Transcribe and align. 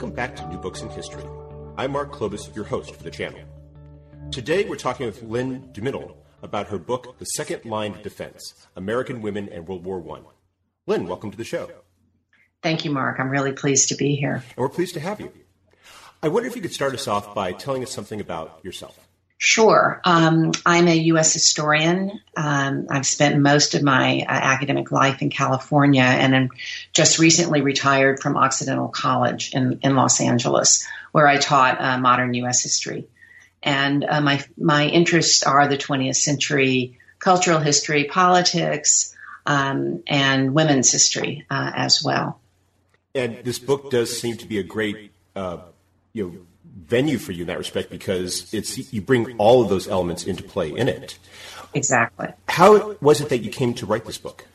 Welcome 0.00 0.16
back 0.16 0.34
to 0.36 0.48
New 0.48 0.56
Books 0.56 0.80
in 0.80 0.88
History. 0.88 1.24
I'm 1.76 1.92
Mark 1.92 2.10
Klobas, 2.10 2.56
your 2.56 2.64
host 2.64 2.94
for 2.96 3.02
the 3.02 3.10
channel. 3.10 3.38
Today, 4.32 4.64
we're 4.64 4.76
talking 4.76 5.04
with 5.04 5.22
Lynn 5.22 5.68
Dumenil 5.74 6.14
about 6.42 6.68
her 6.68 6.78
book, 6.78 7.18
The 7.18 7.26
Second 7.26 7.66
Line 7.66 7.92
of 7.92 8.02
Defense 8.02 8.54
American 8.76 9.20
Women 9.20 9.50
and 9.50 9.68
World 9.68 9.84
War 9.84 10.02
I. 10.16 10.22
Lynn, 10.86 11.06
welcome 11.06 11.30
to 11.30 11.36
the 11.36 11.44
show. 11.44 11.68
Thank 12.62 12.86
you, 12.86 12.90
Mark. 12.90 13.20
I'm 13.20 13.28
really 13.28 13.52
pleased 13.52 13.90
to 13.90 13.94
be 13.94 14.14
here. 14.14 14.36
And 14.36 14.56
we're 14.56 14.70
pleased 14.70 14.94
to 14.94 15.00
have 15.00 15.20
you. 15.20 15.30
I 16.22 16.28
wonder 16.28 16.48
if 16.48 16.56
you 16.56 16.62
could 16.62 16.72
start 16.72 16.94
us 16.94 17.06
off 17.06 17.34
by 17.34 17.52
telling 17.52 17.82
us 17.82 17.90
something 17.90 18.22
about 18.22 18.60
yourself. 18.64 19.06
Sure. 19.42 20.02
Um, 20.04 20.52
I'm 20.66 20.86
a 20.86 20.94
U.S. 20.94 21.32
historian. 21.32 22.20
Um, 22.36 22.88
I've 22.90 23.06
spent 23.06 23.40
most 23.40 23.74
of 23.74 23.82
my 23.82 24.20
uh, 24.20 24.32
academic 24.32 24.92
life 24.92 25.22
in 25.22 25.30
California 25.30 26.02
and 26.02 26.34
am 26.34 26.50
just 26.92 27.18
recently 27.18 27.62
retired 27.62 28.20
from 28.20 28.36
Occidental 28.36 28.88
College 28.88 29.54
in, 29.54 29.80
in 29.82 29.96
Los 29.96 30.20
Angeles, 30.20 30.86
where 31.12 31.26
I 31.26 31.38
taught 31.38 31.80
uh, 31.80 31.96
modern 31.96 32.34
U.S. 32.34 32.62
history. 32.62 33.08
And 33.62 34.04
uh, 34.04 34.20
my, 34.20 34.44
my 34.58 34.84
interests 34.84 35.42
are 35.42 35.66
the 35.66 35.78
20th 35.78 36.16
century 36.16 36.98
cultural 37.18 37.60
history, 37.60 38.04
politics, 38.04 39.16
um, 39.46 40.02
and 40.06 40.52
women's 40.52 40.92
history 40.92 41.46
uh, 41.48 41.72
as 41.74 42.04
well. 42.04 42.40
And 43.14 43.38
this 43.42 43.58
book 43.58 43.90
does 43.90 44.20
seem 44.20 44.36
to 44.36 44.46
be 44.46 44.58
a 44.58 44.62
great, 44.62 45.12
uh, 45.34 45.60
you 46.12 46.28
know, 46.28 46.46
venue 46.90 47.16
for 47.16 47.32
you 47.32 47.42
in 47.42 47.46
that 47.46 47.58
respect 47.58 47.88
because 47.88 48.52
it's 48.52 48.92
you 48.92 49.00
bring 49.00 49.36
all 49.38 49.62
of 49.62 49.68
those 49.70 49.88
elements 49.88 50.24
into 50.24 50.42
play 50.42 50.70
in 50.70 50.88
it. 50.88 51.18
Exactly. 51.72 52.28
How 52.48 52.96
was 53.00 53.20
it 53.20 53.28
that 53.28 53.38
you 53.38 53.50
came 53.50 53.72
to 53.74 53.86
write 53.86 54.04
this 54.04 54.18
book? 54.18 54.46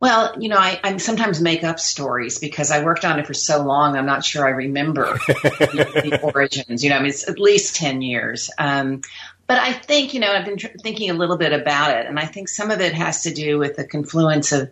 Well, 0.00 0.40
you 0.40 0.48
know, 0.48 0.58
I, 0.58 0.78
I 0.84 0.96
sometimes 0.98 1.40
make 1.40 1.64
up 1.64 1.80
stories 1.80 2.38
because 2.38 2.70
I 2.70 2.84
worked 2.84 3.04
on 3.04 3.18
it 3.18 3.26
for 3.26 3.34
so 3.34 3.64
long. 3.64 3.96
I'm 3.96 4.06
not 4.06 4.24
sure 4.24 4.46
I 4.46 4.50
remember 4.50 5.18
the, 5.26 6.10
the, 6.10 6.20
origins. 6.22 6.84
You 6.84 6.90
know, 6.90 6.96
I 6.96 7.00
mean, 7.00 7.08
it's 7.08 7.28
at 7.28 7.40
least 7.40 7.74
ten 7.74 8.00
years. 8.00 8.48
Um, 8.58 9.02
but 9.48 9.58
I 9.58 9.72
think, 9.72 10.14
you 10.14 10.20
know, 10.20 10.30
I've 10.30 10.44
been 10.44 10.58
tr- 10.58 10.68
thinking 10.80 11.10
a 11.10 11.14
little 11.14 11.36
bit 11.36 11.52
about 11.52 11.96
it, 11.96 12.06
and 12.06 12.16
I 12.18 12.26
think 12.26 12.48
some 12.48 12.70
of 12.70 12.80
it 12.80 12.94
has 12.94 13.22
to 13.22 13.34
do 13.34 13.58
with 13.58 13.74
the 13.74 13.84
confluence 13.84 14.52
of 14.52 14.70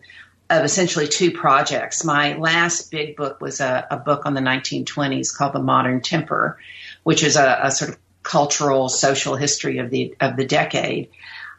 of 0.48 0.64
essentially 0.64 1.08
two 1.08 1.32
projects. 1.32 2.04
My 2.04 2.36
last 2.36 2.90
big 2.90 3.16
book 3.16 3.40
was 3.40 3.60
a, 3.60 3.86
a 3.90 3.96
book 3.96 4.26
on 4.26 4.34
the 4.34 4.40
1920s 4.40 5.34
called 5.34 5.52
The 5.52 5.60
Modern 5.60 6.00
Temper, 6.00 6.58
which 7.02 7.24
is 7.24 7.36
a, 7.36 7.60
a 7.64 7.70
sort 7.70 7.90
of 7.90 7.98
cultural 8.22 8.88
social 8.88 9.36
history 9.36 9.78
of 9.78 9.90
the 9.90 10.16
of 10.20 10.36
the 10.36 10.44
decade 10.44 11.10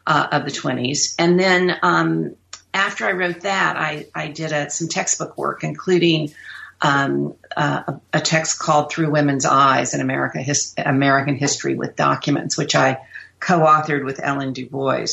uh, 0.05 0.27
of 0.31 0.45
the 0.45 0.51
20s. 0.51 1.15
And 1.19 1.39
then 1.39 1.77
um, 1.81 2.35
after 2.73 3.05
I 3.05 3.11
wrote 3.11 3.41
that, 3.41 3.75
I, 3.77 4.07
I 4.15 4.29
did 4.29 4.51
a, 4.51 4.69
some 4.69 4.87
textbook 4.87 5.37
work, 5.37 5.63
including 5.63 6.33
um, 6.81 7.35
uh, 7.55 7.83
a, 7.87 8.17
a, 8.17 8.21
text 8.21 8.59
called 8.59 8.91
Through 8.91 9.11
Women's 9.11 9.45
Eyes 9.45 9.93
in 9.93 10.01
America 10.01 10.39
His, 10.39 10.75
American 10.77 11.35
History 11.35 11.75
with 11.75 11.95
Documents, 11.95 12.57
which 12.57 12.75
I 12.75 12.99
co-authored 13.39 14.05
with 14.05 14.19
Ellen 14.23 14.53
Du 14.53 14.67
Bois 14.67 15.07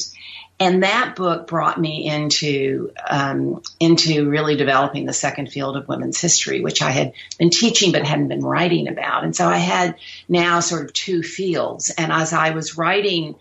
and 0.60 0.84
that 0.84 1.16
book 1.16 1.48
brought 1.48 1.80
me 1.80 2.08
into 2.08 2.92
um, 3.08 3.60
into 3.80 4.28
really 4.28 4.56
developing 4.56 5.04
the 5.04 5.12
second 5.12 5.50
field 5.50 5.76
of 5.76 5.88
women's 5.88 6.20
history, 6.20 6.60
which 6.60 6.80
I 6.80 6.90
had 6.90 7.12
been 7.38 7.50
teaching 7.50 7.90
but 7.90 8.06
hadn't 8.06 8.28
been 8.28 8.44
writing 8.44 8.88
about. 8.88 9.24
And 9.24 9.34
so 9.34 9.48
I 9.48 9.58
had 9.58 9.96
now 10.28 10.60
sort 10.60 10.84
of 10.84 10.92
two 10.92 11.22
fields. 11.22 11.90
And 11.90 12.12
as 12.12 12.32
I 12.32 12.50
was 12.50 12.78
writing 12.78 13.34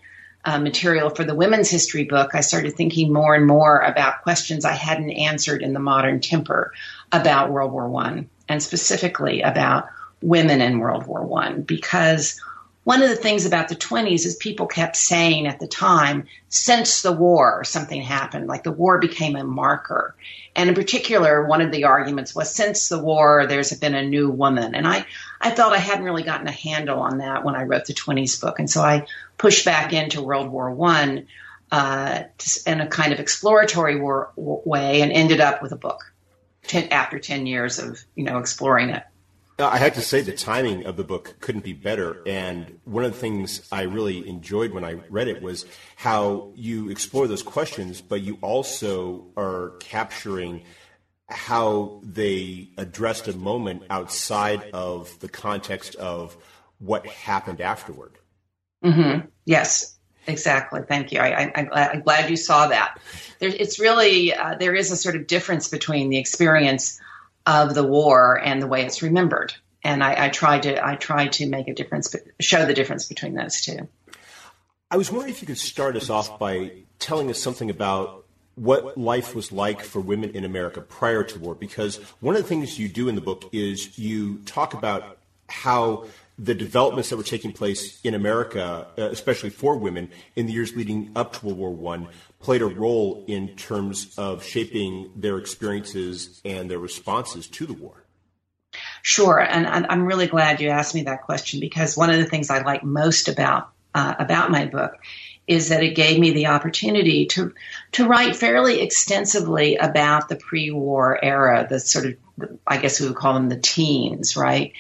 uh, 0.44 0.60
material 0.60 1.12
for 1.12 1.24
the 1.24 1.36
women's 1.36 1.70
history 1.70 2.04
book, 2.04 2.32
I 2.34 2.42
started 2.42 2.76
thinking 2.76 3.14
more 3.14 3.36
and 3.36 3.46
more 3.46 3.80
about 3.80 4.24
questions 4.24 4.66
I 4.66 4.74
hadn't 4.74 5.12
answered 5.12 5.62
in 5.62 5.74
the 5.74 5.80
modern 5.80 6.20
temper 6.20 6.74
about 7.12 7.52
World 7.52 7.72
War 7.72 7.88
One, 7.88 8.30
and 8.50 8.62
specifically 8.62 9.44
about 9.44 9.88
women 10.22 10.62
in 10.62 10.80
World 10.80 11.06
War 11.06 11.24
One, 11.24 11.62
because 11.62 12.42
one 12.84 13.02
of 13.02 13.10
the 13.10 13.16
things 13.16 13.46
about 13.46 13.70
the 13.70 13.76
20s 13.76 14.26
is 14.26 14.36
people 14.36 14.68
kept 14.68 14.96
saying 14.96 15.48
at 15.48 15.60
the 15.60 15.68
time, 15.68 16.28
since 16.50 17.02
the 17.02 17.14
war, 17.14 17.64
something 17.64 18.02
happened, 18.02 18.48
like 18.48 18.64
the 18.64 18.72
war 18.72 19.00
became 19.00 19.36
a 19.36 19.44
marker. 19.44 20.16
And 20.56 20.70
in 20.70 20.76
particular, 20.76 21.46
one 21.46 21.62
of 21.62 21.72
the 21.72 21.86
arguments 21.86 22.36
was 22.36 22.54
since 22.54 22.90
the 22.90 23.00
war, 23.00 23.46
there's 23.48 23.72
been 23.74 23.96
a 23.96 24.04
new 24.04 24.30
woman. 24.30 24.76
And 24.76 24.86
I, 24.86 25.06
I 25.40 25.52
felt 25.52 25.74
I 25.74 25.78
hadn't 25.78 26.04
really 26.04 26.24
gotten 26.24 26.48
a 26.48 26.52
handle 26.52 27.00
on 27.00 27.20
that 27.20 27.46
when 27.46 27.56
I 27.56 27.64
wrote 27.64 27.86
the 27.86 27.94
20s 27.94 28.42
book. 28.42 28.60
And 28.60 28.70
so 28.70 28.82
I 28.82 29.08
pushed 29.38 29.66
back 29.66 29.94
into 29.94 30.22
World 30.22 30.50
War 30.50 30.70
One 30.72 31.28
uh, 31.72 32.24
in 32.68 32.82
a 32.82 32.88
kind 32.88 33.14
of 33.14 33.20
exploratory 33.20 34.00
war, 34.00 34.32
way 34.36 35.02
and 35.02 35.12
ended 35.12 35.40
up 35.42 35.64
with 35.64 35.72
a 35.72 35.78
book 35.78 36.14
ten, 36.68 36.90
after 36.90 37.18
10 37.18 37.48
years 37.48 37.80
of, 37.80 38.04
you 38.14 38.26
know, 38.26 38.40
exploring 38.40 38.90
it. 38.90 39.04
I 39.60 39.78
have 39.78 39.94
to 39.96 40.02
say 40.02 40.22
the 40.22 40.32
timing 40.32 40.86
of 40.86 40.98
the 40.98 41.04
book 41.04 41.36
couldn't 41.40 41.64
be 41.64 41.74
better. 41.74 42.22
And 42.26 42.80
one 42.86 43.04
of 43.04 43.14
the 43.14 43.20
things 43.20 43.68
I 43.72 43.84
really 43.84 44.28
enjoyed 44.28 44.72
when 44.72 44.84
I 44.84 44.94
read 45.10 45.28
it 45.28 45.42
was 45.42 45.66
how 45.96 46.52
you 46.56 46.90
explore 46.90 47.28
those 47.28 47.44
questions, 47.44 48.02
but 48.02 48.22
you 48.22 48.40
also 48.42 49.28
are 49.38 49.74
capturing 49.80 50.64
how 51.30 52.02
they 52.04 52.70
addressed 52.78 53.28
a 53.28 53.38
moment 53.38 53.84
outside 53.90 54.70
of 54.74 55.18
the 55.20 55.30
context 55.30 55.96
of 55.96 56.36
what 56.80 57.06
happened 57.06 57.62
afterward. 57.62 58.18
Mm-hmm. 58.84 59.28
Yes, 59.46 59.98
exactly. 60.28 60.82
Thank 60.88 61.12
you. 61.12 61.20
I, 61.20 61.52
am 61.56 62.02
glad 62.02 62.30
you 62.30 62.36
saw 62.36 62.68
that. 62.68 63.00
There, 63.40 63.50
it's 63.50 63.80
really 63.80 64.34
uh, 64.34 64.56
there 64.56 64.76
is 64.76 64.92
a 64.92 64.98
sort 64.98 65.16
of 65.16 65.28
difference 65.28 65.70
between 65.70 66.10
the 66.10 66.18
experience 66.18 67.00
of 67.46 67.74
the 67.74 67.84
war 67.84 68.40
and 68.40 68.62
the 68.62 68.68
way 68.68 68.86
it's 68.86 69.02
remembered. 69.02 69.54
And 69.84 70.04
I, 70.04 70.26
I 70.26 70.30
tried 70.30 70.64
to 70.64 70.86
I 70.86 70.96
tried 70.96 71.34
to 71.34 71.48
make 71.48 71.68
a 71.68 71.74
difference, 71.74 72.16
show 72.40 72.66
the 72.66 72.74
difference 72.74 73.08
between 73.08 73.34
those 73.34 73.62
two. 73.62 73.88
I 74.90 74.98
was 74.98 75.12
wondering 75.12 75.34
if 75.34 75.42
you 75.42 75.48
could 75.48 75.58
start 75.58 75.96
us 75.96 76.10
off 76.10 76.40
by 76.40 76.72
telling 77.00 77.30
us 77.30 77.42
something 77.42 77.70
about 77.70 78.26
what 78.56 78.98
life 78.98 79.34
was 79.34 79.52
like 79.52 79.82
for 79.82 80.00
women 80.00 80.30
in 80.32 80.46
America 80.46 80.80
prior 80.80 81.24
to 81.24 81.40
war, 81.40 81.56
because 81.56 81.98
one 82.20 82.36
of 82.36 82.42
the 82.44 82.48
things 82.48 82.78
you 82.78 82.88
do 82.88 83.10
in 83.10 83.16
the 83.16 83.22
book 83.22 83.50
is 83.52 83.98
you 83.98 84.38
talk 84.46 84.74
about 84.74 85.18
how 85.50 86.06
the 86.38 86.56
developments 86.56 87.10
that 87.10 87.18
were 87.18 87.24
taking 87.24 87.52
place 87.52 88.00
in 88.04 88.14
America, 88.14 88.88
uh, 88.98 89.04
especially 89.04 89.50
for 89.50 89.78
women 89.78 90.10
in 90.36 90.48
the 90.48 90.54
years 90.54 90.76
leading 90.76 91.12
up 91.16 91.34
to 91.34 91.46
World 91.46 91.58
War 91.58 91.72
One, 91.72 92.08
played 92.40 92.62
a 92.62 92.66
role 92.66 93.24
in 93.28 93.56
terms 93.56 94.14
of 94.18 94.44
shaping 94.44 95.12
their 95.16 95.38
experiences 95.38 96.42
and 96.44 96.70
their 96.70 96.80
responses 96.80 97.48
to 97.48 97.66
the 97.66 97.74
war. 97.74 98.04
Sure, 99.04 99.40
and, 99.40 99.68
and 99.68 99.86
I'm 99.90 100.06
really 100.06 100.28
glad 100.28 100.60
you 100.60 100.70
asked 100.70 100.96
me 100.96 101.04
that 101.04 101.24
question 101.24 101.60
because 101.60 101.96
one 101.96 102.10
of 102.10 102.18
the 102.18 102.26
things 102.26 102.50
I 102.50 102.64
like 102.64 102.84
most 102.84 103.28
about 103.28 103.70
uh, 103.94 104.16
about 104.18 104.50
my 104.50 104.66
book 104.66 104.96
is 105.46 105.70
that 105.70 105.84
it 105.84 105.96
gave 105.96 106.20
me 106.20 106.32
the 106.32 106.48
opportunity 106.48 107.26
to 107.26 107.54
to 107.92 108.08
write 108.08 108.36
fairly 108.36 108.82
extensively 108.82 109.76
about 109.76 110.30
the 110.30 110.36
pre-war 110.36 111.24
era, 111.24 111.68
the 111.70 111.80
sort 111.80 112.06
of 112.06 112.60
I 112.66 112.78
guess 112.78 113.00
we 113.00 113.08
would 113.08 113.16
call 113.16 113.34
them 113.34 113.50
the 113.50 113.60
teens, 113.60 114.36
right? 114.36 114.74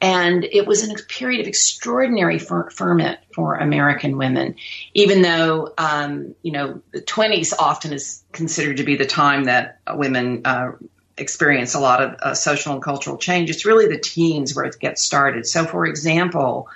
And 0.00 0.44
it 0.44 0.66
was 0.66 0.88
a 0.88 0.94
period 1.04 1.40
of 1.40 1.46
extraordinary 1.46 2.38
ferment 2.38 3.18
for 3.34 3.54
American 3.54 4.18
women, 4.18 4.56
even 4.92 5.22
though, 5.22 5.72
um, 5.78 6.34
you 6.42 6.52
know, 6.52 6.82
the 6.92 7.00
20s 7.00 7.54
often 7.58 7.94
is 7.94 8.22
considered 8.32 8.76
to 8.76 8.84
be 8.84 8.96
the 8.96 9.06
time 9.06 9.44
that 9.44 9.80
women 9.90 10.42
uh, 10.44 10.72
experience 11.16 11.74
a 11.74 11.80
lot 11.80 12.02
of 12.02 12.14
uh, 12.20 12.34
social 12.34 12.74
and 12.74 12.82
cultural 12.82 13.16
change. 13.16 13.48
It's 13.48 13.64
really 13.64 13.88
the 13.88 13.98
teens 13.98 14.54
where 14.54 14.66
it 14.66 14.78
gets 14.78 15.02
started. 15.02 15.46
So, 15.46 15.64
for 15.64 15.86
example, 15.86 16.68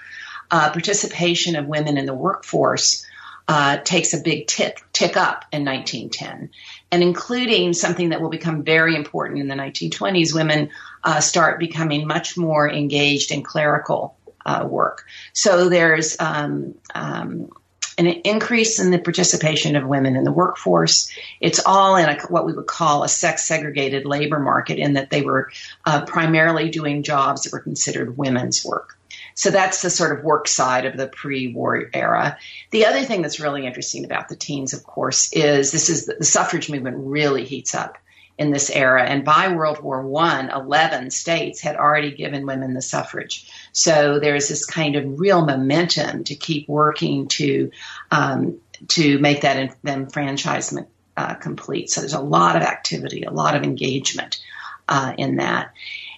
uh, 0.50 0.70
participation 0.70 1.56
of 1.56 1.66
women 1.66 1.98
in 1.98 2.06
the 2.06 2.14
workforce 2.14 3.06
uh, 3.48 3.78
takes 3.78 4.14
a 4.14 4.18
big 4.18 4.46
tick, 4.46 4.80
tick 4.92 5.16
up 5.16 5.44
in 5.52 5.64
1910. 5.64 6.50
And 6.92 7.02
including 7.02 7.72
something 7.72 8.10
that 8.10 8.20
will 8.20 8.30
become 8.30 8.62
very 8.62 8.94
important 8.96 9.40
in 9.40 9.48
the 9.48 9.54
1920s, 9.54 10.34
women 10.34 10.70
uh, 11.04 11.20
start 11.20 11.58
becoming 11.58 12.06
much 12.06 12.36
more 12.36 12.70
engaged 12.70 13.32
in 13.32 13.42
clerical 13.42 14.16
uh, 14.46 14.66
work. 14.68 15.06
So 15.32 15.68
there's 15.68 16.16
um, 16.20 16.74
um, 16.94 17.50
an 17.98 18.06
increase 18.06 18.80
in 18.80 18.90
the 18.90 18.98
participation 18.98 19.76
of 19.76 19.86
women 19.86 20.16
in 20.16 20.24
the 20.24 20.32
workforce. 20.32 21.10
It's 21.40 21.60
all 21.64 21.96
in 21.96 22.08
a, 22.08 22.18
what 22.28 22.46
we 22.46 22.52
would 22.52 22.66
call 22.66 23.02
a 23.02 23.08
sex 23.08 23.44
segregated 23.44 24.06
labor 24.06 24.38
market, 24.38 24.78
in 24.78 24.94
that 24.94 25.10
they 25.10 25.22
were 25.22 25.50
uh, 25.84 26.04
primarily 26.06 26.70
doing 26.70 27.02
jobs 27.02 27.42
that 27.42 27.52
were 27.52 27.60
considered 27.60 28.16
women's 28.16 28.64
work. 28.64 28.96
So 29.34 29.50
that's 29.50 29.82
the 29.82 29.90
sort 29.90 30.18
of 30.18 30.24
work 30.24 30.48
side 30.48 30.86
of 30.86 30.96
the 30.96 31.08
pre-war 31.08 31.90
era. 31.92 32.38
The 32.70 32.86
other 32.86 33.04
thing 33.04 33.22
that's 33.22 33.40
really 33.40 33.66
interesting 33.66 34.04
about 34.04 34.28
the 34.28 34.36
teens, 34.36 34.72
of 34.72 34.84
course, 34.84 35.32
is 35.32 35.72
this 35.72 35.88
is 35.88 36.06
the, 36.06 36.14
the 36.18 36.24
suffrage 36.24 36.70
movement 36.70 36.96
really 36.98 37.44
heats 37.44 37.74
up 37.74 37.98
in 38.40 38.50
this 38.50 38.70
era. 38.70 39.04
And 39.04 39.22
by 39.22 39.52
World 39.52 39.80
War 39.80 40.00
One, 40.00 40.48
11 40.48 41.10
states 41.10 41.60
had 41.60 41.76
already 41.76 42.10
given 42.10 42.46
women 42.46 42.72
the 42.72 42.80
suffrage. 42.80 43.46
So 43.72 44.18
there's 44.18 44.48
this 44.48 44.64
kind 44.64 44.96
of 44.96 45.20
real 45.20 45.44
momentum 45.44 46.24
to 46.24 46.34
keep 46.34 46.66
working 46.66 47.28
to 47.28 47.70
um, 48.10 48.58
to 48.88 49.18
make 49.18 49.42
that 49.42 49.76
enfranchisement 49.84 50.88
uh, 51.18 51.34
complete. 51.34 51.90
So 51.90 52.00
there's 52.00 52.14
a 52.14 52.20
lot 52.20 52.56
of 52.56 52.62
activity, 52.62 53.24
a 53.24 53.30
lot 53.30 53.54
of 53.54 53.62
engagement 53.62 54.40
uh, 54.88 55.12
in 55.18 55.36
that. 55.36 55.74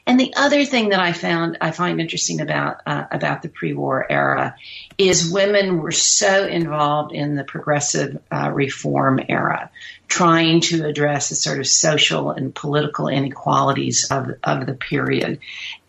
And 0.06 0.18
the 0.18 0.32
other 0.36 0.64
thing 0.64 0.90
that 0.90 1.00
I 1.00 1.12
found 1.12 1.58
I 1.60 1.72
find 1.72 2.00
interesting 2.00 2.40
about 2.40 2.82
uh, 2.86 3.06
about 3.10 3.42
the 3.42 3.48
pre-war 3.48 4.06
era 4.08 4.54
is 4.98 5.30
women 5.30 5.78
were 5.78 5.92
so 5.92 6.46
involved 6.46 7.12
in 7.12 7.34
the 7.34 7.44
progressive 7.44 8.20
uh, 8.30 8.50
reform 8.50 9.20
era, 9.28 9.70
trying 10.08 10.60
to 10.60 10.86
address 10.86 11.28
the 11.28 11.34
sort 11.34 11.58
of 11.58 11.66
social 11.66 12.30
and 12.30 12.54
political 12.54 13.08
inequalities 13.08 14.10
of 14.10 14.30
of 14.44 14.66
the 14.66 14.74
period. 14.74 15.40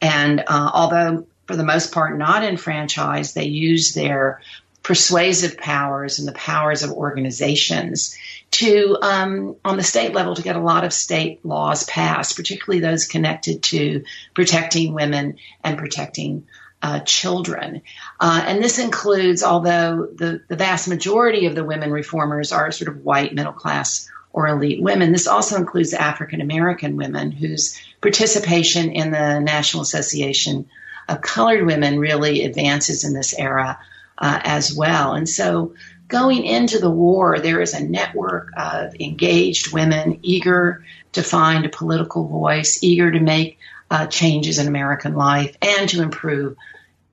And 0.01 0.41
uh, 0.41 0.71
although 0.73 1.25
for 1.45 1.55
the 1.55 1.63
most 1.63 1.93
part 1.93 2.17
not 2.17 2.43
enfranchised, 2.43 3.35
they 3.35 3.45
used 3.45 3.95
their 3.95 4.41
persuasive 4.83 5.57
powers 5.57 6.19
and 6.19 6.27
the 6.27 6.33
powers 6.33 6.83
of 6.83 6.91
organizations 6.91 8.17
to, 8.51 8.97
um, 9.01 9.55
on 9.63 9.77
the 9.77 9.83
state 9.83 10.13
level, 10.13 10.35
to 10.35 10.41
get 10.41 10.57
a 10.57 10.61
lot 10.61 10.83
of 10.83 10.93
state 10.93 11.43
laws 11.45 11.85
passed, 11.85 12.35
particularly 12.35 12.81
those 12.81 13.05
connected 13.05 13.63
to 13.63 14.03
protecting 14.33 14.93
women 14.93 15.37
and 15.63 15.77
protecting 15.77 16.45
uh, 16.83 16.99
children. 16.99 17.81
Uh, 18.19 18.43
and 18.45 18.61
this 18.61 18.77
includes, 18.77 19.41
although 19.41 20.05
the, 20.13 20.41
the 20.49 20.57
vast 20.57 20.89
majority 20.89 21.45
of 21.45 21.55
the 21.55 21.63
women 21.63 21.91
reformers 21.91 22.51
are 22.51 22.71
sort 22.71 22.89
of 22.89 23.05
white, 23.05 23.33
middle 23.33 23.53
class, 23.53 24.09
or 24.33 24.47
elite 24.47 24.81
women, 24.81 25.11
this 25.11 25.27
also 25.27 25.55
includes 25.55 25.93
African 25.93 26.41
American 26.41 26.97
women 26.97 27.31
whose 27.31 27.79
participation 28.01 28.91
in 28.91 29.11
the 29.11 29.39
National 29.39 29.83
Association 29.83 30.67
of 31.07 31.21
Colored 31.21 31.65
Women 31.65 31.99
really 31.99 32.43
advances 32.43 33.05
in 33.05 33.13
this 33.13 33.33
era 33.37 33.79
uh, 34.17 34.39
as 34.43 34.75
well. 34.75 35.13
And 35.13 35.29
so 35.29 35.75
going 36.09 36.43
into 36.43 36.79
the 36.79 36.89
war, 36.89 37.39
there 37.39 37.61
is 37.61 37.73
a 37.73 37.83
network 37.83 38.49
of 38.57 38.95
engaged 38.99 39.71
women 39.71 40.19
eager 40.21 40.83
to 41.13 41.23
find 41.23 41.65
a 41.65 41.69
political 41.69 42.27
voice, 42.27 42.79
eager 42.81 43.11
to 43.11 43.19
make 43.19 43.57
uh, 43.93 44.07
changes 44.07 44.57
in 44.57 44.67
American 44.67 45.13
life 45.13 45.55
and 45.61 45.87
to 45.87 46.01
improve 46.01 46.57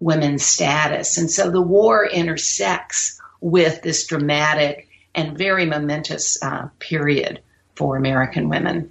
women's 0.00 0.42
status. 0.42 1.18
And 1.18 1.30
so 1.30 1.50
the 1.50 1.60
war 1.60 2.06
intersects 2.06 3.20
with 3.42 3.82
this 3.82 4.06
dramatic 4.06 4.88
and 5.14 5.36
very 5.36 5.66
momentous 5.66 6.42
uh, 6.42 6.70
period 6.78 7.42
for 7.74 7.98
American 7.98 8.48
women. 8.48 8.90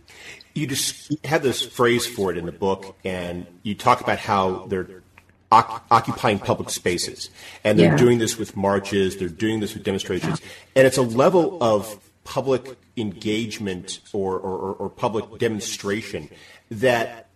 You 0.53 0.67
just 0.67 1.15
have 1.25 1.41
this 1.41 1.65
phrase 1.65 2.05
for 2.05 2.29
it 2.31 2.37
in 2.37 2.45
the 2.45 2.51
book, 2.51 2.95
and 3.03 3.47
you 3.63 3.73
talk 3.73 4.01
about 4.01 4.19
how 4.19 4.67
they're 4.67 5.01
occupying 5.51 6.37
public 6.37 6.69
spaces. 6.69 7.31
And 7.63 7.79
they're 7.79 7.93
yeah. 7.93 7.97
doing 7.97 8.19
this 8.19 8.37
with 8.37 8.55
marches, 8.55 9.17
they're 9.17 9.29
doing 9.29 9.61
this 9.61 9.73
with 9.73 9.83
demonstrations. 9.83 10.41
And 10.75 10.85
it's 10.85 10.97
a 10.97 11.01
level 11.01 11.57
of 11.63 11.99
public 12.23 12.77
engagement 12.97 13.99
or, 14.13 14.37
or, 14.37 14.73
or 14.73 14.89
public 14.89 15.39
demonstration 15.39 16.29
that 16.69 17.28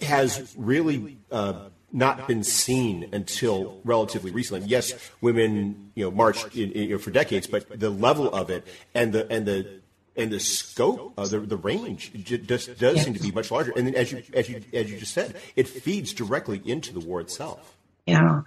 has 0.00 0.54
really 0.56 1.18
uh, 1.30 1.68
not 1.92 2.26
been 2.26 2.42
seen 2.42 3.08
until 3.12 3.80
relatively 3.84 4.30
recently. 4.30 4.66
Yes, 4.66 4.92
women 5.20 5.92
you 5.94 6.04
know 6.04 6.10
marched 6.10 6.56
in, 6.56 6.72
in, 6.72 6.82
you 6.82 6.88
know, 6.90 6.98
for 6.98 7.10
decades, 7.10 7.46
but 7.46 7.78
the 7.78 7.90
level 7.90 8.32
of 8.32 8.50
it 8.50 8.66
and 8.94 9.12
the 9.12 9.30
and 9.30 9.46
the 9.46 9.80
and 10.16 10.30
the 10.30 10.40
scope, 10.40 11.14
uh, 11.16 11.26
the 11.26 11.40
the 11.40 11.56
range, 11.56 12.12
just 12.24 12.78
does 12.78 13.02
seem 13.02 13.14
to 13.14 13.20
be 13.20 13.30
much 13.30 13.50
larger. 13.50 13.72
And 13.76 13.86
then, 13.86 13.94
as 13.94 14.12
you 14.12 14.22
as 14.34 14.48
you 14.48 14.62
as 14.72 14.90
you 14.90 14.98
just 14.98 15.14
said, 15.14 15.36
it 15.56 15.68
feeds 15.68 16.12
directly 16.12 16.60
into 16.64 16.92
the 16.92 17.00
war 17.00 17.20
itself. 17.20 17.76
Yeah, 18.06 18.42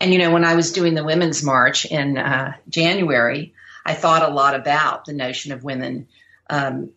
and 0.00 0.12
you 0.12 0.18
know, 0.18 0.32
when 0.32 0.44
I 0.44 0.56
was 0.56 0.72
doing 0.72 0.94
the 0.94 1.04
women's 1.04 1.42
march 1.42 1.86
in 1.86 2.18
uh, 2.18 2.54
January, 2.68 3.54
I 3.84 3.94
thought 3.94 4.28
a 4.28 4.34
lot 4.34 4.54
about 4.54 5.04
the 5.04 5.12
notion 5.12 5.52
of 5.52 5.62
women 5.62 6.08
um, 6.50 6.90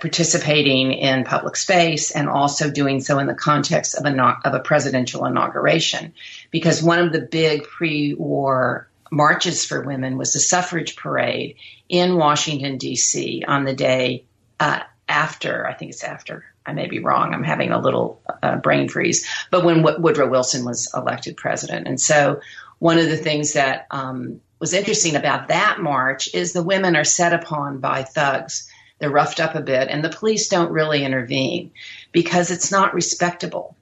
participating 0.00 0.92
in 0.92 1.24
public 1.24 1.56
space 1.56 2.10
and 2.10 2.28
also 2.28 2.70
doing 2.70 3.00
so 3.00 3.18
in 3.18 3.26
the 3.26 3.34
context 3.34 3.94
of 3.94 4.04
a 4.04 4.38
of 4.44 4.54
a 4.54 4.60
presidential 4.60 5.24
inauguration, 5.24 6.12
because 6.50 6.82
one 6.82 6.98
of 6.98 7.12
the 7.12 7.20
big 7.20 7.64
pre-war 7.64 8.88
marches 9.10 9.64
for 9.64 9.82
women 9.82 10.16
was 10.16 10.32
the 10.32 10.40
suffrage 10.40 10.96
parade 10.96 11.56
in 11.88 12.16
Washington, 12.16 12.78
D.C. 12.78 13.44
on 13.46 13.64
the 13.64 13.74
day 13.74 14.24
uh, 14.58 14.80
after, 15.08 15.66
I 15.66 15.74
think 15.74 15.90
it's 15.90 16.04
after, 16.04 16.44
I 16.64 16.72
may 16.72 16.86
be 16.86 17.00
wrong, 17.00 17.34
I'm 17.34 17.44
having 17.44 17.72
a 17.72 17.80
little 17.80 18.22
uh, 18.42 18.56
brain 18.56 18.88
freeze, 18.88 19.28
but 19.50 19.64
when 19.64 19.82
w- 19.82 20.00
Woodrow 20.00 20.28
Wilson 20.28 20.64
was 20.64 20.90
elected 20.94 21.36
president. 21.36 21.86
And 21.86 22.00
so 22.00 22.40
one 22.78 22.98
of 22.98 23.08
the 23.08 23.16
things 23.16 23.52
that 23.52 23.86
um, 23.90 24.40
was 24.58 24.72
interesting 24.72 25.16
about 25.16 25.48
that 25.48 25.80
march 25.80 26.32
is 26.34 26.52
the 26.52 26.62
women 26.62 26.96
are 26.96 27.04
set 27.04 27.32
upon 27.32 27.78
by 27.78 28.04
thugs. 28.04 28.71
They're 29.02 29.10
roughed 29.10 29.40
up 29.40 29.56
a 29.56 29.60
bit, 29.60 29.88
and 29.88 30.04
the 30.04 30.10
police 30.10 30.46
don't 30.46 30.70
really 30.70 31.04
intervene 31.04 31.72
because 32.12 32.52
it's 32.52 32.70
not 32.70 32.94
respectable 32.94 33.74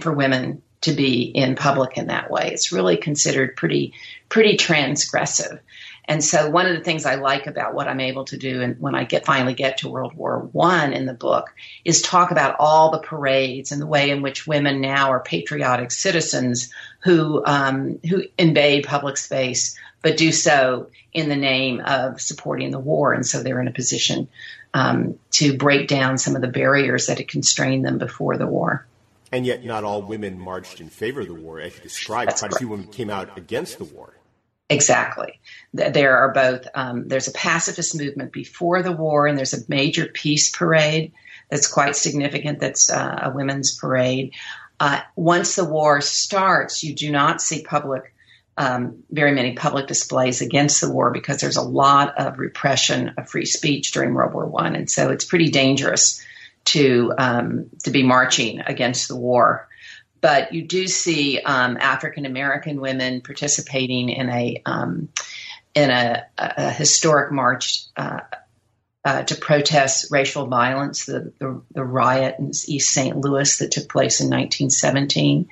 for 0.00 0.14
women 0.14 0.62
to 0.80 0.92
be 0.92 1.24
in 1.24 1.56
public 1.56 1.98
in 1.98 2.06
that 2.06 2.30
way. 2.30 2.48
It's 2.50 2.72
really 2.72 2.96
considered 2.96 3.54
pretty 3.54 3.92
pretty 4.30 4.56
transgressive. 4.56 5.60
And 6.06 6.24
so 6.24 6.48
one 6.48 6.64
of 6.64 6.74
the 6.74 6.82
things 6.82 7.04
I 7.04 7.16
like 7.16 7.46
about 7.46 7.74
what 7.74 7.86
I'm 7.86 8.00
able 8.00 8.24
to 8.24 8.38
do 8.38 8.62
and 8.62 8.80
when 8.80 8.94
I 8.94 9.04
get 9.04 9.26
finally 9.26 9.52
get 9.52 9.76
to 9.78 9.90
World 9.90 10.14
War 10.14 10.48
One 10.52 10.94
in 10.94 11.04
the 11.04 11.12
book 11.12 11.54
is 11.84 12.00
talk 12.00 12.30
about 12.30 12.56
all 12.58 12.90
the 12.90 12.98
parades 12.98 13.72
and 13.72 13.82
the 13.82 13.86
way 13.86 14.08
in 14.08 14.22
which 14.22 14.46
women 14.46 14.80
now 14.80 15.10
are 15.10 15.20
patriotic 15.20 15.90
citizens 15.90 16.72
who 17.00 17.44
um, 17.44 18.00
who 18.08 18.24
invade 18.38 18.86
public 18.86 19.18
space 19.18 19.76
but 20.02 20.16
do 20.16 20.32
so 20.32 20.90
in 21.12 21.28
the 21.28 21.36
name 21.36 21.80
of 21.80 22.20
supporting 22.20 22.70
the 22.70 22.78
war. 22.78 23.12
And 23.12 23.26
so 23.26 23.42
they're 23.42 23.60
in 23.60 23.68
a 23.68 23.72
position 23.72 24.28
um, 24.72 25.18
to 25.32 25.56
break 25.56 25.88
down 25.88 26.18
some 26.18 26.36
of 26.36 26.42
the 26.42 26.48
barriers 26.48 27.06
that 27.06 27.18
had 27.18 27.28
constrained 27.28 27.84
them 27.84 27.98
before 27.98 28.36
the 28.36 28.46
war. 28.46 28.86
And 29.32 29.46
yet, 29.46 29.64
not 29.64 29.84
all 29.84 30.02
women 30.02 30.40
marched 30.40 30.80
in 30.80 30.88
favor 30.88 31.20
of 31.20 31.28
the 31.28 31.34
war, 31.34 31.60
as 31.60 31.76
you 31.76 31.82
described. 31.82 32.34
Quite 32.36 32.52
a 32.52 32.56
few 32.56 32.68
women 32.68 32.86
came 32.88 33.10
out 33.10 33.38
against 33.38 33.78
the 33.78 33.84
war. 33.84 34.14
Exactly. 34.68 35.40
There 35.72 36.16
are 36.16 36.32
both, 36.32 36.66
um, 36.74 37.08
there's 37.08 37.28
a 37.28 37.32
pacifist 37.32 37.96
movement 37.96 38.32
before 38.32 38.82
the 38.82 38.92
war, 38.92 39.26
and 39.26 39.36
there's 39.36 39.54
a 39.54 39.64
major 39.68 40.06
peace 40.06 40.50
parade 40.50 41.12
that's 41.48 41.66
quite 41.66 41.96
significant, 41.96 42.60
that's 42.60 42.90
uh, 42.90 43.18
a 43.22 43.30
women's 43.30 43.76
parade. 43.76 44.32
uh, 44.80 45.00
once 45.14 45.56
the 45.56 45.64
war 45.64 46.00
starts, 46.00 46.82
you 46.82 46.94
do 46.94 47.12
not 47.12 47.42
see 47.42 47.62
public, 47.62 48.14
um, 48.60 49.02
very 49.10 49.32
many 49.32 49.54
public 49.54 49.86
displays 49.86 50.42
against 50.42 50.82
the 50.82 50.90
war 50.90 51.10
because 51.10 51.40
there's 51.40 51.56
a 51.56 51.62
lot 51.62 52.18
of 52.18 52.38
repression 52.38 53.14
of 53.16 53.26
free 53.26 53.46
speech 53.46 53.92
during 53.92 54.12
World 54.12 54.34
War 54.34 54.44
One, 54.44 54.76
and 54.76 54.88
so 54.88 55.08
it's 55.08 55.24
pretty 55.24 55.48
dangerous 55.48 56.22
to 56.66 57.14
um, 57.16 57.70
to 57.84 57.90
be 57.90 58.02
marching 58.02 58.60
against 58.60 59.08
the 59.08 59.16
war. 59.16 59.66
But 60.20 60.52
you 60.52 60.60
do 60.60 60.86
see 60.88 61.40
um, 61.40 61.78
African 61.80 62.26
American 62.26 62.82
women 62.82 63.22
participating 63.22 64.10
in 64.10 64.28
a 64.28 64.60
um, 64.66 65.08
in 65.74 65.88
a, 65.88 66.26
a, 66.36 66.70
historic 66.70 67.32
march 67.32 67.86
uh, 67.96 68.20
uh, 69.04 69.22
to 69.22 69.34
protest 69.34 70.10
racial 70.10 70.46
violence, 70.46 71.06
the, 71.06 71.32
the, 71.38 71.62
the, 71.72 71.84
riot 71.84 72.36
in 72.38 72.48
East 72.48 72.92
St. 72.92 73.16
Louis 73.16 73.58
that 73.58 73.70
took 73.70 73.88
place 73.88 74.20
in 74.20 74.26
1917. 74.26 75.48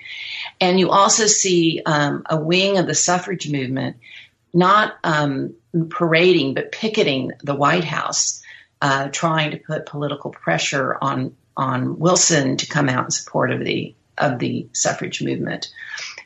And 0.60 0.78
you 0.78 0.90
also 0.90 1.26
see 1.26 1.80
um, 1.86 2.24
a 2.28 2.38
wing 2.38 2.76
of 2.76 2.86
the 2.86 2.94
suffrage 2.94 3.50
movement 3.50 3.96
not 4.52 4.94
um, 5.04 5.54
parading, 5.90 6.54
but 6.54 6.72
picketing 6.72 7.32
the 7.42 7.54
White 7.54 7.84
House, 7.84 8.42
uh, 8.82 9.08
trying 9.08 9.52
to 9.52 9.58
put 9.58 9.86
political 9.86 10.30
pressure 10.30 10.96
on 11.00 11.34
on 11.56 11.98
Wilson 11.98 12.56
to 12.56 12.68
come 12.68 12.88
out 12.88 13.06
in 13.06 13.10
support 13.10 13.50
of 13.50 13.64
the 13.64 13.94
of 14.16 14.38
the 14.38 14.68
suffrage 14.72 15.22
movement. 15.22 15.70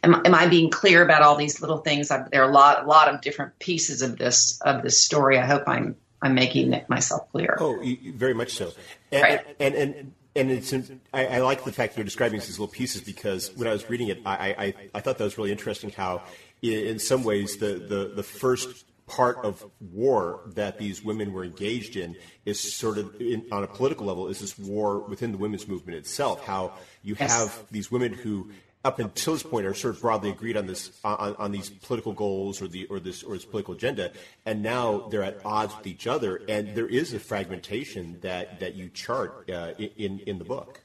Am, 0.03 0.15
am 0.25 0.35
I 0.35 0.47
being 0.47 0.71
clear 0.71 1.03
about 1.03 1.23
all 1.23 1.37
these 1.37 1.61
little 1.61 1.79
things? 1.79 2.11
I, 2.11 2.27
there 2.31 2.43
are 2.43 2.51
a 2.51 2.53
lot, 2.53 2.85
a 2.85 2.87
lot 2.87 3.13
of 3.13 3.21
different 3.21 3.59
pieces 3.59 4.03
of 4.03 4.19
this 4.19 4.61
of 4.63 4.83
this 4.83 5.03
story. 5.03 5.39
I 5.39 5.47
hope 5.47 5.65
I'm 5.67 5.97
I'm 6.23 6.35
making 6.35 6.81
myself 6.89 7.31
clear. 7.33 7.57
Oh, 7.61 7.83
very 8.15 8.35
much 8.35 8.53
so. 8.53 8.71
And, 9.11 9.23
right. 9.23 9.47
and, 9.59 9.75
and, 9.75 10.13
and 10.35 10.51
it's 10.51 10.73
I, 11.13 11.27
I, 11.27 11.39
like 11.41 11.65
the 11.65 11.73
fact 11.73 11.97
you're 11.97 12.05
describing 12.05 12.39
these 12.39 12.59
little 12.59 12.73
pieces 12.73 13.03
because 13.03 13.51
when 13.57 13.69
I 13.69 13.73
was 13.73 13.91
reading 13.91 14.09
it, 14.09 14.21
I, 14.25 14.55
I, 14.57 14.75
I 14.95 15.01
thought 15.01 15.19
that 15.19 15.25
was 15.25 15.37
really 15.37 15.53
interesting. 15.53 15.91
How, 15.91 16.23
in 16.63 16.99
some 17.01 17.25
ways, 17.25 17.57
the, 17.57 17.75
the, 17.75 18.13
the 18.15 18.23
first 18.23 18.85
part 19.07 19.45
of 19.45 19.69
war 19.81 20.41
that 20.55 20.79
these 20.79 21.05
women 21.05 21.33
were 21.33 21.45
engaged 21.45 21.97
in 21.97 22.17
is 22.47 22.75
sort 22.75 22.99
of 22.99 23.21
in, 23.21 23.45
on 23.53 23.65
a 23.65 23.67
political 23.67 24.07
level 24.07 24.29
is 24.29 24.41
this 24.41 24.59
war 24.59 25.01
within 25.01 25.33
the 25.33 25.39
women's 25.39 25.69
movement 25.69 25.99
itself. 25.99 26.47
How 26.47 26.75
you 27.03 27.17
yes. 27.19 27.33
have 27.33 27.67
these 27.71 27.91
women 27.91 28.15
who 28.15 28.51
up 28.85 28.99
until 28.99 29.35
this 29.35 29.43
point 29.43 29.67
are 29.67 29.75
sort 29.75 29.95
of 29.95 30.01
broadly 30.01 30.31
agreed 30.31 30.57
on 30.57 30.67
this 30.67 30.91
on, 31.05 31.37
on, 31.39 31.53
these 31.53 31.71
political 31.71 32.13
goals 32.13 32.61
or 32.61 32.69
the 32.69 32.87
or 32.87 32.99
this 32.99 33.23
or 33.23 33.35
this 33.35 33.45
political 33.45 33.75
agenda, 33.75 34.11
and 34.45 34.63
now 34.63 35.09
they're 35.11 35.23
at 35.23 35.45
odds 35.45 35.77
with 35.77 35.87
each 35.87 36.07
other, 36.07 36.41
and 36.49 36.75
there 36.75 36.89
is 36.89 37.13
a 37.15 37.21
fragmentation 37.21 38.19
that 38.23 38.61
that 38.61 38.75
you 38.75 38.89
chart 38.89 39.49
uh, 39.51 39.73
in 39.79 40.21
in 40.21 40.39
the 40.39 40.45
book. 40.45 40.81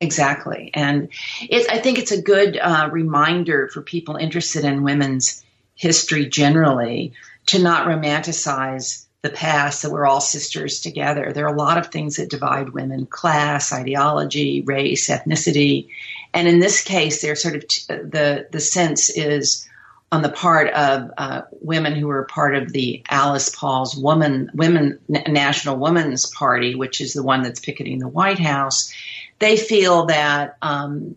Exactly, 0.00 0.70
and 0.74 1.08
it, 1.40 1.68
I 1.70 1.78
think 1.78 1.98
it's 1.98 2.12
a 2.12 2.22
good 2.22 2.58
uh, 2.58 2.88
reminder 2.92 3.68
for 3.68 3.82
people 3.82 4.16
interested 4.16 4.64
in 4.64 4.82
women's 4.82 5.44
history 5.74 6.26
generally 6.26 7.12
to 7.46 7.62
not 7.62 7.86
romanticize 7.86 9.04
the 9.24 9.30
past 9.30 9.80
that 9.80 9.90
we're 9.90 10.06
all 10.06 10.20
sisters 10.20 10.80
together. 10.80 11.32
There 11.32 11.46
are 11.46 11.54
a 11.54 11.56
lot 11.56 11.78
of 11.78 11.86
things 11.86 12.16
that 12.16 12.28
divide 12.28 12.68
women 12.74 13.06
class, 13.06 13.72
ideology, 13.72 14.60
race, 14.60 15.08
ethnicity. 15.08 15.88
And 16.34 16.48
in 16.48 16.58
this 16.58 16.82
case, 16.82 17.22
there's 17.22 17.40
sort 17.40 17.54
of 17.54 17.68
t- 17.68 17.84
the, 17.88 18.48
the 18.50 18.60
sense 18.60 19.08
is 19.08 19.66
on 20.10 20.22
the 20.22 20.30
part 20.30 20.68
of 20.68 21.10
uh, 21.16 21.42
women 21.60 21.94
who 21.94 22.08
were 22.08 22.24
part 22.24 22.54
of 22.54 22.72
the 22.72 23.02
Alice 23.08 23.48
Paul's 23.48 23.96
Woman, 23.96 24.50
Women 24.54 24.98
National 25.08 25.76
Women's 25.76 26.26
Party, 26.26 26.74
which 26.74 27.00
is 27.00 27.14
the 27.14 27.22
one 27.22 27.42
that's 27.42 27.60
picketing 27.60 27.98
the 27.98 28.08
White 28.08 28.38
House. 28.38 28.92
They 29.38 29.56
feel 29.56 30.06
that 30.06 30.56
um, 30.60 31.16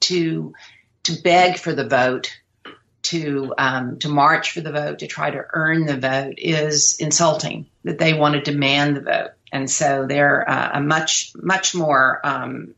to 0.00 0.54
to 1.04 1.20
beg 1.22 1.58
for 1.58 1.74
the 1.74 1.88
vote 1.88 2.36
to 3.02 3.52
um, 3.58 3.98
to 3.98 4.08
march 4.08 4.52
for 4.52 4.60
the 4.60 4.72
vote, 4.72 5.00
to 5.00 5.06
try 5.06 5.30
to 5.30 5.44
earn 5.52 5.86
the 5.86 5.96
vote, 5.96 6.34
is 6.38 6.96
insulting. 6.98 7.66
That 7.84 7.98
they 7.98 8.14
want 8.14 8.34
to 8.34 8.40
demand 8.40 8.96
the 8.96 9.00
vote, 9.02 9.30
and 9.52 9.70
so 9.70 10.06
they're 10.06 10.48
uh, 10.48 10.70
a 10.74 10.80
much 10.80 11.32
much 11.36 11.74
more 11.74 12.20
um, 12.24 12.74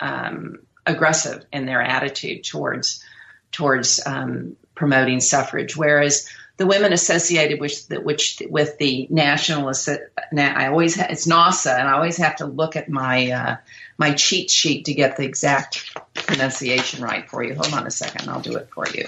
um, 0.00 0.58
aggressive 0.90 1.44
in 1.52 1.66
their 1.66 1.82
attitude 1.82 2.44
towards 2.44 3.04
towards 3.52 4.00
um, 4.06 4.56
promoting 4.74 5.20
suffrage. 5.20 5.76
Whereas 5.76 6.28
the 6.56 6.66
women 6.66 6.92
associated 6.92 7.60
with 7.60 7.88
the, 7.88 8.00
which 8.00 8.42
with 8.48 8.78
the 8.78 9.06
national, 9.10 9.72
now 10.32 10.54
I 10.54 10.68
always 10.68 10.98
it's 10.98 11.26
NAWSA, 11.26 11.78
and 11.78 11.88
I 11.88 11.92
always 11.92 12.18
have 12.18 12.36
to 12.36 12.46
look 12.46 12.76
at 12.76 12.88
my 12.88 13.30
uh, 13.30 13.56
my 13.98 14.12
cheat 14.14 14.50
sheet 14.50 14.84
to 14.86 14.94
get 14.94 15.16
the 15.16 15.24
exact 15.24 15.98
pronunciation 16.14 17.02
right 17.02 17.28
for 17.28 17.42
you. 17.42 17.54
Hold 17.54 17.72
on 17.72 17.86
a 17.86 17.90
second, 17.90 18.28
I'll 18.28 18.40
do 18.40 18.56
it 18.56 18.68
for 18.70 18.86
you 18.88 19.06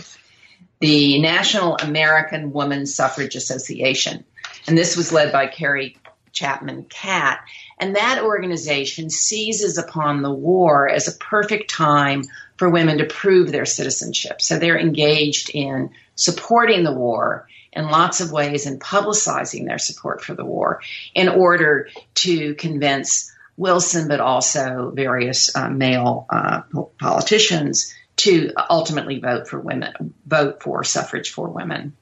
the 0.82 1.20
National 1.20 1.76
American 1.76 2.52
Woman 2.52 2.86
Suffrage 2.86 3.36
Association. 3.36 4.24
And 4.66 4.76
this 4.76 4.96
was 4.96 5.12
led 5.12 5.30
by 5.30 5.46
Carrie 5.46 5.96
Chapman 6.32 6.86
Catt. 6.86 7.40
And 7.82 7.96
that 7.96 8.22
organization 8.22 9.10
seizes 9.10 9.76
upon 9.76 10.22
the 10.22 10.30
war 10.30 10.88
as 10.88 11.08
a 11.08 11.18
perfect 11.18 11.68
time 11.68 12.22
for 12.56 12.70
women 12.70 12.98
to 12.98 13.06
prove 13.06 13.50
their 13.50 13.64
citizenship. 13.66 14.40
So 14.40 14.56
they're 14.56 14.78
engaged 14.78 15.50
in 15.50 15.90
supporting 16.14 16.84
the 16.84 16.92
war 16.92 17.48
in 17.72 17.88
lots 17.88 18.20
of 18.20 18.30
ways 18.30 18.66
and 18.66 18.80
publicizing 18.80 19.66
their 19.66 19.80
support 19.80 20.22
for 20.22 20.32
the 20.32 20.44
war 20.44 20.80
in 21.12 21.28
order 21.28 21.88
to 22.14 22.54
convince 22.54 23.32
Wilson, 23.56 24.06
but 24.06 24.20
also 24.20 24.92
various 24.94 25.56
uh, 25.56 25.68
male 25.68 26.26
uh, 26.30 26.60
politicians 27.00 27.92
to 28.18 28.52
ultimately 28.70 29.18
vote 29.18 29.48
for 29.48 29.58
women, 29.58 30.14
vote 30.24 30.62
for 30.62 30.84
suffrage 30.84 31.30
for 31.30 31.48
women. 31.48 31.96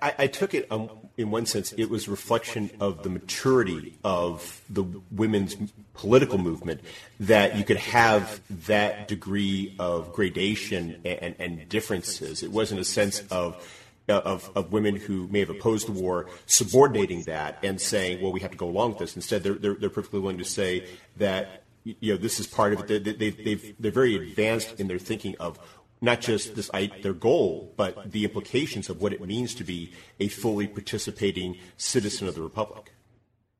I, 0.00 0.14
I 0.16 0.26
took 0.28 0.54
it 0.54 0.70
um, 0.70 0.90
in 1.16 1.30
one 1.30 1.46
sense, 1.46 1.72
it 1.72 1.90
was 1.90 2.08
reflection 2.08 2.70
of 2.80 3.02
the 3.02 3.10
maturity 3.10 3.94
of 4.02 4.62
the 4.70 4.84
women's 5.10 5.56
political 5.94 6.38
movement 6.38 6.80
that 7.20 7.56
you 7.56 7.64
could 7.64 7.76
have 7.76 8.40
that 8.66 9.08
degree 9.08 9.74
of 9.78 10.12
gradation 10.12 11.00
and, 11.04 11.34
and 11.38 11.68
differences. 11.68 12.42
It 12.42 12.50
wasn't 12.50 12.80
a 12.80 12.84
sense 12.84 13.22
of 13.30 13.62
of, 14.08 14.50
of, 14.56 14.72
women 14.72 14.96
who 14.96 15.28
may 15.28 15.38
have 15.38 15.48
opposed 15.48 15.86
the 15.86 15.92
war 15.92 16.26
subordinating 16.46 17.22
that 17.22 17.58
and 17.62 17.80
saying, 17.80 18.20
well, 18.20 18.32
we 18.32 18.40
have 18.40 18.50
to 18.50 18.56
go 18.56 18.68
along 18.68 18.90
with 18.90 18.98
this. 18.98 19.16
Instead, 19.16 19.44
they're, 19.44 19.54
they're, 19.54 19.74
they're 19.74 19.90
perfectly 19.90 20.18
willing 20.18 20.38
to 20.38 20.44
say 20.44 20.86
that 21.16 21.62
you 21.84 22.12
know, 22.12 22.16
this 22.16 22.38
is 22.38 22.46
part 22.46 22.72
of 22.72 22.90
it. 22.90 23.04
They, 23.04 23.30
they, 23.30 23.54
they're 23.78 23.90
very 23.90 24.16
advanced 24.16 24.78
in 24.78 24.88
their 24.88 24.98
thinking 24.98 25.36
of 25.40 25.58
not 26.02 26.20
just 26.20 26.56
this 26.56 26.70
their 27.02 27.14
goal, 27.14 27.72
but 27.76 28.10
the 28.10 28.24
implications 28.24 28.90
of 28.90 29.00
what 29.00 29.12
it 29.12 29.24
means 29.24 29.54
to 29.54 29.64
be 29.64 29.92
a 30.20 30.28
fully 30.28 30.66
participating 30.66 31.56
citizen 31.78 32.28
of 32.28 32.34
the 32.34 32.42
republic. 32.42 32.92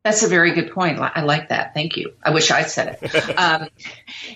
That's 0.04 0.25
a 0.25 0.28
very 0.28 0.50
good 0.50 0.72
point. 0.72 0.99
I 0.99 1.22
like 1.22 1.50
that. 1.50 1.75
Thank 1.75 1.96
you. 1.96 2.12
I 2.25 2.30
wish 2.30 2.50
I 2.50 2.62
said 2.62 2.99
it. 3.00 3.38
um, 3.38 3.68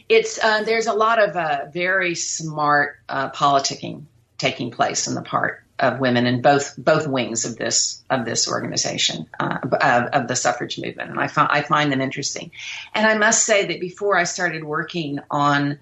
it's 0.08 0.42
uh, 0.42 0.62
there's 0.62 0.86
a 0.86 0.92
lot 0.92 1.20
of 1.20 1.36
uh, 1.36 1.64
very 1.72 2.14
smart 2.14 3.00
uh, 3.08 3.30
politicking 3.30 4.04
taking 4.38 4.70
place 4.70 5.08
on 5.08 5.14
the 5.14 5.22
part 5.22 5.64
of 5.78 5.98
women 5.98 6.26
in 6.26 6.40
both 6.40 6.74
both 6.78 7.08
wings 7.08 7.44
of 7.44 7.56
this 7.56 8.04
of 8.08 8.24
this 8.24 8.48
organization 8.48 9.26
uh, 9.40 9.58
of, 9.62 9.72
of, 9.72 10.28
the 10.28 10.36
suffrage 10.36 10.78
movement, 10.78 11.10
and 11.10 11.18
I 11.18 11.26
find 11.26 11.48
I 11.50 11.62
find 11.62 11.90
them 11.90 12.00
interesting. 12.00 12.52
And 12.94 13.04
I 13.04 13.18
must 13.18 13.44
say 13.44 13.66
that 13.66 13.80
before 13.80 14.16
I 14.16 14.24
started 14.24 14.62
working 14.62 15.18
on 15.30 15.80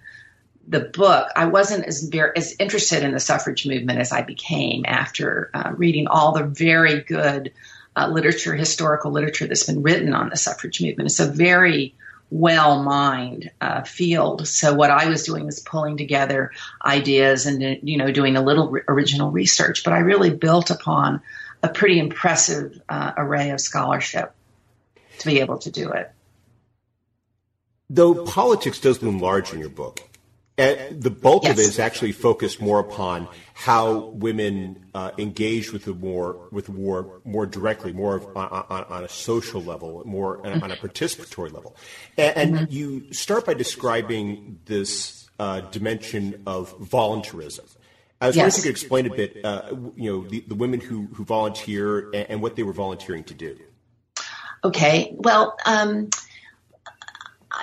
the 0.67 0.81
book, 0.81 1.29
I 1.37 1.47
wasn't 1.47 1.85
as 1.85 2.11
as 2.37 2.57
interested 2.59 3.03
in 3.03 3.13
the 3.13 3.21
suffrage 3.21 3.67
movement 3.67 3.99
as 3.99 4.13
I 4.13 4.23
became 4.23 4.85
after 4.87 5.51
uh, 5.55 5.73
reading 5.77 6.07
all 6.07 6.33
the 6.33 6.45
very 6.45 7.03
good 7.03 7.53
uh, 7.97 8.09
literature, 8.09 8.55
historical 8.55 9.11
literature 9.13 9.47
that's 9.47 9.65
been 9.65 9.83
written 9.83 10.15
on 10.15 10.31
the 10.31 10.37
suffrage 10.37 10.81
movement. 10.81 11.09
It's 11.09 11.21
a 11.21 11.27
very 11.27 11.95
well 12.31 12.83
mined 12.83 13.51
uh, 13.61 13.83
field. 13.83 14.47
So 14.49 14.75
what 14.75 14.91
I 14.91 15.09
was 15.09 15.25
doing 15.25 15.47
was 15.47 15.61
pulling 15.61 15.97
together 15.97 16.51
ideas 16.85 17.47
and 17.47 17.79
you 17.83 17.97
know 17.97 18.11
doing 18.11 18.37
a 18.37 18.43
little 18.43 18.71
re- 18.71 18.83
original 18.89 19.31
research, 19.31 19.85
but 19.85 19.93
I 19.93 19.99
really 19.99 20.31
built 20.31 20.71
upon 20.71 21.21
a 21.63 21.69
pretty 21.69 21.99
impressive 21.99 22.81
uh, 22.89 23.13
array 23.17 23.51
of 23.51 23.61
scholarship 23.61 24.35
to 25.19 25.27
be 25.27 25.41
able 25.41 25.59
to 25.59 25.71
do 25.71 25.91
it. 25.93 26.11
Though 27.91 28.25
politics 28.25 28.81
does 28.81 29.03
loom 29.03 29.21
large 29.21 29.53
in 29.53 29.61
your 29.61 29.69
book, 29.69 30.01
and 30.57 31.03
the 31.03 31.11
bulk 31.11 31.45
yes. 31.45 31.53
of 31.53 31.59
it 31.59 31.63
is 31.63 31.79
actually 31.79 32.13
focused 32.13 32.61
more 32.61 32.79
upon 32.79 33.29
how 33.55 34.07
women 34.11 34.87
uh, 34.95 35.11
engage 35.19 35.73
with 35.73 35.85
the 35.85 35.93
war, 35.93 36.49
with 36.53 36.69
war 36.69 37.21
more 37.25 37.45
directly, 37.45 37.93
more 37.93 38.23
on, 38.37 38.65
on, 38.71 38.85
on, 38.85 39.05
a 39.05 39.09
social 39.09 39.61
level, 39.61 40.03
more 40.05 40.39
mm-hmm. 40.39 40.63
on 40.63 40.71
a 40.71 40.77
participatory 40.77 41.53
level. 41.53 41.77
And, 42.17 42.37
and 42.37 42.55
mm-hmm. 42.55 42.73
you 42.73 43.13
start 43.13 43.47
by 43.47 43.55
describing 43.55 44.61
this 44.67 45.29
uh, 45.41 45.61
dimension 45.61 46.43
of 46.47 46.79
voluntarism. 46.79 47.67
I 48.21 48.29
was 48.29 48.37
yes. 48.37 48.43
wondering 48.45 48.49
if 48.49 48.57
you 48.57 48.63
could 48.63 48.81
explain 48.81 49.07
a 49.07 49.15
bit, 49.15 49.45
uh, 49.45 49.77
you 49.97 50.11
know, 50.11 50.29
the, 50.29 50.45
the, 50.47 50.55
women 50.55 50.81
who, 50.81 51.09
who 51.15 51.25
volunteer 51.25 52.11
and, 52.15 52.31
and, 52.31 52.43
what 52.43 52.55
they 52.55 52.63
were 52.63 52.73
volunteering 52.73 53.25
to 53.25 53.35
do. 53.35 53.59
Okay. 54.63 55.15
Well, 55.19 55.57
um, 55.67 56.11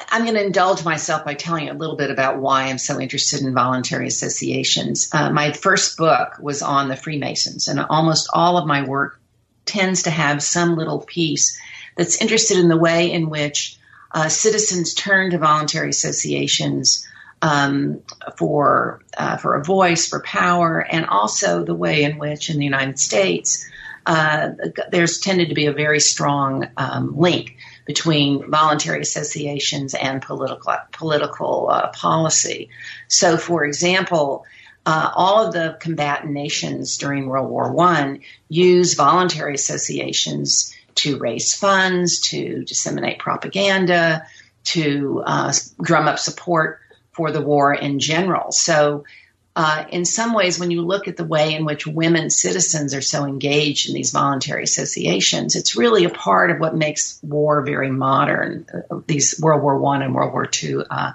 I'm 0.09 0.23
going 0.23 0.35
to 0.35 0.45
indulge 0.45 0.83
myself 0.83 1.25
by 1.25 1.33
telling 1.33 1.67
you 1.67 1.71
a 1.71 1.73
little 1.73 1.95
bit 1.95 2.11
about 2.11 2.39
why 2.39 2.63
I'm 2.63 2.77
so 2.77 2.99
interested 2.99 3.41
in 3.41 3.53
voluntary 3.53 4.07
associations. 4.07 5.09
Uh, 5.13 5.31
my 5.31 5.51
first 5.51 5.97
book 5.97 6.37
was 6.39 6.61
on 6.61 6.89
the 6.89 6.95
Freemasons, 6.95 7.67
and 7.67 7.79
almost 7.79 8.29
all 8.33 8.57
of 8.57 8.67
my 8.67 8.83
work 8.83 9.19
tends 9.65 10.03
to 10.03 10.09
have 10.09 10.43
some 10.43 10.75
little 10.75 11.01
piece 11.01 11.59
that's 11.97 12.21
interested 12.21 12.57
in 12.57 12.67
the 12.67 12.77
way 12.77 13.11
in 13.11 13.29
which 13.29 13.77
uh, 14.11 14.29
citizens 14.29 14.93
turn 14.93 15.31
to 15.31 15.37
voluntary 15.37 15.89
associations 15.89 17.07
um, 17.41 18.01
for 18.37 19.01
uh, 19.17 19.37
for 19.37 19.55
a 19.55 19.63
voice, 19.63 20.07
for 20.07 20.21
power, 20.21 20.79
and 20.79 21.05
also 21.07 21.63
the 21.63 21.73
way 21.75 22.03
in 22.03 22.17
which 22.17 22.49
in 22.49 22.57
the 22.57 22.65
United 22.65 22.99
States 22.99 23.67
uh, 24.05 24.49
there's 24.91 25.19
tended 25.19 25.49
to 25.49 25.55
be 25.55 25.67
a 25.67 25.73
very 25.73 25.99
strong 25.99 26.67
um, 26.77 27.17
link 27.17 27.57
between 27.91 28.49
voluntary 28.49 29.01
associations 29.01 29.93
and 29.93 30.21
political 30.21 30.73
political 30.91 31.69
uh, 31.69 31.87
policy. 31.89 32.69
So, 33.07 33.37
for 33.37 33.65
example. 33.65 34.45
Uh, 34.83 35.11
all 35.15 35.45
of 35.45 35.53
the 35.53 35.77
combatant 35.79 36.31
nations 36.31 36.97
during 36.97 37.27
World 37.27 37.51
War 37.51 37.71
One 37.71 38.21
used 38.49 38.97
voluntary 38.97 39.53
associations 39.53 40.75
to 40.95 41.19
raise 41.19 41.53
funds, 41.53 42.19
to 42.31 42.63
disseminate 42.65 43.19
propaganda, 43.19 44.25
to 44.73 45.21
uh, 45.23 45.53
drum 45.79 46.07
up 46.07 46.17
support 46.17 46.79
for 47.11 47.29
the 47.31 47.41
war 47.41 47.71
in 47.71 47.99
general. 47.99 48.51
So, 48.51 49.03
uh, 49.53 49.85
in 49.89 50.05
some 50.05 50.33
ways, 50.33 50.59
when 50.59 50.71
you 50.71 50.81
look 50.81 51.09
at 51.09 51.17
the 51.17 51.25
way 51.25 51.53
in 51.53 51.65
which 51.65 51.85
women 51.85 52.29
citizens 52.29 52.93
are 52.93 53.01
so 53.01 53.25
engaged 53.25 53.89
in 53.89 53.95
these 53.95 54.11
voluntary 54.11 54.63
associations, 54.63 55.55
it's 55.55 55.75
really 55.75 56.05
a 56.05 56.09
part 56.09 56.51
of 56.51 56.59
what 56.59 56.75
makes 56.75 57.19
war 57.21 57.61
very 57.61 57.91
modern. 57.91 58.65
Uh, 58.73 58.99
these 59.07 59.37
World 59.41 59.61
War 59.61 59.77
One 59.77 60.01
and 60.01 60.15
World 60.15 60.31
War 60.31 60.45
Two 60.45 60.85
uh, 60.89 61.11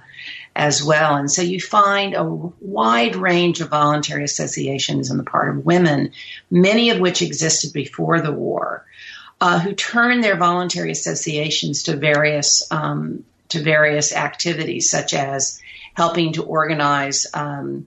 as 0.55 0.85
well, 0.85 1.17
and 1.17 1.31
so 1.31 1.41
you 1.41 1.61
find 1.61 2.15
a 2.15 2.25
wide 2.25 3.17
range 3.17 3.61
of 3.63 3.71
voluntary 3.71 4.25
associations 4.25 5.11
on 5.11 5.17
the 5.17 5.25
part 5.25 5.49
of 5.49 5.65
women, 5.65 6.13
many 6.51 6.91
of 6.91 7.01
which 7.01 7.23
existed 7.23 7.73
before 7.73 8.21
the 8.21 8.33
war, 8.33 8.85
uh, 9.41 9.59
who 9.61 9.73
turn 9.73 10.21
their 10.21 10.37
voluntary 10.37 10.91
associations 10.91 11.85
to 11.85 11.97
various 11.97 12.71
um, 12.71 13.25
to 13.49 13.63
various 13.63 14.15
activities, 14.15 14.91
such 14.91 15.15
as 15.15 15.59
helping 15.95 16.35
to 16.35 16.43
organize 16.43 17.27
um, 17.33 17.87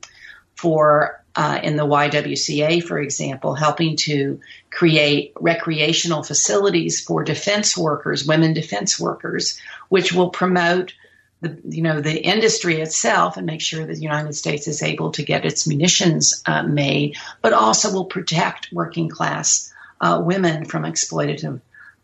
for 0.62 1.24
uh, 1.36 1.60
in 1.64 1.78
the 1.78 1.86
YWCA, 1.86 2.84
for 2.84 3.00
example, 3.00 3.54
helping 3.56 3.96
to 3.96 4.42
create 4.70 5.32
recreational 5.40 6.22
facilities 6.22 7.00
for 7.00 7.24
defense 7.24 7.78
workers, 7.78 8.26
women 8.26 8.54
defense 8.54 9.00
workers, 9.00 9.58
which 9.88 10.12
will 10.12 10.32
promote 10.32 10.94
the 11.40 11.58
you 11.64 11.82
know 11.82 12.02
the 12.02 12.22
industry 12.22 12.82
itself 12.82 13.38
and 13.38 13.46
make 13.46 13.62
sure 13.62 13.86
that 13.86 13.96
the 13.96 14.02
United 14.02 14.34
States 14.34 14.68
is 14.68 14.84
able 14.84 15.12
to 15.12 15.24
get 15.24 15.46
its 15.46 15.66
munitions 15.66 16.44
uh, 16.46 16.64
made, 16.64 17.16
but 17.42 17.54
also 17.54 17.94
will 17.94 18.06
protect 18.06 18.68
working 18.74 19.08
class 19.08 19.74
uh, 20.02 20.22
women 20.22 20.66
from 20.66 20.84
exploitative 20.84 21.62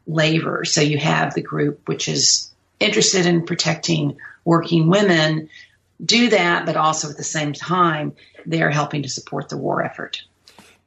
labor. 0.07 0.63
So 0.63 0.79
you 0.79 0.97
have 0.97 1.33
the 1.33 1.41
group 1.41 1.89
which 1.89 2.07
is 2.07 2.53
interested 2.79 3.25
in 3.25 3.45
protecting 3.45 4.15
working 4.45 4.87
women 4.87 5.49
do 6.03 6.29
that, 6.29 6.65
but 6.65 6.75
also 6.75 7.09
at 7.09 7.17
the 7.17 7.23
same 7.23 7.53
time, 7.53 8.13
they're 8.45 8.71
helping 8.71 9.03
to 9.03 9.09
support 9.09 9.49
the 9.49 9.57
war 9.57 9.83
effort. 9.83 10.21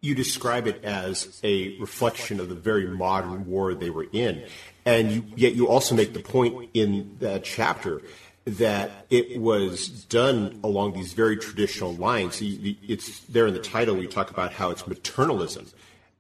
You 0.01 0.15
describe 0.15 0.67
it 0.67 0.85
as 0.85 1.41
a 1.43 1.77
reflection 1.79 2.39
of 2.39 2.49
the 2.49 2.55
very 2.55 2.87
modern 2.87 3.47
war 3.47 3.75
they 3.75 3.91
were 3.91 4.07
in. 4.13 4.45
And 4.85 5.11
you, 5.11 5.25
yet 5.35 5.55
you 5.55 5.69
also 5.69 5.95
make 5.95 6.13
the 6.13 6.21
point 6.21 6.71
in 6.73 7.17
that 7.19 7.45
chapter 7.45 8.03
that 8.45 9.07
it 9.11 9.41
was 9.41 9.89
done 9.89 10.61
along 10.63 10.95
these 10.95 11.13
very 11.13 11.37
traditional 11.37 11.95
lines. 11.95 12.39
It's 12.41 13.21
there 13.21 13.47
in 13.47 13.55
the 13.55 13.61
title. 13.61 13.97
We 13.97 14.07
talk 14.07 14.31
about 14.31 14.53
how 14.53 14.71
it's 14.71 14.85
maternalism 14.85 15.73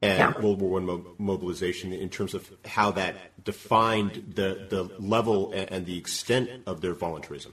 and 0.02 0.18
yeah. 0.18 0.40
World 0.40 0.60
War 0.60 0.70
One 0.72 0.86
mo- 0.86 1.06
mobilization 1.18 1.92
in 1.92 2.08
terms 2.08 2.34
of 2.34 2.50
how 2.64 2.90
that 2.92 3.16
defined 3.44 4.32
the 4.34 4.66
the 4.68 4.90
level 4.98 5.52
and 5.52 5.86
the 5.86 5.98
extent 5.98 6.50
of 6.66 6.80
their 6.80 6.94
voluntarism. 6.94 7.52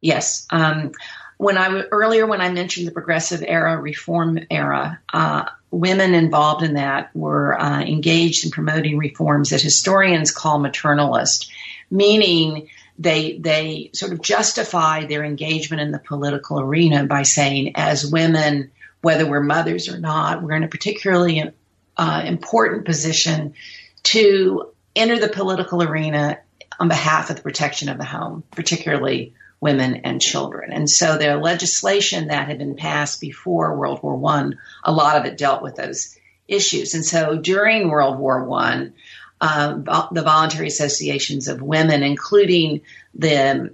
Yes. 0.00 0.46
Um, 0.50 0.92
when 1.38 1.56
I 1.56 1.82
earlier 1.92 2.26
when 2.26 2.40
I 2.40 2.50
mentioned 2.50 2.86
the 2.86 2.92
progressive 2.92 3.44
era, 3.46 3.80
reform 3.80 4.40
era, 4.50 5.00
uh, 5.12 5.44
women 5.70 6.14
involved 6.14 6.64
in 6.64 6.74
that 6.74 7.14
were 7.14 7.58
uh, 7.58 7.80
engaged 7.80 8.44
in 8.44 8.50
promoting 8.50 8.98
reforms 8.98 9.50
that 9.50 9.62
historians 9.62 10.32
call 10.32 10.58
maternalist, 10.58 11.48
meaning 11.90 12.68
they 12.98 13.38
they 13.38 13.90
sort 13.94 14.12
of 14.12 14.20
justify 14.20 15.06
their 15.06 15.24
engagement 15.24 15.80
in 15.80 15.92
the 15.92 16.00
political 16.00 16.60
arena 16.60 17.06
by 17.06 17.22
saying, 17.22 17.72
as 17.76 18.10
women, 18.10 18.72
whether 19.00 19.24
we're 19.24 19.40
mothers 19.40 19.88
or 19.88 19.98
not, 19.98 20.42
we're 20.42 20.56
in 20.56 20.64
a 20.64 20.68
particularly 20.68 21.52
uh, 21.96 22.22
important 22.26 22.84
position 22.84 23.54
to 24.02 24.72
enter 24.96 25.18
the 25.20 25.28
political 25.28 25.82
arena 25.82 26.38
on 26.80 26.88
behalf 26.88 27.30
of 27.30 27.36
the 27.36 27.42
protection 27.42 27.88
of 27.88 27.98
the 27.98 28.04
home, 28.04 28.42
particularly 28.50 29.34
women 29.60 29.96
and 30.04 30.20
children. 30.20 30.72
And 30.72 30.88
so 30.88 31.18
the 31.18 31.36
legislation 31.36 32.28
that 32.28 32.46
had 32.46 32.58
been 32.58 32.76
passed 32.76 33.20
before 33.20 33.76
World 33.76 34.02
War 34.02 34.16
One, 34.16 34.58
a 34.84 34.92
lot 34.92 35.16
of 35.16 35.24
it 35.24 35.36
dealt 35.36 35.62
with 35.62 35.74
those 35.74 36.16
issues. 36.46 36.94
And 36.94 37.04
so 37.04 37.36
during 37.36 37.88
World 37.88 38.18
War 38.18 38.44
One, 38.44 38.94
uh, 39.40 40.08
the 40.12 40.22
voluntary 40.22 40.68
associations 40.68 41.48
of 41.48 41.62
women, 41.62 42.02
including 42.02 42.82
the 43.14 43.72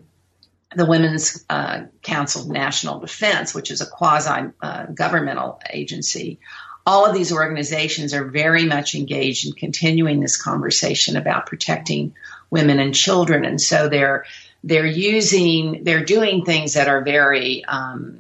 the 0.77 0.87
Women's 0.87 1.44
uh, 1.49 1.85
Council 2.03 2.42
of 2.42 2.49
National 2.49 2.99
Defense, 2.99 3.55
which 3.55 3.70
is 3.70 3.81
a 3.81 3.87
quasi 3.87 4.51
uh, 4.61 4.87
governmental 4.87 5.61
agency, 5.70 6.40
all 6.87 7.07
of 7.07 7.14
these 7.14 7.33
organizations 7.33 8.12
are 8.12 8.25
very 8.25 8.64
much 8.64 8.94
engaged 8.94 9.47
in 9.47 9.53
continuing 9.53 10.20
this 10.20 10.40
conversation 10.40 11.16
about 11.16 11.47
protecting 11.47 12.14
women 12.51 12.79
and 12.81 12.94
children. 12.94 13.44
And 13.44 13.61
so 13.61 13.88
they're 13.88 14.27
they're 14.64 14.87
using, 14.87 15.85
they're 15.85 16.05
doing 16.05 16.44
things 16.44 16.72
that 16.72 16.88
are 16.88 17.03
very 17.03 17.64
um, 17.66 18.18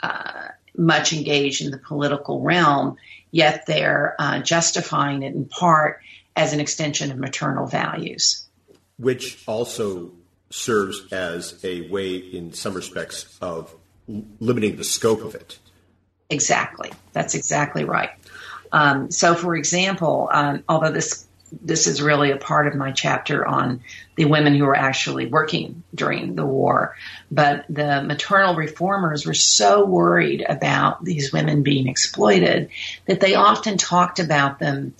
uh, 0.00 0.48
much 0.76 1.12
engaged 1.12 1.60
in 1.60 1.72
the 1.72 1.78
political 1.78 2.40
realm, 2.40 2.96
yet 3.32 3.66
they're 3.66 4.14
uh, 4.18 4.38
justifying 4.38 5.24
it 5.24 5.34
in 5.34 5.44
part 5.44 6.00
as 6.36 6.52
an 6.52 6.60
extension 6.60 7.10
of 7.10 7.18
maternal 7.18 7.66
values. 7.66 8.46
Which 8.96 9.42
also 9.48 10.12
serves 10.50 11.12
as 11.12 11.62
a 11.64 11.88
way, 11.88 12.14
in 12.16 12.52
some 12.52 12.74
respects, 12.74 13.36
of 13.40 13.74
limiting 14.38 14.76
the 14.76 14.84
scope 14.84 15.22
of 15.22 15.34
it. 15.34 15.58
Exactly. 16.30 16.92
That's 17.12 17.34
exactly 17.34 17.84
right. 17.84 18.10
Um, 18.70 19.10
so, 19.10 19.34
for 19.34 19.56
example, 19.56 20.28
um, 20.32 20.62
although 20.68 20.92
this 20.92 21.25
this 21.62 21.86
is 21.86 22.02
really 22.02 22.30
a 22.30 22.36
part 22.36 22.66
of 22.66 22.74
my 22.74 22.92
chapter 22.92 23.46
on 23.46 23.80
the 24.16 24.24
women 24.24 24.54
who 24.54 24.64
were 24.64 24.76
actually 24.76 25.26
working 25.26 25.82
during 25.94 26.34
the 26.34 26.46
war. 26.46 26.96
But 27.30 27.64
the 27.68 28.02
maternal 28.02 28.54
reformers 28.54 29.26
were 29.26 29.34
so 29.34 29.84
worried 29.84 30.44
about 30.48 31.04
these 31.04 31.32
women 31.32 31.62
being 31.62 31.88
exploited 31.88 32.70
that 33.06 33.20
they 33.20 33.34
often 33.34 33.78
talked 33.78 34.18
about 34.18 34.58
them 34.58 34.94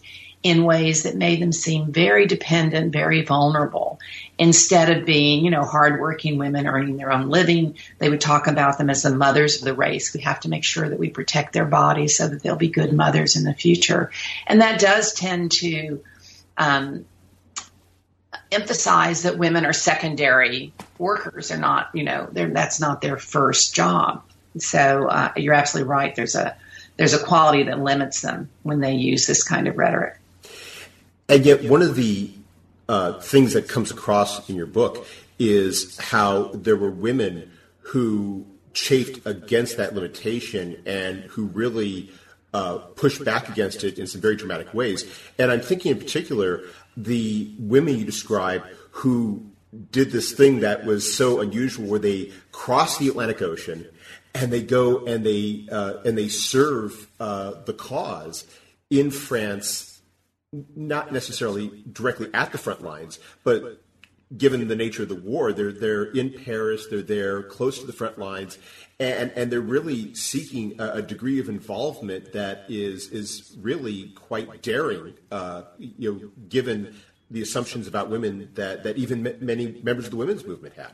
in 0.46 0.62
ways 0.62 1.02
that 1.02 1.16
made 1.16 1.42
them 1.42 1.50
seem 1.50 1.90
very 1.90 2.24
dependent, 2.26 2.92
very 2.92 3.22
vulnerable. 3.22 3.98
Instead 4.38 4.96
of 4.96 5.04
being, 5.04 5.44
you 5.44 5.50
know, 5.50 5.64
hardworking 5.64 6.38
women 6.38 6.68
earning 6.68 6.96
their 6.96 7.10
own 7.10 7.30
living, 7.30 7.76
they 7.98 8.08
would 8.08 8.20
talk 8.20 8.46
about 8.46 8.78
them 8.78 8.88
as 8.88 9.02
the 9.02 9.10
mothers 9.10 9.58
of 9.58 9.64
the 9.64 9.74
race. 9.74 10.14
We 10.14 10.20
have 10.20 10.38
to 10.40 10.48
make 10.48 10.62
sure 10.62 10.88
that 10.88 11.00
we 11.00 11.10
protect 11.10 11.52
their 11.52 11.64
bodies 11.64 12.16
so 12.16 12.28
that 12.28 12.44
they'll 12.44 12.54
be 12.54 12.68
good 12.68 12.92
mothers 12.92 13.34
in 13.34 13.42
the 13.42 13.54
future. 13.54 14.12
And 14.46 14.60
that 14.60 14.78
does 14.78 15.14
tend 15.14 15.50
to 15.52 16.00
um, 16.56 17.06
emphasize 18.50 19.22
that 19.22 19.38
women 19.38 19.66
are 19.66 19.72
secondary 19.72 20.72
workers. 20.98 21.48
They're 21.48 21.58
not, 21.58 21.90
you 21.94 22.04
know, 22.04 22.28
that's 22.32 22.80
not 22.80 23.00
their 23.00 23.18
first 23.18 23.74
job. 23.74 24.22
So 24.58 25.08
uh, 25.08 25.32
you're 25.36 25.54
absolutely 25.54 25.90
right. 25.90 26.14
There's 26.14 26.34
a 26.34 26.56
there's 26.96 27.12
a 27.12 27.22
quality 27.22 27.64
that 27.64 27.78
limits 27.78 28.22
them 28.22 28.48
when 28.62 28.80
they 28.80 28.94
use 28.94 29.26
this 29.26 29.42
kind 29.42 29.68
of 29.68 29.76
rhetoric. 29.76 30.18
And 31.28 31.44
yet, 31.44 31.64
one 31.64 31.82
of 31.82 31.94
the 31.94 32.30
uh, 32.88 33.20
things 33.20 33.52
that 33.52 33.68
comes 33.68 33.90
across 33.90 34.48
in 34.48 34.56
your 34.56 34.66
book 34.66 35.06
is 35.38 35.98
how 35.98 36.44
there 36.54 36.76
were 36.76 36.90
women 36.90 37.50
who 37.80 38.46
chafed 38.72 39.26
against 39.26 39.76
that 39.76 39.94
limitation 39.94 40.82
and 40.86 41.24
who 41.24 41.46
really 41.46 42.10
uh, 42.56 42.78
push 42.96 43.18
back 43.18 43.50
against 43.50 43.84
it 43.84 43.98
in 43.98 44.06
some 44.06 44.22
very 44.22 44.34
dramatic 44.34 44.72
ways. 44.72 45.04
And 45.38 45.52
I'm 45.52 45.60
thinking 45.60 45.92
in 45.92 45.98
particular 45.98 46.62
the 46.96 47.54
women 47.58 47.98
you 47.98 48.06
describe 48.06 48.64
who 48.92 49.44
did 49.92 50.10
this 50.10 50.32
thing 50.32 50.60
that 50.60 50.86
was 50.86 51.14
so 51.14 51.40
unusual 51.40 51.86
where 51.86 51.98
they 51.98 52.32
cross 52.52 52.96
the 52.96 53.08
Atlantic 53.08 53.42
Ocean 53.42 53.86
and 54.34 54.50
they 54.50 54.62
go 54.62 55.04
and 55.04 55.24
they 55.24 55.66
uh, 55.70 55.98
and 56.06 56.16
they 56.16 56.28
serve 56.28 57.06
uh, 57.20 57.52
the 57.66 57.74
cause 57.74 58.46
in 58.88 59.10
France, 59.10 60.00
not 60.74 61.12
necessarily 61.12 61.84
directly 61.92 62.30
at 62.32 62.52
the 62.52 62.58
front 62.58 62.82
lines, 62.82 63.18
but 63.44 63.82
given 64.36 64.66
the 64.66 64.76
nature 64.76 65.02
of 65.02 65.08
the 65.08 65.14
war, 65.14 65.52
they're 65.52 65.72
they're 65.72 66.04
in 66.04 66.32
Paris, 66.32 66.86
they're 66.88 67.02
there 67.02 67.42
close 67.42 67.78
to 67.80 67.86
the 67.86 67.92
front 67.92 68.18
lines, 68.18 68.58
and 68.98 69.30
and 69.36 69.52
they're 69.52 69.60
really 69.60 70.14
seeking 70.14 70.80
a, 70.80 70.94
a 70.94 71.02
degree 71.02 71.38
of 71.38 71.48
involvement 71.48 72.32
that 72.32 72.64
is 72.68 73.10
is 73.10 73.56
really 73.60 74.10
quite 74.14 74.62
daring. 74.62 75.14
Uh, 75.30 75.62
you 75.78 76.12
know, 76.12 76.30
given 76.48 76.94
the 77.30 77.42
assumptions 77.42 77.86
about 77.86 78.10
women 78.10 78.50
that 78.54 78.84
that 78.84 78.96
even 78.96 79.22
many 79.40 79.80
members 79.82 80.06
of 80.06 80.10
the 80.10 80.16
women's 80.16 80.44
movement 80.44 80.74
had. 80.74 80.92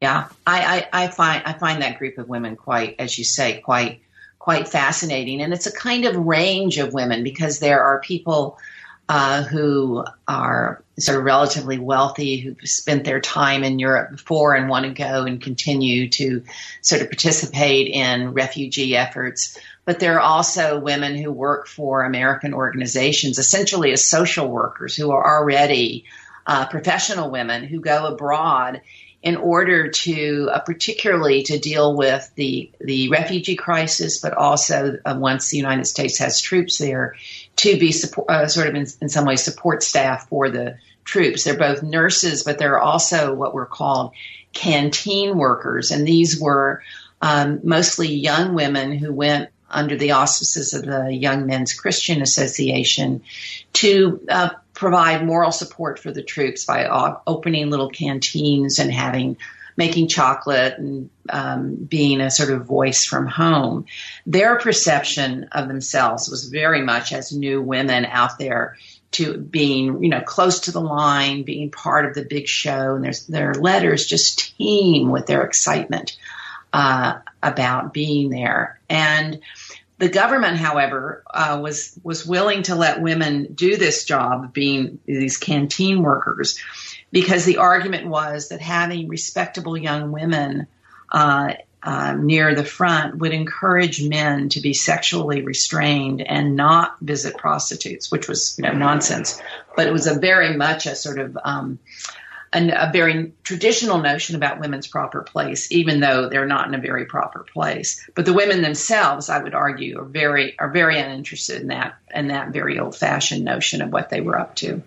Yeah, 0.00 0.28
I, 0.46 0.86
I, 0.92 1.04
I 1.04 1.08
find 1.08 1.42
I 1.44 1.54
find 1.54 1.82
that 1.82 1.98
group 1.98 2.18
of 2.18 2.28
women 2.28 2.54
quite, 2.54 2.94
as 3.00 3.18
you 3.18 3.24
say, 3.24 3.60
quite 3.60 4.00
quite 4.38 4.68
fascinating, 4.68 5.42
and 5.42 5.52
it's 5.52 5.66
a 5.66 5.72
kind 5.72 6.04
of 6.04 6.16
range 6.16 6.78
of 6.78 6.92
women 6.92 7.24
because 7.24 7.58
there 7.58 7.82
are 7.82 8.00
people 8.00 8.58
uh, 9.08 9.42
who 9.42 10.04
are 10.28 10.84
sort 10.98 11.18
of 11.18 11.24
relatively 11.24 11.78
wealthy 11.78 12.38
who've 12.38 12.58
spent 12.64 13.04
their 13.04 13.20
time 13.20 13.64
in 13.64 13.78
Europe 13.78 14.10
before 14.10 14.54
and 14.54 14.68
want 14.68 14.84
to 14.84 14.92
go 14.92 15.24
and 15.24 15.40
continue 15.40 16.08
to 16.08 16.42
sort 16.82 17.02
of 17.02 17.08
participate 17.08 17.88
in 17.88 18.32
refugee 18.32 18.96
efforts. 18.96 19.58
But 19.84 20.00
there 20.00 20.16
are 20.16 20.20
also 20.20 20.78
women 20.78 21.16
who 21.16 21.32
work 21.32 21.66
for 21.66 22.04
American 22.04 22.52
organizations, 22.52 23.38
essentially 23.38 23.92
as 23.92 24.04
social 24.04 24.48
workers, 24.48 24.94
who 24.94 25.10
are 25.10 25.38
already 25.38 26.04
uh, 26.46 26.66
professional 26.66 27.30
women 27.30 27.64
who 27.64 27.80
go 27.80 28.06
abroad 28.06 28.80
in 29.22 29.36
order 29.36 29.88
to 29.88 30.48
uh, 30.52 30.60
particularly 30.60 31.42
to 31.42 31.58
deal 31.58 31.96
with 31.96 32.30
the 32.36 32.70
the 32.80 33.08
refugee 33.08 33.56
crisis, 33.56 34.20
but 34.20 34.34
also 34.34 34.98
uh, 35.04 35.16
once 35.18 35.50
the 35.50 35.56
United 35.56 35.86
States 35.86 36.18
has 36.18 36.40
troops 36.40 36.78
there, 36.78 37.16
to 37.58 37.78
be 37.78 37.92
support, 37.92 38.30
uh, 38.30 38.46
sort 38.48 38.68
of 38.68 38.74
in, 38.74 38.86
in, 39.00 39.08
some 39.08 39.24
ways 39.24 39.42
support 39.42 39.82
staff 39.82 40.28
for 40.28 40.48
the 40.48 40.78
troops. 41.04 41.44
They're 41.44 41.56
both 41.56 41.82
nurses, 41.82 42.44
but 42.44 42.58
they're 42.58 42.80
also 42.80 43.34
what 43.34 43.54
were 43.54 43.66
called 43.66 44.12
canteen 44.52 45.36
workers, 45.36 45.90
and 45.90 46.06
these 46.06 46.40
were 46.40 46.82
um, 47.20 47.60
mostly 47.64 48.08
young 48.08 48.54
women 48.54 48.92
who 48.92 49.12
went 49.12 49.50
under 49.70 49.96
the 49.96 50.12
auspices 50.12 50.72
of 50.72 50.86
the 50.86 51.12
Young 51.12 51.46
Men's 51.46 51.74
Christian 51.74 52.22
Association 52.22 53.22
to 53.74 54.20
uh, 54.28 54.50
provide 54.72 55.26
moral 55.26 55.52
support 55.52 55.98
for 55.98 56.10
the 56.10 56.22
troops 56.22 56.64
by 56.64 56.86
opening 57.26 57.68
little 57.68 57.90
canteens 57.90 58.78
and 58.78 58.92
having 58.92 59.36
making 59.78 60.08
chocolate 60.08 60.76
and 60.76 61.08
um, 61.30 61.76
being 61.76 62.20
a 62.20 62.32
sort 62.32 62.50
of 62.50 62.66
voice 62.66 63.04
from 63.04 63.28
home. 63.28 63.86
Their 64.26 64.58
perception 64.58 65.44
of 65.52 65.68
themselves 65.68 66.28
was 66.28 66.48
very 66.48 66.82
much 66.82 67.12
as 67.12 67.32
new 67.32 67.62
women 67.62 68.04
out 68.04 68.38
there 68.38 68.76
to 69.12 69.38
being, 69.38 70.02
you 70.02 70.10
know, 70.10 70.20
close 70.20 70.60
to 70.60 70.72
the 70.72 70.80
line, 70.80 71.44
being 71.44 71.70
part 71.70 72.06
of 72.06 72.14
the 72.14 72.24
big 72.24 72.48
show, 72.48 72.96
and 72.96 73.04
there's, 73.04 73.26
their 73.26 73.54
letters 73.54 74.04
just 74.04 74.56
teem 74.56 75.10
with 75.10 75.26
their 75.26 75.44
excitement 75.44 76.18
uh, 76.72 77.20
about 77.40 77.94
being 77.94 78.30
there. 78.30 78.80
And 78.90 79.40
the 79.98 80.08
government, 80.08 80.56
however, 80.56 81.22
uh, 81.32 81.60
was 81.62 81.98
was 82.02 82.26
willing 82.26 82.64
to 82.64 82.74
let 82.74 83.00
women 83.00 83.52
do 83.54 83.76
this 83.76 84.04
job 84.04 84.44
of 84.44 84.52
being 84.52 84.98
these 85.06 85.36
canteen 85.36 86.02
workers, 86.02 86.58
because 87.10 87.44
the 87.44 87.58
argument 87.58 88.06
was 88.06 88.48
that 88.48 88.60
having 88.60 89.08
respectable 89.08 89.76
young 89.76 90.12
women 90.12 90.66
uh, 91.10 91.54
uh, 91.82 92.12
near 92.12 92.54
the 92.54 92.64
front 92.64 93.18
would 93.18 93.32
encourage 93.32 94.02
men 94.02 94.48
to 94.50 94.60
be 94.60 94.74
sexually 94.74 95.42
restrained 95.42 96.20
and 96.20 96.56
not 96.56 96.98
visit 97.00 97.36
prostitutes, 97.36 98.10
which 98.10 98.28
was 98.28 98.56
you 98.58 98.64
know 98.64 98.72
nonsense. 98.72 99.40
But 99.76 99.86
it 99.86 99.92
was 99.92 100.06
a 100.06 100.18
very 100.18 100.56
much 100.56 100.86
a 100.86 100.94
sort 100.94 101.18
of 101.18 101.38
um, 101.42 101.78
a, 102.52 102.68
a 102.70 102.90
very 102.92 103.32
traditional 103.44 103.98
notion 103.98 104.36
about 104.36 104.60
women's 104.60 104.86
proper 104.86 105.22
place, 105.22 105.70
even 105.70 106.00
though 106.00 106.28
they're 106.28 106.46
not 106.46 106.66
in 106.66 106.74
a 106.74 106.80
very 106.80 107.04
proper 107.04 107.44
place. 107.44 108.08
But 108.14 108.26
the 108.26 108.32
women 108.32 108.62
themselves, 108.62 109.28
I 109.28 109.42
would 109.42 109.54
argue, 109.54 110.00
are 110.00 110.04
very 110.04 110.58
are 110.58 110.70
very 110.70 110.98
uninterested 110.98 111.62
in 111.62 111.68
that 111.68 111.96
and 112.10 112.30
that 112.30 112.48
very 112.48 112.78
old 112.78 112.96
fashioned 112.96 113.44
notion 113.44 113.82
of 113.82 113.92
what 113.92 114.10
they 114.10 114.20
were 114.20 114.38
up 114.38 114.56
to. 114.56 114.82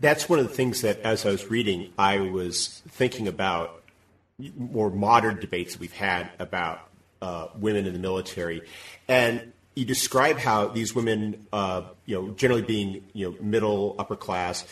That's 0.00 0.28
one 0.28 0.38
of 0.38 0.48
the 0.48 0.54
things 0.54 0.80
that, 0.80 1.00
as 1.00 1.26
I 1.26 1.30
was 1.30 1.50
reading, 1.50 1.92
I 1.98 2.20
was 2.20 2.82
thinking 2.88 3.28
about 3.28 3.82
more 4.56 4.90
modern 4.90 5.38
debates 5.38 5.74
that 5.74 5.80
we've 5.80 5.92
had 5.92 6.30
about 6.38 6.80
uh, 7.20 7.48
women 7.54 7.86
in 7.86 7.92
the 7.92 7.98
military, 7.98 8.62
and 9.08 9.52
you 9.74 9.84
describe 9.84 10.38
how 10.38 10.68
these 10.68 10.94
women, 10.94 11.46
uh, 11.52 11.82
you 12.06 12.14
know, 12.14 12.30
generally 12.30 12.62
being 12.62 13.04
you 13.12 13.30
know 13.30 13.36
middle 13.42 13.94
upper 13.98 14.16
class, 14.16 14.66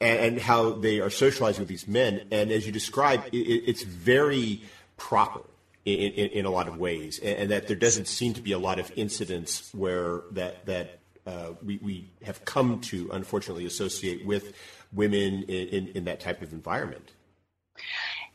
and, 0.00 0.18
and 0.18 0.40
how 0.40 0.70
they 0.70 1.00
are 1.00 1.10
socializing 1.10 1.62
with 1.62 1.68
these 1.68 1.88
men. 1.88 2.22
And 2.30 2.52
as 2.52 2.64
you 2.64 2.72
describe, 2.72 3.24
it, 3.32 3.36
it's 3.36 3.82
very 3.82 4.62
proper 4.96 5.40
in, 5.84 6.12
in, 6.12 6.30
in, 6.30 6.44
a 6.46 6.50
lot 6.50 6.68
of 6.68 6.78
ways, 6.78 7.18
and, 7.18 7.38
and, 7.38 7.50
that 7.50 7.66
there 7.66 7.76
doesn't 7.76 8.06
seem 8.06 8.34
to 8.34 8.40
be 8.40 8.52
a 8.52 8.58
lot 8.58 8.78
of 8.78 8.92
incidents 8.96 9.68
where 9.74 10.22
that 10.30 10.64
that 10.66 11.00
uh, 11.26 11.52
we, 11.62 11.78
we 11.78 12.10
have 12.22 12.44
come 12.44 12.80
to 12.80 13.10
unfortunately 13.12 13.66
associate 13.66 14.26
with 14.26 14.54
women 14.92 15.44
in, 15.44 15.88
in, 15.88 16.04
that 16.04 16.20
type 16.20 16.42
of 16.42 16.52
environment. 16.52 17.12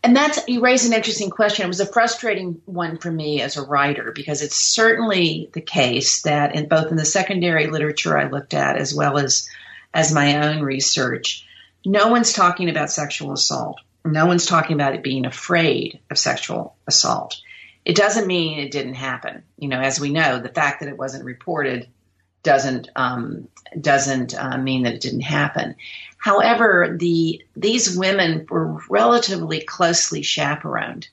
And 0.02 0.16
that's 0.16 0.48
you 0.48 0.62
raise 0.62 0.86
an 0.86 0.94
interesting 0.94 1.30
question. 1.30 1.66
It 1.66 1.68
was 1.68 1.82
a 1.82 1.86
frustrating 1.86 2.62
one 2.66 2.98
for 2.98 3.12
me 3.12 3.42
as 3.42 3.58
a 3.58 3.66
writer 3.66 4.12
because 4.16 4.42
it's 4.42 4.56
certainly 4.56 5.50
the 5.54 5.62
case 5.62 6.22
that 6.22 6.56
in 6.56 6.68
both 6.68 6.90
in 6.90 6.98
the 6.98 7.06
secondary 7.06 7.68
literature 7.68 8.18
I 8.18 8.30
looked 8.30 8.54
at 8.54 8.78
as 8.78 8.94
well 8.94 9.18
as 9.18 9.50
as 9.94 10.14
my 10.14 10.48
own 10.48 10.62
research, 10.62 11.46
no 11.86 12.08
one's 12.08 12.34
talking 12.34 12.70
about 12.70 12.92
sexual 12.92 13.34
assault. 13.34 13.82
No 14.06 14.26
one's 14.26 14.46
talking 14.46 14.76
about 14.76 14.96
it 14.96 15.04
being 15.04 15.26
afraid 15.26 16.00
of 16.10 16.18
sexual 16.18 16.76
assault. 16.88 17.42
It 17.84 17.96
doesn't 17.96 18.28
mean 18.28 18.60
it 18.60 18.72
didn't 18.72 18.94
happen. 18.94 19.44
You 19.58 19.68
know, 19.68 19.80
as 19.80 20.00
we 20.00 20.10
know, 20.10 20.40
the 20.40 20.50
fact 20.50 20.80
that 20.80 20.90
it 20.90 20.98
wasn't 20.98 21.26
reported 21.26 21.88
doesn't 22.44 22.90
um, 22.96 23.48
doesn't 23.80 24.38
uh, 24.38 24.58
mean 24.58 24.84
that 24.84 24.94
it 24.94 25.02
didn't 25.02 25.22
happen. 25.22 25.76
However, 26.18 26.96
the 27.00 27.44
these 27.56 27.98
women 27.98 28.46
were 28.50 28.82
relatively 28.90 29.62
closely 29.62 30.22
chaperoned, 30.22 31.08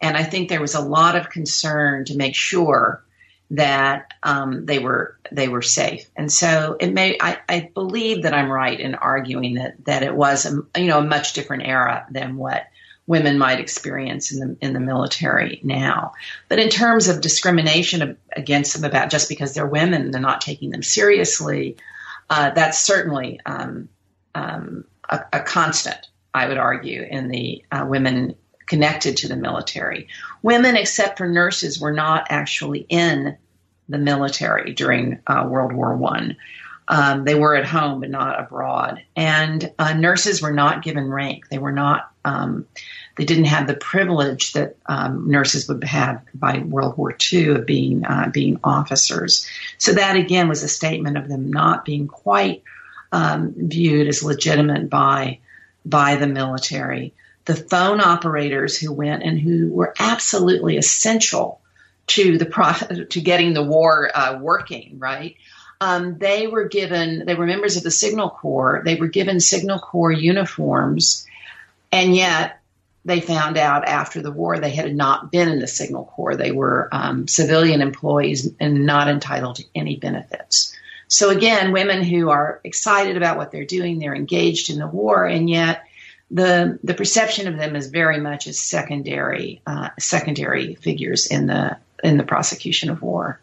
and 0.00 0.16
I 0.16 0.22
think 0.22 0.48
there 0.48 0.60
was 0.60 0.74
a 0.74 0.80
lot 0.80 1.16
of 1.16 1.30
concern 1.30 2.04
to 2.06 2.16
make 2.16 2.34
sure 2.34 3.02
that 3.50 4.12
um, 4.22 4.66
they 4.66 4.78
were 4.78 5.16
they 5.30 5.48
were 5.48 5.62
safe. 5.62 6.08
And 6.16 6.32
so 6.32 6.76
it 6.80 6.92
may 6.92 7.16
I, 7.20 7.38
I, 7.48 7.70
believe 7.72 8.24
that 8.24 8.34
I'm 8.34 8.50
right 8.50 8.78
in 8.78 8.96
arguing 8.96 9.54
that 9.54 9.84
that 9.84 10.02
it 10.02 10.14
was 10.14 10.46
a 10.46 10.80
you 10.80 10.86
know 10.86 10.98
a 10.98 11.04
much 11.04 11.32
different 11.32 11.64
era 11.64 12.06
than 12.10 12.36
what 12.36 12.66
women 13.06 13.38
might 13.38 13.60
experience 13.60 14.32
in 14.32 14.40
the 14.40 14.56
in 14.60 14.72
the 14.72 14.80
military 14.80 15.60
now. 15.62 16.12
But 16.48 16.58
in 16.58 16.68
terms 16.68 17.08
of 17.08 17.20
discrimination 17.20 18.16
against 18.36 18.74
them 18.74 18.84
about 18.84 19.10
just 19.10 19.28
because 19.28 19.54
they're 19.54 19.66
women 19.66 20.02
and 20.02 20.14
they're 20.14 20.20
not 20.20 20.40
taking 20.40 20.70
them 20.70 20.82
seriously, 20.82 21.76
uh, 22.30 22.50
that's 22.50 22.78
certainly 22.78 23.40
um, 23.46 23.88
um, 24.34 24.84
a, 25.08 25.20
a, 25.32 25.40
constant. 25.40 26.08
I 26.34 26.48
would 26.48 26.58
argue 26.58 27.06
in 27.08 27.28
the 27.28 27.64
uh, 27.70 27.86
women 27.88 28.34
connected 28.66 29.16
to 29.18 29.28
the 29.28 29.36
military. 29.36 30.08
Women, 30.42 30.76
except 30.76 31.18
for 31.18 31.28
nurses, 31.28 31.80
were 31.80 31.92
not 31.92 32.26
actually 32.30 32.80
in 32.88 33.36
the 33.88 33.98
military 33.98 34.72
during 34.74 35.20
uh, 35.26 35.46
World 35.48 35.72
War 35.72 35.96
One. 35.96 36.36
Um, 36.88 37.24
they 37.24 37.34
were 37.34 37.56
at 37.56 37.66
home, 37.66 38.00
but 38.00 38.10
not 38.10 38.38
abroad. 38.38 39.02
And 39.16 39.72
uh, 39.78 39.94
nurses 39.94 40.42
were 40.42 40.52
not 40.52 40.82
given 40.82 41.08
rank. 41.08 41.48
They 41.48 41.58
were 41.58 41.72
not. 41.72 42.10
Um, 42.26 42.66
they 43.16 43.24
didn't 43.24 43.44
have 43.44 43.66
the 43.66 43.74
privilege 43.74 44.52
that 44.52 44.76
um, 44.86 45.30
nurses 45.30 45.68
would 45.68 45.84
have 45.84 46.22
by 46.34 46.58
World 46.58 46.98
War 46.98 47.16
II 47.32 47.48
of 47.48 47.66
being 47.66 48.04
uh, 48.04 48.28
being 48.32 48.60
officers. 48.62 49.48
So 49.78 49.92
that 49.92 50.16
again 50.16 50.48
was 50.48 50.62
a 50.62 50.68
statement 50.68 51.16
of 51.16 51.28
them 51.28 51.50
not 51.50 51.84
being 51.84 52.08
quite 52.08 52.62
um, 53.12 53.54
viewed 53.56 54.08
as 54.08 54.22
legitimate 54.22 54.90
by 54.90 55.38
by 55.84 56.16
the 56.16 56.26
military 56.26 57.14
the 57.46 57.54
phone 57.54 58.00
operators 58.00 58.76
who 58.76 58.92
went 58.92 59.22
and 59.22 59.40
who 59.40 59.70
were 59.72 59.94
absolutely 59.98 60.76
essential 60.76 61.60
to 62.08 62.36
the 62.38 62.46
pro- 62.46 62.72
to 63.10 63.20
getting 63.20 63.54
the 63.54 63.62
war 63.62 64.10
uh, 64.14 64.38
working, 64.40 64.98
right? 64.98 65.36
Um, 65.80 66.18
they 66.18 66.46
were 66.46 66.68
given 66.68 67.24
they 67.24 67.34
were 67.34 67.46
members 67.46 67.76
of 67.76 67.82
the 67.82 67.90
Signal 67.90 68.30
Corps. 68.30 68.82
They 68.84 68.96
were 68.96 69.08
given 69.08 69.40
Signal 69.40 69.78
Corps 69.78 70.12
uniforms, 70.12 71.26
and 71.92 72.14
yet 72.14 72.60
they 73.04 73.20
found 73.20 73.56
out 73.56 73.86
after 73.86 74.20
the 74.20 74.32
war 74.32 74.58
they 74.58 74.70
had 74.70 74.94
not 74.94 75.30
been 75.30 75.48
in 75.48 75.60
the 75.60 75.68
Signal 75.68 76.04
Corps. 76.04 76.36
They 76.36 76.50
were 76.50 76.88
um, 76.92 77.28
civilian 77.28 77.80
employees 77.80 78.50
and 78.58 78.84
not 78.84 79.08
entitled 79.08 79.56
to 79.56 79.64
any 79.74 79.96
benefits. 79.96 80.76
So 81.08 81.30
again, 81.30 81.72
women 81.72 82.02
who 82.02 82.30
are 82.30 82.60
excited 82.64 83.16
about 83.16 83.36
what 83.36 83.52
they're 83.52 83.64
doing, 83.64 83.98
they're 83.98 84.14
engaged 84.14 84.70
in 84.70 84.78
the 84.78 84.88
war, 84.88 85.24
and 85.24 85.48
yet 85.48 85.84
the 86.32 86.80
the 86.82 86.94
perception 86.94 87.46
of 87.46 87.56
them 87.56 87.76
is 87.76 87.86
very 87.86 88.18
much 88.18 88.48
as 88.48 88.58
secondary 88.58 89.62
uh, 89.66 89.90
secondary 89.98 90.74
figures 90.74 91.28
in 91.28 91.46
the 91.46 91.76
in 92.02 92.18
the 92.18 92.24
prosecution 92.24 92.90
of 92.90 93.02
war. 93.02 93.40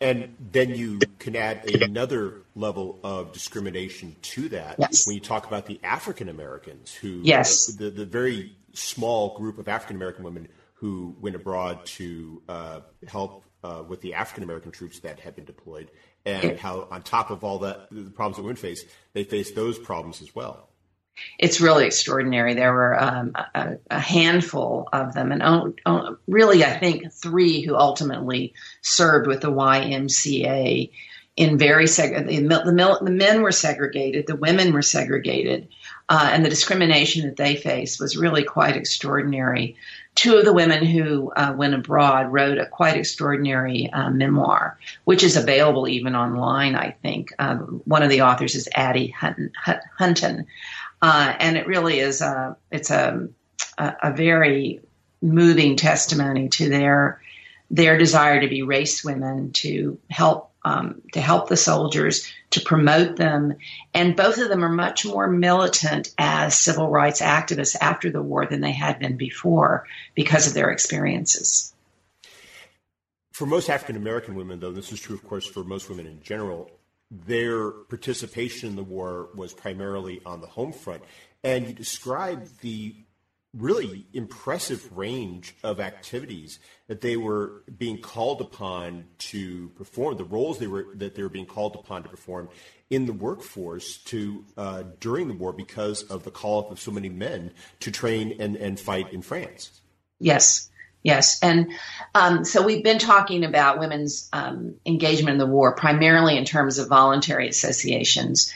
And 0.00 0.34
then 0.52 0.70
you 0.70 0.98
can 1.18 1.36
add 1.36 1.68
another 1.82 2.42
level 2.54 2.98
of 3.04 3.32
discrimination 3.32 4.16
to 4.22 4.48
that 4.48 4.76
yes. 4.78 5.06
when 5.06 5.14
you 5.14 5.20
talk 5.20 5.46
about 5.46 5.66
the 5.66 5.78
African 5.84 6.30
Americans 6.30 6.94
who, 6.94 7.20
yes. 7.22 7.66
the, 7.66 7.90
the, 7.90 8.06
very 8.06 8.56
small 8.72 9.36
group 9.36 9.58
of 9.58 9.68
African 9.68 9.96
American 9.96 10.24
women 10.24 10.48
who 10.72 11.14
went 11.20 11.36
abroad 11.36 11.84
to 11.84 12.40
uh, 12.48 12.80
help 13.06 13.44
uh, 13.62 13.82
with 13.86 14.00
the 14.00 14.14
African 14.14 14.42
American 14.42 14.70
troops 14.70 15.00
that 15.00 15.20
had 15.20 15.36
been 15.36 15.44
deployed, 15.44 15.90
and 16.24 16.58
how 16.58 16.88
on 16.90 17.02
top 17.02 17.30
of 17.30 17.44
all 17.44 17.58
that, 17.58 17.88
the 17.90 18.10
problems 18.10 18.36
that 18.36 18.42
women 18.42 18.56
face, 18.56 18.84
they 19.12 19.24
face 19.24 19.52
those 19.52 19.78
problems 19.78 20.22
as 20.22 20.34
well 20.34 20.69
it's 21.38 21.60
really 21.60 21.86
extraordinary. 21.86 22.54
There 22.54 22.72
were 22.72 23.00
um, 23.02 23.32
a, 23.54 23.76
a, 23.90 23.98
handful 23.98 24.88
of 24.92 25.14
them, 25.14 25.32
and 25.32 25.74
really, 26.26 26.64
I 26.64 26.78
think 26.78 27.12
three 27.12 27.62
who 27.62 27.76
ultimately 27.76 28.54
served 28.82 29.26
with 29.26 29.40
the 29.40 29.50
YMCA 29.50 30.90
in 31.36 31.56
very 31.56 31.86
seg- 31.86 32.26
the, 32.26 32.40
the, 32.40 32.98
the, 33.02 33.10
men 33.10 33.42
were 33.42 33.52
segregated, 33.52 34.26
the 34.26 34.36
women 34.36 34.74
were 34.74 34.82
segregated, 34.82 35.68
uh, 36.08 36.28
and 36.32 36.44
the 36.44 36.50
discrimination 36.50 37.24
that 37.24 37.36
they 37.36 37.56
faced 37.56 38.00
was 38.00 38.16
really 38.16 38.42
quite 38.42 38.76
extraordinary. 38.76 39.76
Two 40.16 40.36
of 40.36 40.44
the 40.44 40.52
women 40.52 40.84
who 40.84 41.32
uh, 41.34 41.54
went 41.56 41.72
abroad 41.72 42.32
wrote 42.32 42.58
a 42.58 42.66
quite 42.66 42.96
extraordinary 42.96 43.88
uh, 43.92 44.10
memoir, 44.10 44.76
which 45.04 45.22
is 45.22 45.36
available 45.36 45.88
even 45.88 46.16
online. 46.16 46.74
I 46.74 46.96
think 47.00 47.32
um, 47.38 47.80
one 47.84 48.02
of 48.02 48.10
the 48.10 48.22
authors 48.22 48.54
is 48.54 48.68
Addie 48.74 49.08
Hunton. 49.08 49.52
Hunton 49.96 50.46
uh, 51.02 51.34
and 51.38 51.56
it 51.56 51.66
really 51.66 51.98
is 51.98 52.20
a 52.20 52.56
it's 52.70 52.90
a, 52.90 53.28
a, 53.78 53.96
a 54.04 54.12
very 54.12 54.80
moving 55.22 55.76
testimony 55.76 56.48
to 56.48 56.68
their 56.68 57.20
their 57.70 57.96
desire 57.96 58.40
to 58.40 58.48
be 58.48 58.62
race 58.62 59.04
women 59.04 59.52
to 59.52 59.98
help 60.10 60.50
um, 60.64 61.00
to 61.12 61.20
help 61.20 61.48
the 61.48 61.56
soldiers 61.56 62.30
to 62.50 62.60
promote 62.60 63.16
them. 63.16 63.54
And 63.94 64.16
both 64.16 64.38
of 64.38 64.48
them 64.48 64.64
are 64.64 64.68
much 64.68 65.06
more 65.06 65.26
militant 65.26 66.12
as 66.18 66.54
civil 66.54 66.88
rights 66.88 67.20
activists 67.20 67.76
after 67.80 68.10
the 68.10 68.22
war 68.22 68.46
than 68.46 68.60
they 68.60 68.72
had 68.72 68.98
been 68.98 69.16
before 69.16 69.86
because 70.14 70.46
of 70.46 70.54
their 70.54 70.70
experiences. 70.70 71.72
For 73.32 73.46
most 73.46 73.70
african 73.70 73.96
american 73.96 74.34
women 74.34 74.60
though 74.60 74.72
this 74.72 74.92
is 74.92 75.00
true 75.00 75.14
of 75.14 75.26
course 75.26 75.46
for 75.46 75.64
most 75.64 75.88
women 75.88 76.06
in 76.06 76.20
general 76.22 76.70
their 77.10 77.70
participation 77.70 78.70
in 78.70 78.76
the 78.76 78.84
war 78.84 79.28
was 79.34 79.52
primarily 79.52 80.20
on 80.24 80.40
the 80.40 80.46
home 80.46 80.72
front. 80.72 81.02
And 81.42 81.66
you 81.66 81.72
described 81.72 82.60
the 82.60 82.94
really 83.56 84.06
impressive 84.12 84.96
range 84.96 85.56
of 85.64 85.80
activities 85.80 86.60
that 86.86 87.00
they 87.00 87.16
were 87.16 87.64
being 87.78 88.00
called 88.00 88.40
upon 88.40 89.04
to 89.18 89.68
perform, 89.70 90.16
the 90.16 90.24
roles 90.24 90.58
they 90.58 90.68
were 90.68 90.86
that 90.94 91.16
they 91.16 91.22
were 91.22 91.28
being 91.28 91.46
called 91.46 91.74
upon 91.74 92.02
to 92.04 92.08
perform 92.08 92.48
in 92.90 93.06
the 93.06 93.12
workforce 93.12 93.98
to 93.98 94.44
uh, 94.56 94.84
during 95.00 95.28
the 95.28 95.34
war 95.34 95.52
because 95.52 96.02
of 96.04 96.22
the 96.22 96.30
call 96.30 96.60
up 96.60 96.70
of 96.70 96.78
so 96.78 96.90
many 96.90 97.08
men 97.08 97.52
to 97.80 97.90
train 97.90 98.36
and, 98.40 98.56
and 98.56 98.78
fight 98.78 99.12
in 99.12 99.22
France. 99.22 99.80
Yes, 100.20 100.69
Yes, 101.02 101.42
and 101.42 101.72
um, 102.14 102.44
so 102.44 102.62
we've 102.62 102.84
been 102.84 102.98
talking 102.98 103.44
about 103.44 103.78
women's 103.78 104.28
um, 104.32 104.74
engagement 104.84 105.34
in 105.34 105.38
the 105.38 105.46
war 105.46 105.74
primarily 105.74 106.36
in 106.36 106.44
terms 106.44 106.78
of 106.78 106.88
voluntary 106.88 107.48
associations. 107.48 108.52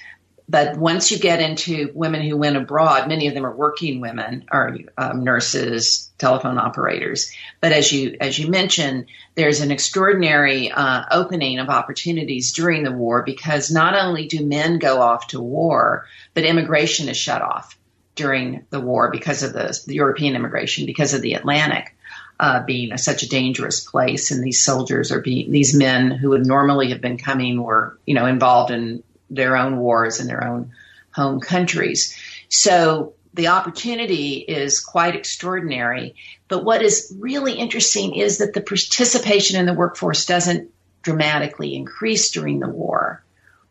But 0.47 0.77
once 0.77 1.11
you 1.11 1.19
get 1.19 1.41
into 1.41 1.91
women 1.95 2.21
who 2.21 2.37
went 2.37 2.59
abroad, 2.59 3.09
many 3.09 3.29
of 3.29 3.35
them 3.35 3.47
are 3.47 3.57
working 3.57 4.03
women, 4.03 4.45
or 4.53 4.77
um, 4.99 5.25
nurses, 5.25 6.11
telephone 6.19 6.59
operators. 6.59 7.33
But 7.63 7.73
as 7.73 7.91
you 7.91 8.19
as 8.21 8.39
you 8.39 8.49
mentioned, 8.49 9.07
there's 9.37 9.61
an 9.61 9.71
extraordinary 9.71 10.71
uh, 10.71 11.05
opening 11.11 11.61
of 11.61 11.71
opportunities 11.71 12.53
during 12.53 12.83
the 12.83 12.93
war 12.93 13.23
because 13.23 13.71
not 13.71 13.95
only 13.95 14.27
do 14.27 14.45
men 14.45 14.79
go 14.79 15.01
off 15.01 15.29
to 15.29 15.41
war, 15.41 16.07
but 16.35 16.45
immigration 16.45 17.09
is 17.09 17.17
shut 17.17 17.41
off 17.41 17.79
during 18.15 18.67
the 18.69 18.81
war 18.81 19.11
because 19.11 19.43
of 19.43 19.55
the, 19.55 19.81
the 19.87 19.95
European 19.95 20.37
immigration 20.37 20.85
because 20.85 21.15
of 21.15 21.23
the 21.23 21.35
Atlantic 21.35 21.95
uh, 22.41 22.63
being 22.65 22.93
a, 22.93 22.99
such 22.99 23.23
a 23.23 23.29
dangerous 23.29 23.81
place, 23.81 24.31
and 24.31 24.43
these 24.43 24.63
soldiers 24.63 25.13
are 25.13 25.21
being 25.21 25.51
these 25.51 25.75
men 25.75 26.11
who 26.11 26.31
would 26.31 26.47
normally 26.47 26.91
have 26.91 27.01
been 27.01 27.19
coming 27.19 27.63
were 27.63 27.99
you 28.07 28.15
know 28.15 28.27
involved 28.27 28.71
in 28.71 29.03
their 29.31 29.57
own 29.57 29.79
wars 29.79 30.21
in 30.21 30.27
their 30.27 30.45
own 30.45 30.73
home 31.13 31.41
countries. 31.41 32.17
So 32.49 33.15
the 33.35 33.49
opportunity 33.49 34.37
is 34.37 34.81
quite 34.81 35.17
extraordinary. 35.17 36.15
But 36.49 36.65
what 36.65 36.83
is 36.83 37.13
really 37.19 37.55
interesting 37.55 38.15
is 38.15 38.39
that 38.39 38.55
the 38.55 38.61
participation 38.61 39.59
in 39.59 39.67
the 39.67 39.75
workforce 39.75 40.27
doesn't 40.27 40.71
dramatically 41.03 41.75
increase 41.75 42.31
during 42.31 42.61
the 42.61 42.69
war. 42.69 43.23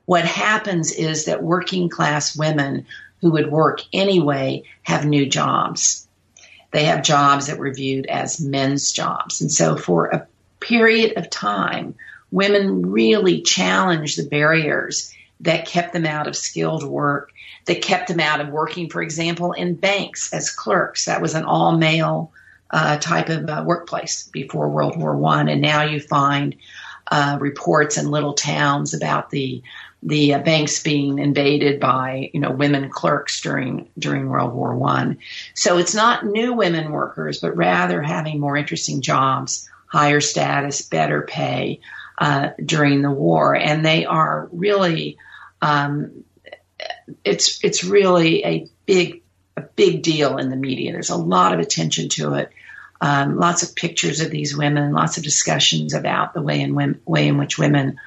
What 0.06 0.26
happens 0.26 0.92
is 0.92 1.26
that 1.26 1.42
working 1.42 1.90
class 1.90 2.36
women 2.36 2.86
who 3.22 3.32
would 3.32 3.52
work 3.52 3.80
anyway 3.94 4.64
have 4.84 5.06
new 5.06 5.26
jobs 5.26 6.08
they 6.74 6.86
have 6.86 7.04
jobs 7.04 7.48
that 7.48 7.60
were 7.60 7.72
viewed 7.72 8.08
as 8.08 8.42
men's 8.42 8.92
jobs. 8.92 9.42
And 9.42 9.52
so 9.52 9.78
for 9.78 10.08
a 10.08 10.28
period 10.60 11.18
of 11.18 11.30
time, 11.30 11.96
women 12.32 12.92
really 12.92 13.42
challenged 13.42 14.18
the 14.18 14.28
barriers 14.28 15.14
that 15.42 15.68
kept 15.68 15.94
them 15.94 16.06
out 16.06 16.28
of 16.28 16.36
skilled 16.36 16.84
work, 16.84 17.32
that 17.66 17.82
kept 17.82 18.08
them 18.08 18.20
out 18.20 18.42
of 18.42 18.50
working, 18.50 18.90
for 18.90 19.02
example, 19.02 19.52
in 19.52 19.76
banks 19.76 20.34
as 20.34 20.50
clerks. 20.50 21.06
That 21.06 21.22
was 21.22 21.36
an 21.36 21.46
all 21.46 21.78
male 21.78 22.32
uh, 22.72 22.98
type 22.98 23.30
of 23.30 23.48
uh, 23.48 23.64
workplace 23.66 24.28
before 24.28 24.70
World 24.70 24.98
War 24.98 25.16
One, 25.16 25.48
and 25.48 25.62
now 25.62 25.84
you 25.84 26.00
find 26.00 26.56
uh, 27.12 27.38
reports 27.40 27.98
in 27.98 28.10
little 28.10 28.34
towns 28.34 28.96
about 28.96 29.30
the 29.30 29.62
the 30.06 30.34
uh, 30.34 30.40
banks 30.40 30.84
being 30.84 31.20
invaded 31.20 31.80
by 31.80 32.30
you 32.34 32.40
know 32.40 32.52
women 32.52 32.90
clerks 32.90 33.42
during 33.42 33.90
during 33.98 34.28
World 34.28 34.54
War 34.54 34.76
One. 34.76 35.20
So 35.54 35.78
it's 35.78 35.96
not 35.96 36.26
new 36.26 36.54
women 36.54 36.92
workers, 36.92 37.40
but 37.40 37.56
rather 37.56 38.02
having 38.02 38.40
more 38.40 38.58
interesting 38.58 39.02
jobs, 39.02 39.70
higher 39.88 40.22
status, 40.22 40.82
better 40.82 41.22
pay 41.22 41.80
uh, 42.18 42.50
during 42.64 43.02
the 43.02 43.12
war, 43.12 43.56
and 43.56 43.86
they 43.86 44.06
are 44.06 44.50
really 44.52 45.18
um, 45.62 46.24
it's 47.24 47.64
it's 47.64 47.84
really 47.84 48.46
a 48.46 48.68
big 48.86 49.22
a 49.56 49.62
big 49.62 50.04
deal 50.04 50.38
in 50.38 50.50
the 50.50 50.56
media. 50.56 50.92
There's 50.92 51.10
a 51.10 51.18
lot 51.18 51.54
of 51.54 51.60
attention 51.60 52.10
to 52.10 52.36
it. 52.36 52.50
Um, 53.00 53.38
lots 53.38 53.64
of 53.64 53.76
pictures 53.76 54.22
of 54.22 54.32
these 54.32 54.56
women, 54.56 54.94
lots 54.94 55.18
of 55.18 55.24
discussions 55.24 55.94
about 55.94 56.34
the 56.34 56.42
way 56.42 56.62
in 56.62 57.00
way 57.06 57.28
in 57.28 57.38
which 57.38 57.58
women 57.58 58.00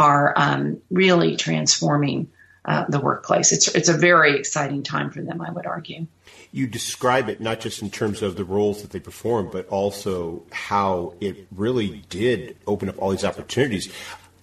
are 0.00 0.32
um, 0.34 0.80
really 0.90 1.36
transforming 1.36 2.26
uh, 2.64 2.86
the 2.88 2.98
workplace. 2.98 3.52
It's 3.52 3.68
it's 3.68 3.90
a 3.90 3.96
very 3.96 4.34
exciting 4.36 4.82
time 4.82 5.10
for 5.10 5.20
them, 5.20 5.42
I 5.42 5.50
would 5.52 5.66
argue. 5.66 6.06
You 6.52 6.66
describe 6.66 7.28
it 7.28 7.40
not 7.40 7.60
just 7.60 7.82
in 7.82 7.90
terms 7.90 8.22
of 8.22 8.36
the 8.36 8.44
roles 8.44 8.80
that 8.80 8.92
they 8.92 8.98
perform, 8.98 9.50
but 9.52 9.68
also 9.68 10.42
how 10.50 11.14
it 11.20 11.46
really 11.54 12.02
did 12.08 12.56
open 12.66 12.88
up 12.88 12.96
all 12.98 13.10
these 13.10 13.24
opportunities. 13.24 13.92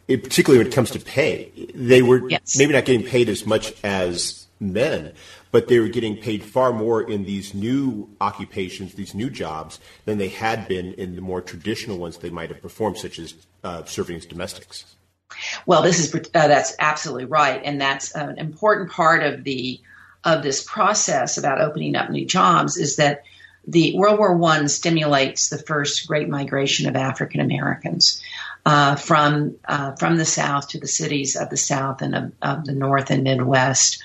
It, 0.07 0.23
particularly 0.23 0.59
when 0.59 0.71
it 0.71 0.75
comes 0.75 0.91
to 0.91 0.99
pay, 0.99 1.51
they 1.73 2.01
were 2.01 2.29
yes. 2.29 2.55
maybe 2.57 2.71
not 2.71 2.85
getting 2.85 3.05
paid 3.05 3.27
as 3.27 3.45
much 3.45 3.73
as 3.83 4.47
men, 4.59 5.11
but 5.51 5.67
they 5.67 5.79
were 5.79 5.89
getting 5.89 6.15
paid 6.15 6.43
far 6.43 6.71
more 6.71 7.01
in 7.01 7.25
these 7.25 7.53
new 7.53 8.09
occupations, 8.21 8.93
these 8.93 9.13
new 9.13 9.29
jobs, 9.29 9.79
than 10.05 10.17
they 10.17 10.29
had 10.29 10.67
been 10.67 10.93
in 10.93 11.15
the 11.15 11.21
more 11.21 11.41
traditional 11.41 11.97
ones 11.97 12.17
they 12.17 12.29
might 12.29 12.49
have 12.49 12.61
performed, 12.61 12.97
such 12.97 13.19
as 13.19 13.33
uh, 13.63 13.83
serving 13.83 14.15
as 14.15 14.25
domestics. 14.25 14.95
Well, 15.65 15.81
this 15.81 15.99
is 15.99 16.13
uh, 16.15 16.47
that's 16.47 16.75
absolutely 16.79 17.25
right, 17.25 17.61
and 17.63 17.79
that's 17.79 18.15
an 18.15 18.37
important 18.37 18.91
part 18.91 19.23
of 19.23 19.43
the 19.43 19.79
of 20.23 20.43
this 20.43 20.63
process 20.63 21.37
about 21.37 21.61
opening 21.61 21.95
up 21.95 22.09
new 22.09 22.25
jobs 22.25 22.77
is 22.77 22.97
that 22.97 23.23
the 23.67 23.95
World 23.95 24.17
War 24.17 24.35
One 24.35 24.69
stimulates 24.69 25.49
the 25.49 25.57
first 25.57 26.07
great 26.07 26.29
migration 26.29 26.87
of 26.87 26.95
African 26.95 27.41
Americans 27.41 28.21
uh, 28.65 28.95
from 28.95 29.55
uh, 29.67 29.93
from 29.93 30.17
the 30.17 30.25
South 30.25 30.69
to 30.69 30.79
the 30.79 30.87
cities 30.87 31.35
of 31.35 31.49
the 31.49 31.57
South 31.57 32.01
and 32.01 32.15
of, 32.15 32.31
of 32.41 32.65
the 32.65 32.73
North 32.73 33.11
and 33.11 33.23
Midwest. 33.23 34.01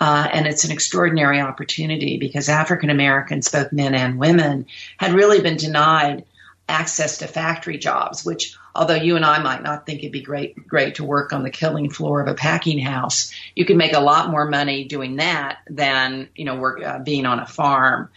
Uh, 0.00 0.28
and 0.32 0.46
it's 0.46 0.64
an 0.64 0.70
extraordinary 0.70 1.40
opportunity 1.40 2.18
because 2.18 2.48
African 2.48 2.88
Americans, 2.88 3.48
both 3.48 3.72
men 3.72 3.94
and 3.94 4.18
women, 4.18 4.66
had 4.96 5.12
really 5.12 5.40
been 5.40 5.56
denied 5.56 6.24
access 6.68 7.18
to 7.18 7.26
factory 7.26 7.78
jobs, 7.78 8.24
which 8.24 8.56
although 8.74 8.94
you 8.94 9.16
and 9.16 9.24
I 9.24 9.38
might 9.40 9.62
not 9.62 9.86
think 9.86 10.00
it'd 10.00 10.12
be 10.12 10.22
great 10.22 10.66
great 10.66 10.96
to 10.96 11.04
work 11.04 11.32
on 11.32 11.42
the 11.42 11.50
killing 11.50 11.90
floor 11.90 12.20
of 12.20 12.28
a 12.28 12.34
packing 12.34 12.78
house, 12.78 13.32
you 13.54 13.64
can 13.64 13.76
make 13.76 13.92
a 13.92 14.00
lot 14.00 14.30
more 14.30 14.46
money 14.46 14.84
doing 14.84 15.16
that 15.16 15.58
than 15.68 16.28
you 16.34 16.44
know 16.44 16.56
work 16.56 16.82
uh, 16.82 16.98
being 16.98 17.26
on 17.26 17.40
a 17.40 17.46
farm. 17.46 18.10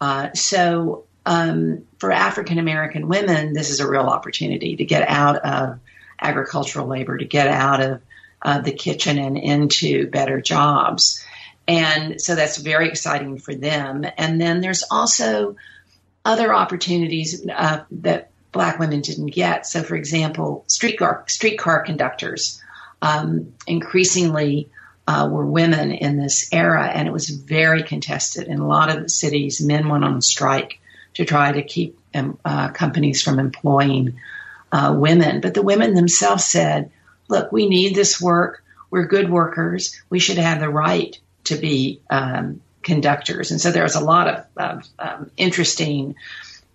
Uh, 0.00 0.32
so 0.34 1.04
um, 1.26 1.84
for 1.98 2.10
African 2.10 2.58
American 2.58 3.08
women, 3.08 3.52
this 3.52 3.70
is 3.70 3.80
a 3.80 3.88
real 3.88 4.06
opportunity 4.06 4.76
to 4.76 4.84
get 4.84 5.08
out 5.08 5.36
of 5.36 5.78
agricultural 6.20 6.86
labor, 6.86 7.16
to 7.18 7.24
get 7.24 7.48
out 7.48 7.80
of 7.80 8.02
uh, 8.42 8.60
the 8.60 8.72
kitchen 8.72 9.18
and 9.18 9.36
into 9.36 10.08
better 10.08 10.40
jobs. 10.40 11.24
And 11.66 12.20
so 12.20 12.34
that's 12.34 12.56
very 12.56 12.88
exciting 12.88 13.38
for 13.38 13.54
them. 13.54 14.06
And 14.16 14.40
then 14.40 14.60
there's 14.60 14.84
also 14.90 15.56
other 16.24 16.54
opportunities 16.54 17.46
uh, 17.48 17.84
that 17.90 18.30
black 18.52 18.78
women 18.78 19.00
didn't 19.00 19.26
get. 19.26 19.66
So, 19.66 19.82
for 19.82 19.96
example, 19.96 20.64
streetcar 20.66 21.24
streetcar 21.26 21.82
conductors 21.82 22.62
um, 23.02 23.54
increasingly 23.66 24.70
uh, 25.06 25.28
were 25.30 25.46
women 25.46 25.92
in 25.92 26.18
this 26.18 26.48
era, 26.52 26.86
and 26.86 27.08
it 27.08 27.12
was 27.12 27.30
very 27.30 27.82
contested 27.82 28.48
in 28.48 28.58
a 28.58 28.66
lot 28.66 28.90
of 28.90 29.02
the 29.02 29.08
cities. 29.08 29.60
Men 29.60 29.88
went 29.88 30.04
on 30.04 30.20
strike 30.20 30.80
to 31.14 31.24
try 31.24 31.52
to 31.52 31.62
keep 31.62 31.98
um, 32.14 32.38
uh, 32.44 32.68
companies 32.70 33.22
from 33.22 33.38
employing 33.38 34.18
uh, 34.70 34.94
women, 34.98 35.40
but 35.40 35.54
the 35.54 35.62
women 35.62 35.94
themselves 35.94 36.44
said, 36.44 36.90
"Look, 37.28 37.52
we 37.52 37.68
need 37.68 37.94
this 37.94 38.20
work. 38.20 38.62
We're 38.90 39.06
good 39.06 39.30
workers. 39.30 40.00
We 40.10 40.18
should 40.18 40.38
have 40.38 40.60
the 40.60 40.68
right 40.68 41.18
to 41.44 41.56
be 41.56 42.00
um, 42.10 42.60
conductors." 42.82 43.50
And 43.50 43.60
so 43.60 43.70
there 43.70 43.82
was 43.82 43.96
a 43.96 44.04
lot 44.04 44.28
of, 44.28 44.46
of 44.56 44.88
um, 44.98 45.30
interesting 45.36 46.16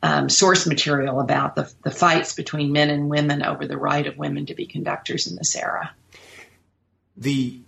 um, 0.04 0.30
source 0.30 0.68
material 0.68 1.22
about 1.22 1.56
the, 1.56 1.74
the 1.84 1.90
fights 1.90 2.36
between 2.36 2.74
men 2.74 2.90
and 2.90 3.10
women 3.10 3.42
over 3.42 3.66
the 3.66 3.78
right 3.78 4.06
of 4.06 4.18
women 4.18 4.46
to 4.46 4.54
be 4.54 4.68
conductors 4.68 5.28
in 5.28 5.38
this 5.38 5.56
era. 5.56 5.96
The, 7.16 7.62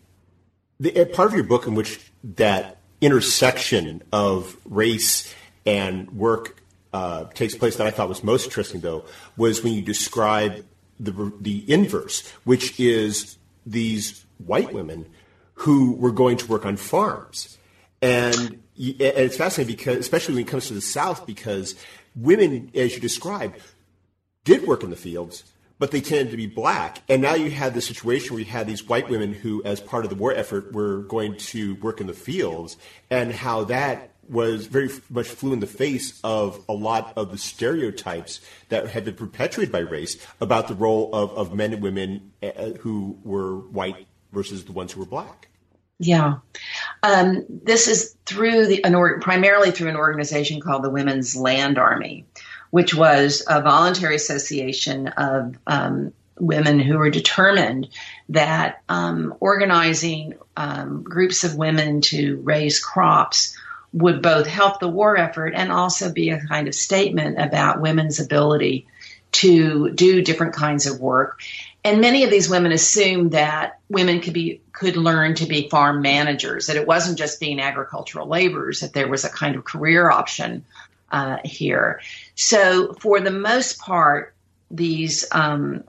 the 0.80 1.06
part 1.06 1.30
of 1.30 1.34
your 1.34 1.45
book 1.45 1.65
in 1.65 1.74
which 1.74 2.00
that 2.36 2.82
intersection 3.00 4.04
of 4.12 4.58
race 4.65 5.34
and 5.65 6.12
work 6.12 6.62
uh, 6.91 7.26
takes 7.34 7.56
place 7.56 7.78
that 7.78 7.88
I 7.88 7.91
thought 7.91 8.10
was 8.10 8.24
most 8.24 8.45
interesting, 8.45 8.82
though, 8.82 9.06
was 9.38 9.63
when 9.63 9.74
you 9.74 9.82
describe 9.82 10.65
the 11.00 11.32
the 11.41 11.69
inverse, 11.71 12.28
which 12.45 12.80
is 12.80 13.38
these 13.65 14.26
white 14.38 14.74
women 14.74 15.06
who 15.56 15.93
were 15.93 16.12
going 16.12 16.38
to 16.38 16.48
work 16.48 16.65
on 16.65 16.78
farms, 16.78 17.58
and, 18.02 18.36
and 18.36 18.62
it's 18.78 19.36
fascinating 19.36 19.76
because, 19.76 19.98
especially 19.98 20.36
when 20.36 20.43
it 20.43 20.48
comes 20.48 20.67
to 20.67 20.74
the 20.74 20.82
South, 20.82 21.26
because 21.26 21.76
women, 22.15 22.71
as 22.73 22.95
you 22.95 23.01
described, 23.01 23.60
did 24.43 24.67
work 24.67 24.84
in 24.84 24.89
the 24.89 24.95
fields, 24.95 25.43
but 25.78 25.91
they 25.91 26.01
tended 26.01 26.32
to 26.32 26.38
be 26.38 26.47
black. 26.47 27.01
And 27.10 27.21
now 27.21 27.34
you 27.36 27.51
had 27.51 27.73
the 27.73 27.82
situation 27.82 28.34
where 28.34 28.39
you 28.39 28.49
had 28.49 28.67
these 28.67 28.88
white 28.88 29.10
women 29.10 29.34
who, 29.34 29.63
as 29.63 29.80
part 29.80 30.06
of 30.06 30.10
the 30.10 30.15
war 30.15 30.34
effort, 30.34 30.71
were 30.71 30.99
going 31.04 31.38
to 31.38 31.75
work 31.75 31.99
in 31.99 32.08
the 32.08 32.13
fields, 32.13 32.78
and 33.10 33.34
how 33.34 33.65
that 33.65 34.12
was 34.28 34.65
very 34.65 34.89
much 35.10 35.28
flew 35.28 35.54
in 35.54 35.60
the 35.60 35.67
face 35.67 36.19
of 36.23 36.63
a 36.67 36.73
lot 36.73 37.13
of 37.15 37.32
the 37.32 37.38
stereotypes 37.38 38.41
that 38.69 38.88
had 38.88 39.06
been 39.06 39.13
perpetuated 39.15 39.71
by 39.71 39.80
race 39.80 40.17
about 40.41 40.67
the 40.67 40.73
role 40.73 41.13
of, 41.13 41.32
of 41.32 41.54
men 41.54 41.73
and 41.73 41.84
women 41.84 42.32
uh, 42.41 42.71
who 42.80 43.19
were 43.23 43.58
white 43.58 44.08
versus 44.32 44.65
the 44.65 44.71
ones 44.71 44.93
who 44.93 44.99
were 44.99 45.06
black. 45.06 45.49
Yeah. 45.99 46.36
Um, 47.03 47.45
this 47.49 47.88
is 47.88 48.15
through 48.25 48.67
the 48.67 48.84
an 48.84 48.95
or, 48.95 49.19
primarily 49.19 49.71
through 49.71 49.89
an 49.89 49.95
organization 49.95 50.60
called 50.60 50.84
the 50.84 50.89
Women's 50.89 51.36
Land 51.36 51.77
Army, 51.77 52.25
which 52.71 52.93
was 52.93 53.43
a 53.47 53.62
voluntary 53.62 54.15
association 54.15 55.08
of 55.08 55.58
um, 55.67 56.12
women 56.38 56.79
who 56.79 56.97
were 56.97 57.10
determined 57.10 57.88
that 58.29 58.81
um, 58.89 59.34
organizing 59.39 60.34
um, 60.58 61.03
groups 61.03 61.43
of 61.43 61.55
women 61.55 62.01
to 62.01 62.41
raise 62.43 62.79
crops 62.79 63.55
would 63.93 64.21
both 64.21 64.45
help 64.45 64.81
the 64.81 64.89
war 64.89 65.15
effort 65.15 65.53
and 65.55 65.71
also 65.71 66.12
be 66.12 66.29
a 66.29 66.45
kind 66.47 66.67
of 66.67 66.75
statement 66.75 67.39
about 67.39 67.79
women's 67.79 68.19
ability 68.19 68.86
to 69.31 69.91
do 69.91 70.21
different 70.21 70.53
kinds 70.53 70.86
of 70.86 70.99
work 70.99 71.39
and 71.86 72.02
many 72.02 72.24
of 72.24 72.32
these 72.32 72.50
women 72.50 72.71
assumed 72.71 73.32
that 73.32 73.80
women 73.89 74.19
could 74.19 74.34
be 74.34 74.60
could 74.74 74.98
learn 74.98 75.36
to 75.36 75.45
be 75.45 75.69
farm 75.69 76.02
managers 76.02 76.65
that 76.67 76.76
it 76.76 76.88
wasn't 76.88 77.17
just 77.17 77.39
being 77.39 77.62
agricultural 77.62 78.28
laborers 78.28 78.80
that 78.82 78.91
there 78.91 79.08
was 79.08 79.24
a 79.24 79.30
kind 79.30 79.56
of 79.56 79.63
career 79.63 80.10
option 80.10 80.65
uh, 81.12 81.38
here. 81.45 82.02
So 82.34 82.93
for 82.93 83.21
the 83.21 83.32
most 83.32 83.80
part 83.80 84.34
these 84.71 85.26
um, 85.32 85.84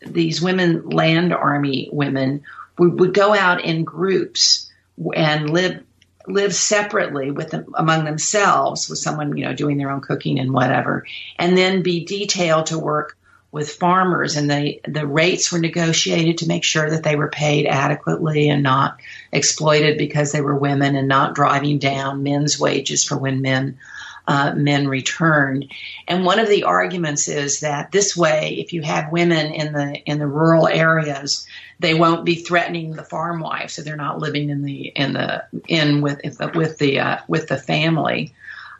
these 0.00 0.40
women 0.40 0.88
land 0.88 1.32
army 1.34 1.90
women 1.92 2.42
would, 2.78 2.98
would 2.98 3.14
go 3.14 3.34
out 3.34 3.62
in 3.62 3.84
groups 3.84 4.70
and 5.14 5.50
live 5.50 5.82
live 6.26 6.54
separately 6.54 7.30
with 7.30 7.50
them, 7.50 7.66
among 7.74 8.06
themselves 8.06 8.88
with 8.88 8.98
someone 8.98 9.36
you 9.36 9.44
know 9.44 9.54
doing 9.54 9.76
their 9.76 9.90
own 9.90 10.00
cooking 10.00 10.40
and 10.40 10.54
whatever 10.54 11.06
and 11.38 11.56
then 11.56 11.82
be 11.82 12.02
detailed 12.06 12.64
to 12.66 12.78
work 12.78 13.18
with 13.54 13.70
farmers 13.70 14.34
and 14.36 14.50
the 14.50 14.80
the 14.82 15.06
rates 15.06 15.52
were 15.52 15.60
negotiated 15.60 16.38
to 16.38 16.48
make 16.48 16.64
sure 16.64 16.90
that 16.90 17.04
they 17.04 17.14
were 17.14 17.28
paid 17.28 17.66
adequately 17.66 18.48
and 18.48 18.64
not 18.64 18.98
exploited 19.30 19.96
because 19.96 20.32
they 20.32 20.40
were 20.40 20.56
women 20.56 20.96
and 20.96 21.06
not 21.06 21.36
driving 21.36 21.78
down 21.78 22.24
men's 22.24 22.58
wages 22.58 23.04
for 23.04 23.16
when 23.16 23.42
men 23.42 23.78
uh, 24.26 24.52
men 24.56 24.88
returned. 24.88 25.70
And 26.08 26.24
one 26.24 26.40
of 26.40 26.48
the 26.48 26.64
arguments 26.64 27.28
is 27.28 27.60
that 27.60 27.92
this 27.92 28.16
way, 28.16 28.56
if 28.58 28.72
you 28.72 28.82
have 28.82 29.12
women 29.12 29.52
in 29.52 29.72
the 29.72 30.02
in 30.04 30.18
the 30.18 30.26
rural 30.26 30.66
areas, 30.66 31.46
they 31.78 31.94
won't 31.94 32.24
be 32.24 32.34
threatening 32.34 32.94
the 32.94 33.04
farm 33.04 33.38
wife, 33.38 33.70
so 33.70 33.82
they're 33.82 33.94
not 33.94 34.18
living 34.18 34.50
in 34.50 34.64
the 34.64 34.88
in 34.88 35.12
the 35.12 35.44
in 35.68 36.00
with 36.00 36.20
with 36.56 36.78
the 36.78 36.98
uh, 36.98 37.18
with 37.28 37.46
the 37.46 37.58
family. 37.58 38.34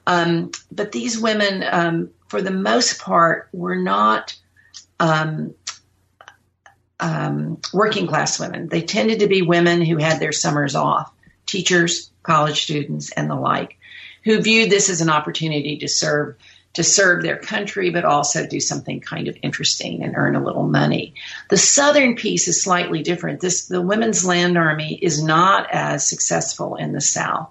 Um, 0.09 0.51
but 0.73 0.91
these 0.91 1.17
women, 1.17 1.65
um, 1.71 2.11
for 2.27 2.43
the 2.43 2.51
most 2.51 3.01
part, 3.01 3.49
were 3.53 3.77
not 3.77 4.35
um, 5.01 5.55
um, 7.01 7.61
working 7.73 8.07
class 8.07 8.39
women. 8.39 8.69
They 8.69 8.83
tended 8.83 9.21
to 9.21 9.27
be 9.27 9.43
women 9.43 9.83
who 9.83 9.97
had 9.97 10.21
their 10.21 10.33
summers 10.33 10.75
off, 10.75 11.13
teachers, 11.47 12.11
college 12.23 12.63
students, 12.63 13.13
and 13.13 13.29
the 13.29 13.35
like, 13.35 13.77
who 14.25 14.41
viewed 14.41 14.71
this 14.71 14.89
as 14.89 15.01
an 15.01 15.11
opportunity 15.11 15.79
to 15.79 15.89
serve 15.89 16.37
to 16.75 16.83
serve 16.83 17.23
their 17.23 17.37
country, 17.37 17.91
but 17.91 18.05
also 18.05 18.47
do 18.47 18.59
something 18.59 19.01
kind 19.01 19.29
of 19.29 19.39
interesting 19.43 20.03
and 20.03 20.17
earn 20.17 20.35
a 20.35 20.43
little 20.45 20.65
money. 20.65 21.15
The 21.49 21.57
southern 21.57 22.17
piece 22.17 22.49
is 22.49 22.65
slightly 22.65 23.03
different. 23.03 23.41
This 23.41 23.67
the 23.67 23.81
Women's 23.81 24.25
Land 24.25 24.59
Army 24.59 24.99
is 25.01 25.23
not 25.23 25.69
as 25.71 26.09
successful 26.09 26.75
in 26.75 26.93
the 26.93 27.01
South 27.01 27.49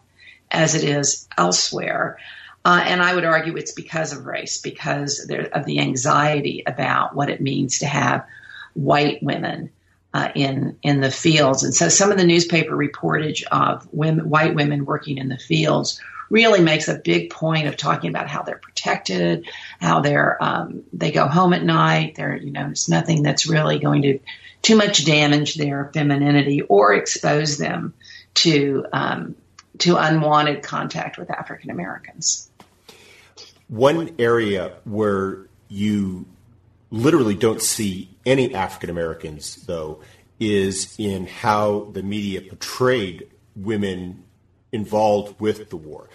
as 0.51 0.75
it 0.75 0.83
is 0.83 1.27
elsewhere. 1.37 2.17
Uh, 2.65 2.81
and 2.85 3.01
I 3.01 3.13
would 3.13 3.25
argue 3.25 3.57
it's 3.57 3.73
because 3.73 4.13
of 4.13 4.25
race, 4.25 4.61
because 4.61 5.29
of 5.51 5.65
the 5.65 5.79
anxiety 5.79 6.63
about 6.65 7.15
what 7.15 7.29
it 7.29 7.41
means 7.41 7.79
to 7.79 7.85
have 7.85 8.25
white 8.73 9.21
women 9.21 9.69
uh, 10.13 10.29
in 10.35 10.77
in 10.81 11.01
the 11.01 11.11
fields. 11.11 11.63
And 11.63 11.73
so, 11.73 11.89
some 11.89 12.11
of 12.11 12.17
the 12.17 12.25
newspaper 12.25 12.75
reportage 12.75 13.43
of 13.43 13.87
women, 13.91 14.29
white 14.29 14.55
women 14.55 14.85
working 14.85 15.17
in 15.17 15.27
the 15.27 15.37
fields 15.37 15.99
really 16.29 16.61
makes 16.61 16.87
a 16.87 16.95
big 16.95 17.29
point 17.29 17.67
of 17.67 17.77
talking 17.77 18.09
about 18.09 18.29
how 18.29 18.43
they're 18.43 18.57
protected, 18.57 19.47
how 19.79 20.01
they're 20.01 20.41
um, 20.41 20.83
they 20.93 21.11
go 21.11 21.27
home 21.27 21.53
at 21.53 21.63
night. 21.63 22.15
There, 22.15 22.35
you 22.35 22.51
know, 22.51 22.69
it's 22.69 22.87
nothing 22.87 23.23
that's 23.23 23.47
really 23.47 23.79
going 23.79 24.03
to 24.03 24.19
too 24.61 24.75
much 24.75 25.05
damage 25.05 25.55
their 25.55 25.91
femininity 25.93 26.61
or 26.61 26.93
expose 26.93 27.57
them 27.57 27.93
to 28.35 28.85
um, 28.93 29.35
to 29.79 29.97
unwanted 29.97 30.63
contact 30.63 31.17
with 31.17 31.31
African 31.31 31.71
Americans. 31.71 32.49
One 33.67 34.15
area 34.19 34.73
where 34.83 35.47
you 35.67 36.25
literally 36.91 37.35
don't 37.35 37.61
see 37.61 38.09
any 38.25 38.53
African 38.53 38.89
Americans, 38.89 39.65
though, 39.65 40.01
is 40.39 40.95
in 40.97 41.25
how 41.25 41.89
the 41.93 42.03
media 42.03 42.41
portrayed 42.41 43.29
women 43.55 44.23
involved 44.71 45.39
with 45.39 45.69
the 45.69 45.77
war. 45.77 46.09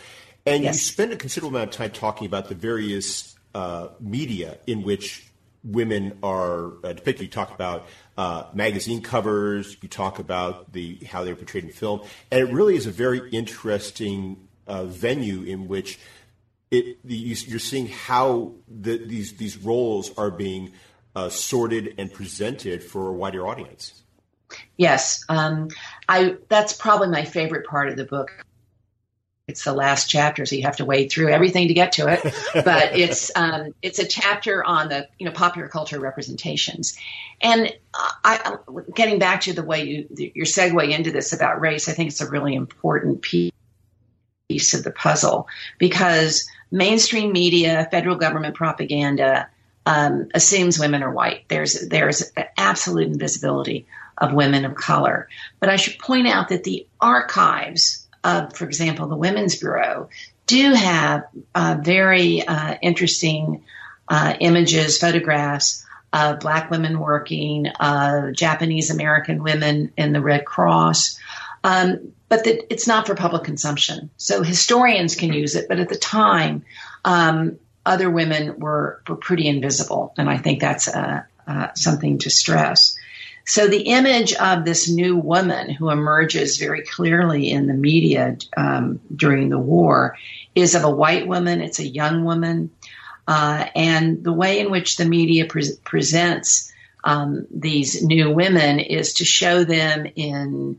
And 0.46 0.64
yes. 0.64 0.74
you 0.74 0.80
spend 0.80 1.12
a 1.12 1.16
considerable 1.16 1.56
amount 1.56 1.70
of 1.70 1.76
time 1.76 1.90
talking 1.90 2.26
about 2.26 2.48
the 2.48 2.54
various 2.54 3.37
uh, 3.54 3.88
media 4.00 4.58
in 4.66 4.82
which 4.82 5.26
women 5.64 6.18
are 6.22 6.72
uh, 6.84 6.92
depicted. 6.92 7.22
You 7.22 7.28
talk 7.28 7.52
about 7.54 7.87
uh, 8.16 8.44
magazine 8.54 9.02
covers. 9.02 9.76
You 9.82 9.88
talk 9.88 10.18
about 10.18 10.72
the 10.72 10.98
how 11.11 11.24
they're 11.24 11.37
portrayed 11.37 11.64
in 11.64 11.70
film, 11.70 12.00
and 12.30 12.48
it 12.48 12.52
really 12.52 12.76
is 12.76 12.87
a 12.87 12.90
very 12.90 13.28
interesting 13.30 14.48
uh, 14.66 14.84
venue 14.84 15.42
in 15.42 15.68
which 15.68 15.98
it, 16.70 16.98
you're 17.04 17.59
seeing 17.59 17.87
how 17.87 18.54
the, 18.68 18.98
these 18.98 19.37
these 19.37 19.57
roles 19.57 20.16
are 20.18 20.31
being 20.31 20.72
uh, 21.14 21.28
sorted 21.28 21.94
and 21.98 22.12
presented 22.12 22.83
for 22.83 23.09
a 23.09 23.12
wider 23.12 23.46
audience. 23.46 24.02
Yes, 24.76 25.24
um, 25.28 25.68
I. 26.09 26.37
That's 26.48 26.72
probably 26.72 27.09
my 27.09 27.24
favorite 27.24 27.66
part 27.66 27.88
of 27.88 27.96
the 27.96 28.04
book. 28.04 28.44
It's 29.46 29.64
the 29.64 29.72
last 29.72 30.11
chapter, 30.11 30.44
so 30.44 30.57
you 30.57 30.64
have 30.64 30.76
to 30.76 30.85
wade 30.85 31.11
through 31.11 31.31
everything 31.31 31.68
to 31.68 31.74
get 31.74 31.92
to 31.92 32.07
it. 32.07 32.20
But 32.64 32.96
it's 32.96 33.31
um, 33.35 33.74
it's 33.81 33.98
a 33.98 34.07
chapter 34.07 34.62
on 34.62 34.88
the 34.88 35.09
you 35.18 35.26
know 35.26 35.33
popular 35.33 35.68
culture 35.68 35.98
representations, 35.98 36.98
and 37.40 37.72
I, 38.24 38.57
getting 38.95 39.18
back 39.18 39.42
to 39.42 39.55
the 39.55 39.62
way 39.62 39.84
you 39.84 40.07
your 40.34 40.47
segue 40.47 40.90
into 40.90 41.12
this 41.12 41.32
about 41.32 41.61
race, 41.61 41.88
I 41.88 41.92
think 41.92 42.11
it's 42.11 42.20
a 42.20 42.28
really 42.28 42.55
important 42.55 43.22
piece 43.22 43.53
piece 44.49 44.74
of 44.74 44.82
the 44.82 44.90
puzzle 44.90 45.47
because 45.78 46.49
mainstream 46.70 47.32
media, 47.32 47.88
federal 47.90 48.16
government 48.16 48.54
propaganda 48.54 49.48
um, 49.86 50.28
assumes 50.34 50.78
women 50.78 51.02
are 51.02 51.12
white. 51.12 51.44
There's 51.48 51.88
there's 51.88 52.30
absolute 52.56 53.06
invisibility 53.06 53.86
of 54.16 54.32
women 54.32 54.64
of 54.64 54.74
color. 54.74 55.28
But 55.60 55.70
I 55.70 55.76
should 55.76 55.98
point 55.98 56.26
out 56.26 56.48
that 56.48 56.64
the 56.64 56.86
archives 57.00 58.06
of, 58.24 58.54
for 58.54 58.64
example, 58.64 59.06
the 59.06 59.16
Women's 59.16 59.56
Bureau 59.56 60.10
do 60.46 60.72
have 60.72 61.24
very 61.80 62.46
uh, 62.46 62.76
interesting 62.82 63.64
uh, 64.08 64.34
images, 64.40 64.98
photographs 64.98 65.84
of 66.12 66.40
black 66.40 66.70
women 66.70 66.98
working, 66.98 67.66
uh, 67.68 68.30
Japanese 68.32 68.90
American 68.90 69.42
women 69.42 69.92
in 69.96 70.12
the 70.12 70.22
Red 70.22 70.44
Cross. 70.44 71.18
Um, 71.64 72.12
but 72.28 72.44
that 72.44 72.72
it's 72.72 72.86
not 72.86 73.06
for 73.06 73.14
public 73.14 73.44
consumption. 73.44 74.11
So 74.16 74.42
historians 74.42 75.16
can 75.16 75.32
use 75.32 75.54
it, 75.54 75.66
but 75.68 75.80
at 75.80 75.88
the 75.88 75.96
time, 75.96 76.64
um, 77.04 77.59
other 77.86 78.11
women 78.11 78.59
were, 78.61 79.02
were 79.09 79.16
pretty 79.16 79.48
invisible. 79.48 80.12
And 80.18 80.28
I 80.28 80.36
think 80.38 80.61
that's 80.61 80.88
uh, 80.88 81.22
uh, 81.46 81.68
something 81.74 82.18
to 82.18 82.30
stress. 82.30 82.96
So 83.46 83.66
the 83.66 83.80
image 83.80 84.34
of 84.34 84.66
this 84.66 84.90
new 84.90 85.16
woman 85.16 85.70
who 85.70 85.88
emerges 85.88 86.59
very 86.59 86.82
clearly 86.82 87.50
in 87.50 87.66
the 87.66 87.72
media 87.72 88.36
um, 88.54 89.00
during 89.14 89.48
the 89.48 89.59
war 89.59 90.18
is 90.54 90.74
of 90.74 90.84
a 90.84 90.90
white 90.90 91.26
woman. 91.26 91.62
It's 91.62 91.78
a 91.78 91.86
young 91.86 92.24
woman. 92.24 92.70
Uh, 93.26 93.66
and 93.74 94.22
the 94.22 94.34
way 94.34 94.61
in 94.61 94.70
which 94.70 94.98
the 94.98 95.06
media 95.06 95.46
pre- 95.46 95.76
presents 95.82 96.70
um, 97.04 97.46
these 97.50 98.02
new 98.02 98.30
women 98.30 98.80
is 98.80 99.14
to 99.14 99.24
show 99.24 99.64
them 99.64 100.06
in 100.14 100.78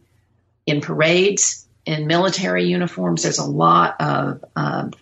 in 0.69 0.81
parades, 0.81 1.67
in 1.85 2.07
military 2.07 2.65
uniforms. 2.65 3.23
There's 3.23 3.39
a 3.39 3.45
lot 3.45 3.99
of, 3.99 4.43
of, 4.55 4.93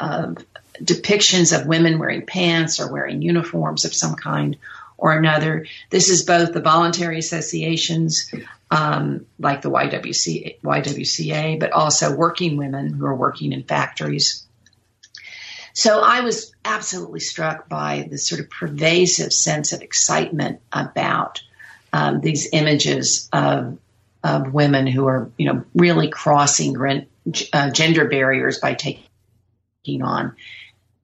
of 0.00 0.38
depictions 0.82 1.58
of 1.58 1.66
women 1.66 1.98
wearing 1.98 2.26
pants 2.26 2.80
or 2.80 2.92
wearing 2.92 3.22
uniforms 3.22 3.84
of 3.84 3.94
some 3.94 4.14
kind 4.14 4.56
or 4.96 5.12
another. 5.12 5.66
This 5.90 6.08
is 6.08 6.24
both 6.24 6.52
the 6.52 6.60
voluntary 6.60 7.18
associations, 7.18 8.32
um, 8.70 9.26
like 9.38 9.62
the 9.62 9.70
YWCA, 9.70 10.60
YWCA, 10.60 11.60
but 11.60 11.72
also 11.72 12.14
working 12.14 12.56
women 12.56 12.92
who 12.92 13.06
are 13.06 13.14
working 13.14 13.52
in 13.52 13.62
factories. 13.64 14.44
So 15.72 16.00
I 16.00 16.20
was 16.20 16.54
absolutely 16.64 17.20
struck 17.20 17.68
by 17.68 18.06
this 18.08 18.28
sort 18.28 18.40
of 18.40 18.48
pervasive 18.48 19.32
sense 19.32 19.72
of 19.72 19.82
excitement 19.82 20.60
about 20.72 21.42
um, 21.92 22.20
these 22.20 22.48
images 22.52 23.28
of 23.32 23.78
of 24.24 24.54
women 24.54 24.86
who 24.86 25.06
are, 25.06 25.30
you 25.36 25.46
know, 25.46 25.62
really 25.74 26.08
crossing 26.08 26.76
uh, 27.52 27.70
gender 27.70 28.08
barriers 28.08 28.58
by 28.58 28.74
taking 28.74 30.02
on 30.02 30.34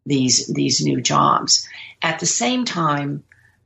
these 0.07 0.47
these 0.47 0.81
new 0.81 1.01
jobs. 1.01 1.68
At 2.03 2.18
the 2.18 2.27
same 2.27 2.64
time, 2.64 3.23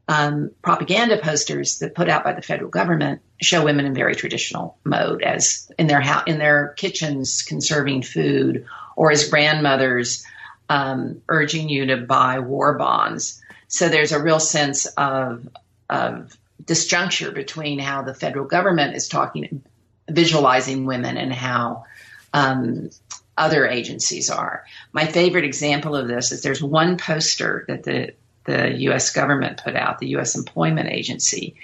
um, 0.09 0.51
propaganda 0.61 1.19
posters 1.19 1.79
that 1.79 1.95
put 1.95 2.09
out 2.09 2.25
by 2.25 2.33
the 2.33 2.43
federal 2.43 2.69
government 2.69 3.23
show 3.41 3.65
women 3.65 3.87
in 3.87 3.95
very 3.95 4.17
traditional 4.17 4.77
mode, 4.85 5.23
as 5.23 5.71
in 5.79 5.87
their 5.87 6.03
in 6.27 6.39
their 6.39 6.75
kitchens 6.77 7.43
conserving 7.43 8.03
food, 8.03 8.67
or 8.97 9.13
as 9.13 9.29
grandmothers 9.29 10.25
um, 10.69 11.23
urging 11.29 11.69
you 11.69 11.87
to 11.87 11.97
buy 11.97 12.41
war 12.41 12.75
bonds. 12.77 13.41
So 13.69 13.89
there's 13.89 14.13
a 14.13 14.23
real 14.23 14.41
sense 14.41 14.87
of 14.87 15.49
of 15.89 16.37
disjuncture 16.67 17.33
between 17.33 17.79
how 17.79 18.03
the 18.03 18.15
federal 18.15 18.47
government 18.47 18.97
is 18.97 19.09
talking, 19.09 19.63
visualizing 20.09 20.87
women, 20.87 21.17
and 21.17 21.33
how 21.33 21.85
um, 22.33 22.91
other 23.37 23.67
agencies 23.67 24.31
are. 24.31 24.65
My 24.93 25.07
favorite 25.07 25.45
example 25.45 25.97
of 25.97 26.09
this 26.09 26.33
is 26.33 26.43
there's 26.43 26.63
one 26.63 26.99
poster 26.99 27.65
that 27.69 27.83
the 27.83 28.15
the 28.45 28.75
U.S. 28.81 29.11
government 29.11 29.63
put 29.65 29.75
out, 29.75 29.99
the 29.99 30.09
U.S. 30.09 30.37
Employment 30.37 30.91
Agency, 30.91 31.55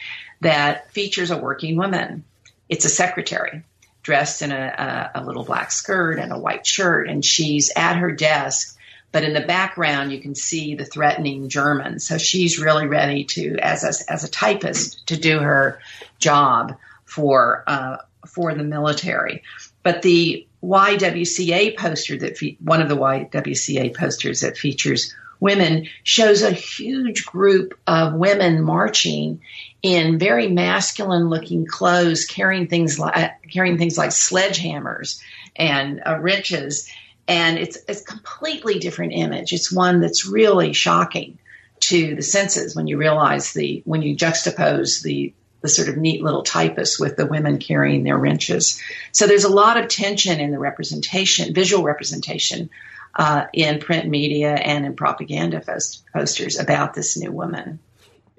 that 0.41 0.91
features 0.93 1.31
a 1.31 1.37
working 1.37 1.77
woman. 1.77 2.25
It's 2.71 2.87
a 2.87 2.89
secretary 2.89 3.65
dressed 4.03 4.41
in 4.41 4.51
a, 4.51 5.11
a, 5.15 5.21
a 5.21 5.25
little 5.25 5.45
black 5.45 5.71
skirt 5.73 6.19
and 6.19 6.33
a 6.33 6.39
white 6.39 6.67
shirt, 6.67 7.09
and 7.09 7.23
she's 7.23 7.71
at 7.77 7.97
her 7.97 8.13
desk 8.13 8.79
but 9.13 9.25
in 9.25 9.33
the 9.33 9.41
background 9.41 10.13
you 10.13 10.21
can 10.21 10.35
see 10.35 10.75
the 10.75 10.85
threatening 10.85 11.49
German. 11.49 11.99
So 11.99 12.19
she's 12.19 12.59
really 12.59 12.87
ready 12.87 13.25
to, 13.25 13.57
as 13.59 13.85
a, 13.85 14.13
as 14.13 14.25
a 14.25 14.31
typist, 14.31 15.07
to 15.09 15.17
do 15.17 15.39
her 15.39 15.81
job 16.19 16.77
for 17.05 17.65
uh, 17.67 17.99
for 18.27 18.55
the 18.55 18.63
military. 18.63 19.43
But 19.83 20.03
the 20.03 20.47
YWCA 20.63 21.77
poster 21.77 22.19
that 22.19 22.37
fe- 22.37 22.59
one 22.61 22.83
of 22.83 22.89
the 22.89 22.97
YWCA 22.97 23.97
posters 23.97 24.41
that 24.41 24.59
features 24.59 25.15
women 25.41 25.89
shows 26.03 26.43
a 26.43 26.51
huge 26.51 27.25
group 27.25 27.79
of 27.87 28.15
women 28.15 28.63
marching 28.63 29.41
in 29.83 30.19
very 30.19 30.49
masculine 30.49 31.31
looking 31.31 31.67
clothes 31.67 32.27
carrying 32.27 32.69
things 32.69 32.99
like 32.99 33.33
carrying 33.51 33.79
things 33.79 33.97
like 33.97 34.11
sledgehammers 34.11 35.19
and 35.57 36.03
uh, 36.07 36.19
wrenches 36.21 36.91
and 37.31 37.59
it's 37.59 37.79
it's 37.87 38.03
a 38.03 38.05
completely 38.05 38.81
different 38.81 39.13
image. 39.13 39.53
It's 39.53 39.73
one 39.73 40.01
that's 40.01 40.27
really 40.27 40.73
shocking 40.73 41.39
to 41.79 42.17
the 42.17 42.23
senses 42.23 42.75
when 42.75 42.89
you 42.89 42.99
realize 42.99 43.53
the 43.53 43.83
when 43.87 44.03
you 44.03 44.17
juxtapose 44.17 45.03
the 45.03 45.33
the 45.61 45.69
sort 45.69 45.89
of 45.89 45.97
neat 45.97 46.23
little 46.23 46.43
typist 46.43 46.99
with 46.99 47.17
the 47.17 47.27
women 47.27 47.59
carrying 47.59 48.03
their 48.03 48.19
wrenches. 48.19 48.81
So 49.13 49.27
there's 49.27 49.45
a 49.45 49.49
lot 49.49 49.77
of 49.77 49.89
tension 49.89 50.41
in 50.41 50.51
the 50.51 50.59
representation, 50.59 51.55
visual 51.55 51.85
representation, 51.85 52.71
uh, 53.15 53.45
in 53.53 53.79
print 53.79 54.09
media 54.09 54.55
and 54.55 54.87
in 54.87 54.97
propaganda 54.97 55.61
post- 55.61 56.03
posters 56.13 56.59
about 56.59 56.95
this 56.95 57.17
new 57.17 57.31
woman. 57.31 57.79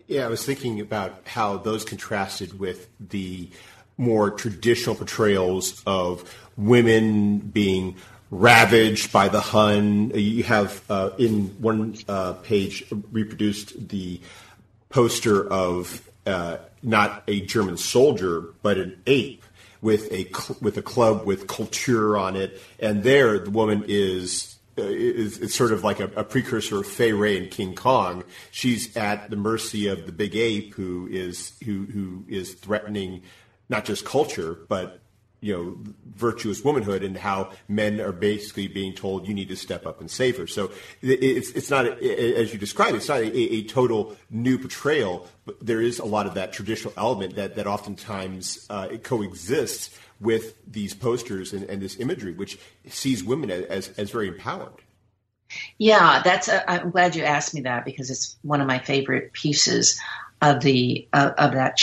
Yeah, 0.08 0.26
I 0.26 0.30
was 0.30 0.44
thinking 0.44 0.82
about 0.82 1.22
how 1.28 1.58
those 1.58 1.86
contrasted 1.86 2.60
with 2.60 2.90
the 3.00 3.50
more 3.98 4.32
traditional 4.32 4.96
portrayals 4.96 5.82
of 5.86 6.36
women 6.58 7.38
being 7.38 7.98
ravaged 8.32 9.12
by 9.12 9.28
the 9.28 9.42
Hun. 9.42 10.12
You 10.16 10.44
have 10.44 10.82
uh, 10.90 11.12
in 11.20 11.50
one 11.62 11.98
uh, 12.08 12.34
page 12.34 12.86
reproduced 13.12 13.90
the 13.90 14.20
poster 14.90 15.48
of 15.48 16.10
uh, 16.26 16.58
not 16.82 17.24
a 17.28 17.42
German 17.42 17.78
soldier, 17.78 18.54
but 18.64 18.78
an 18.78 19.02
ape 19.06 19.44
with 19.82 20.12
a 20.12 20.24
cl- 20.34 20.58
with 20.62 20.78
a 20.78 20.82
club 20.82 21.26
with 21.26 21.48
culture 21.48 22.18
on 22.18 22.36
it, 22.36 22.60
and 22.80 23.04
there 23.04 23.38
the 23.38 23.52
woman 23.52 23.84
is. 23.88 24.48
Uh, 24.78 24.84
is, 24.84 25.38
it's 25.40 25.54
sort 25.54 25.74
of 25.74 25.84
like 25.84 26.00
a, 26.00 26.06
a 26.16 26.24
precursor 26.24 26.80
of 26.80 26.88
Fay 26.88 27.12
Wray 27.12 27.38
and 27.38 27.52
King 27.52 27.76
Kong. 27.76 28.24
She's 28.52 28.96
at 28.96 29.30
the 29.30 29.36
mercy 29.36 29.88
of 29.88 30.06
the 30.06 30.14
big 30.14 30.34
ape, 30.34 30.76
who 30.76 31.10
is 31.12 31.52
who 31.66 31.84
who 31.88 32.24
is 32.30 32.54
threatening 32.54 33.22
not 33.68 33.84
just 33.84 34.06
culture 34.06 34.60
but 34.70 35.01
you 35.42 35.54
know 35.54 35.94
virtuous 36.16 36.64
womanhood 36.64 37.04
and 37.04 37.18
how 37.18 37.52
men 37.68 38.00
are 38.00 38.12
basically 38.12 38.68
being 38.68 38.94
told 38.94 39.28
you 39.28 39.34
need 39.34 39.50
to 39.50 39.56
step 39.56 39.86
up 39.86 40.00
and 40.00 40.10
save 40.10 40.38
her. 40.38 40.48
So 40.48 40.72
it's 41.02 41.50
it's 41.52 41.70
not 41.70 41.86
as 41.86 42.54
you 42.54 42.60
described. 42.60 42.96
It's 42.96 43.10
not 43.10 43.20
a, 43.22 43.38
a, 43.38 43.64
total 43.64 44.16
new 44.30 44.58
portrayal, 44.58 45.28
but 45.46 45.64
there 45.66 45.82
is 45.82 46.00
a 46.00 46.06
lot 46.06 46.28
of 46.28 46.36
that 46.36 46.54
traditional 46.54 46.94
element 46.96 47.36
that 47.36 47.56
that 47.56 47.68
oftentimes 47.68 48.68
uh, 48.70 48.88
it 48.92 49.04
coexists 49.04 49.98
with 50.20 50.56
these 50.72 50.94
posters 50.94 51.52
and, 51.52 51.64
and, 51.64 51.82
this 51.82 52.00
imagery, 52.00 52.34
which 52.34 52.60
sees 52.88 53.24
women 53.24 53.50
as 53.50 53.90
as 53.98 54.12
very 54.12 54.28
empowered. 54.28 54.74
Yeah, 55.80 56.22
that's. 56.24 56.48
i 56.48 56.78
am 56.78 56.92
glad 56.92 57.16
you 57.16 57.24
asked 57.24 57.56
me 57.56 57.62
that 57.62 57.84
because 57.84 58.12
it's 58.12 58.38
one 58.44 58.62
of 58.62 58.68
my 58.68 58.78
favorite 58.78 59.34
pieces 59.34 60.00
of 60.42 60.62
the 60.62 61.08
uh, 61.12 61.32
of 61.38 61.54
that 61.54 61.78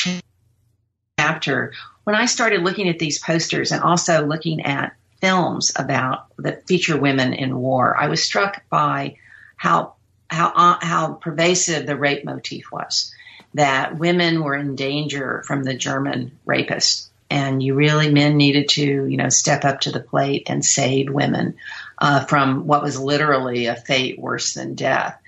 chapter 1.18 1.72
when 2.08 2.16
I 2.16 2.24
started 2.24 2.62
looking 2.62 2.88
at 2.88 2.98
these 2.98 3.18
posters 3.18 3.70
and 3.70 3.82
also 3.82 4.24
looking 4.24 4.62
at 4.62 4.96
films 5.20 5.72
about 5.76 6.24
that 6.38 6.66
feature 6.66 6.96
women 6.96 7.34
in 7.34 7.58
war, 7.58 7.94
I 7.94 8.08
was 8.08 8.22
struck 8.22 8.62
by 8.70 9.16
how 9.58 9.92
how 10.30 10.46
uh, 10.56 10.78
how 10.80 11.12
pervasive 11.12 11.84
the 11.84 11.96
rape 11.96 12.24
motif 12.24 12.72
was. 12.72 13.12
That 13.52 13.98
women 13.98 14.42
were 14.42 14.54
in 14.54 14.74
danger 14.74 15.42
from 15.46 15.64
the 15.64 15.74
German 15.74 16.32
rapists, 16.46 17.08
and 17.28 17.62
you 17.62 17.74
really 17.74 18.10
men 18.10 18.38
needed 18.38 18.70
to 18.70 19.04
you 19.06 19.18
know 19.18 19.28
step 19.28 19.66
up 19.66 19.82
to 19.82 19.92
the 19.92 20.00
plate 20.00 20.44
and 20.46 20.64
save 20.64 21.10
women 21.10 21.56
uh, 21.98 22.24
from 22.24 22.66
what 22.66 22.82
was 22.82 22.98
literally 22.98 23.66
a 23.66 23.76
fate 23.76 24.18
worse 24.18 24.54
than 24.54 24.76
death. 24.76 25.20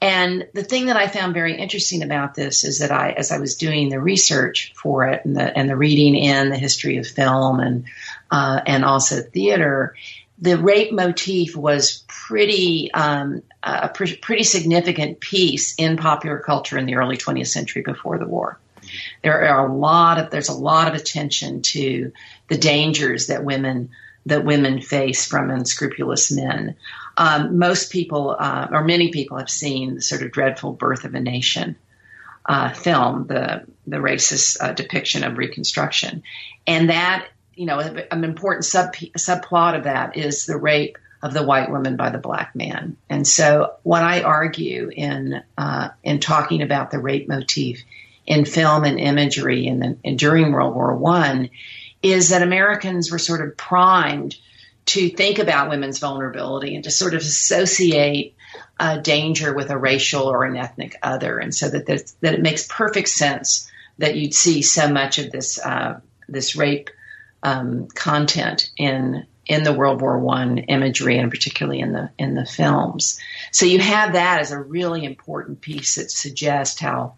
And 0.00 0.46
the 0.54 0.62
thing 0.62 0.86
that 0.86 0.96
I 0.96 1.08
found 1.08 1.34
very 1.34 1.56
interesting 1.56 2.02
about 2.02 2.34
this 2.34 2.62
is 2.62 2.78
that 2.78 2.92
I, 2.92 3.10
as 3.10 3.32
I 3.32 3.38
was 3.38 3.56
doing 3.56 3.88
the 3.88 4.00
research 4.00 4.72
for 4.76 5.08
it 5.08 5.24
and 5.24 5.36
the, 5.36 5.56
and 5.56 5.68
the 5.68 5.76
reading 5.76 6.14
in 6.14 6.50
the 6.50 6.58
history 6.58 6.98
of 6.98 7.06
film 7.06 7.58
and, 7.58 7.84
uh, 8.30 8.60
and 8.64 8.84
also 8.84 9.20
theater, 9.22 9.96
the 10.40 10.56
rape 10.56 10.92
motif 10.92 11.56
was 11.56 12.04
pretty, 12.06 12.92
um, 12.94 13.42
a 13.64 13.88
pr- 13.88 14.14
pretty 14.22 14.44
significant 14.44 15.18
piece 15.18 15.74
in 15.76 15.96
popular 15.96 16.38
culture 16.38 16.78
in 16.78 16.86
the 16.86 16.94
early 16.94 17.16
20th 17.16 17.48
century 17.48 17.82
before 17.82 18.18
the 18.18 18.28
war. 18.28 18.58
There 19.22 19.48
are 19.48 19.66
a 19.66 19.74
lot 19.74 20.18
of, 20.18 20.30
there's 20.30 20.48
a 20.48 20.54
lot 20.54 20.86
of 20.88 20.94
attention 20.94 21.62
to 21.62 22.12
the 22.48 22.56
dangers 22.56 23.26
that 23.26 23.44
women, 23.44 23.90
that 24.26 24.44
women 24.44 24.80
face 24.80 25.26
from 25.26 25.50
unscrupulous 25.50 26.30
men. 26.30 26.76
Um, 27.18 27.58
most 27.58 27.90
people, 27.90 28.36
uh, 28.38 28.68
or 28.70 28.84
many 28.84 29.10
people, 29.10 29.38
have 29.38 29.50
seen 29.50 29.96
the 29.96 30.02
sort 30.02 30.22
of 30.22 30.30
dreadful 30.30 30.72
Birth 30.72 31.04
of 31.04 31.16
a 31.16 31.20
Nation 31.20 31.76
uh, 32.46 32.72
film, 32.72 33.26
the 33.26 33.64
the 33.88 33.96
racist 33.96 34.56
uh, 34.62 34.72
depiction 34.72 35.24
of 35.24 35.36
Reconstruction, 35.36 36.22
and 36.66 36.90
that 36.90 37.26
you 37.54 37.66
know 37.66 37.80
an 37.80 38.24
important 38.24 38.64
sub 38.64 38.94
subplot 38.94 39.76
of 39.76 39.84
that 39.84 40.16
is 40.16 40.46
the 40.46 40.56
rape 40.56 40.96
of 41.20 41.34
the 41.34 41.42
white 41.42 41.70
woman 41.72 41.96
by 41.96 42.10
the 42.10 42.18
black 42.18 42.54
man. 42.54 42.96
And 43.10 43.26
so, 43.26 43.74
what 43.82 44.04
I 44.04 44.22
argue 44.22 44.88
in 44.94 45.42
uh, 45.58 45.88
in 46.04 46.20
talking 46.20 46.62
about 46.62 46.92
the 46.92 47.00
rape 47.00 47.28
motif 47.28 47.82
in 48.26 48.44
film 48.44 48.84
and 48.84 49.00
imagery 49.00 49.66
in, 49.66 49.98
during 50.16 50.52
World 50.52 50.76
War 50.76 50.94
One 50.94 51.50
is 52.00 52.28
that 52.28 52.42
Americans 52.42 53.10
were 53.10 53.18
sort 53.18 53.46
of 53.46 53.56
primed 53.56 54.36
to 54.88 55.08
think 55.10 55.38
about 55.38 55.70
women's 55.70 55.98
vulnerability 55.98 56.74
and 56.74 56.84
to 56.84 56.90
sort 56.90 57.14
of 57.14 57.20
associate 57.20 58.34
uh, 58.80 58.98
danger 58.98 59.54
with 59.54 59.70
a 59.70 59.78
racial 59.78 60.24
or 60.24 60.44
an 60.44 60.56
ethnic 60.56 60.96
other, 61.02 61.38
and 61.38 61.54
so 61.54 61.68
that 61.68 61.86
that 61.86 62.34
it 62.34 62.40
makes 62.40 62.66
perfect 62.66 63.08
sense 63.08 63.70
that 63.98 64.16
you'd 64.16 64.34
see 64.34 64.62
so 64.62 64.88
much 64.88 65.18
of 65.18 65.30
this 65.30 65.58
uh, 65.58 66.00
this 66.28 66.56
rape 66.56 66.90
um, 67.42 67.88
content 67.88 68.70
in 68.76 69.26
in 69.46 69.62
the 69.62 69.72
World 69.72 70.00
War 70.00 70.18
One 70.18 70.58
imagery, 70.58 71.18
and 71.18 71.30
particularly 71.30 71.80
in 71.80 71.92
the 71.92 72.10
in 72.18 72.34
the 72.34 72.46
films. 72.46 73.18
So 73.52 73.66
you 73.66 73.80
have 73.80 74.12
that 74.12 74.40
as 74.40 74.52
a 74.52 74.60
really 74.60 75.04
important 75.04 75.60
piece 75.60 75.96
that 75.96 76.10
suggests 76.10 76.80
how 76.80 77.14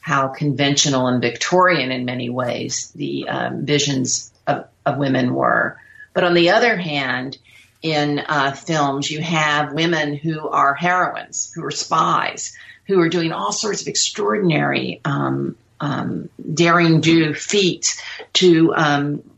how 0.00 0.28
conventional 0.28 1.08
and 1.08 1.20
Victorian 1.20 1.90
in 1.90 2.04
many 2.04 2.30
ways 2.30 2.92
the 2.94 3.28
um, 3.28 3.66
visions 3.66 4.32
of, 4.46 4.66
of, 4.84 4.98
women 4.98 5.34
were. 5.34 5.80
But 6.16 6.24
on 6.24 6.32
the 6.32 6.48
other 6.48 6.78
hand, 6.78 7.36
in 7.82 8.20
uh, 8.20 8.52
films, 8.52 9.10
you 9.10 9.20
have 9.20 9.74
women 9.74 10.16
who 10.16 10.48
are 10.48 10.74
heroines, 10.74 11.52
who 11.54 11.62
are 11.62 11.70
spies, 11.70 12.56
who 12.86 12.98
are 13.00 13.10
doing 13.10 13.32
all 13.32 13.52
sorts 13.52 13.82
of 13.82 13.88
extraordinary, 13.88 15.02
um, 15.04 15.56
um, 15.78 16.30
daring 16.54 17.02
do 17.02 17.34
feats 17.34 18.00
to 18.32 18.74
um, 18.74 19.30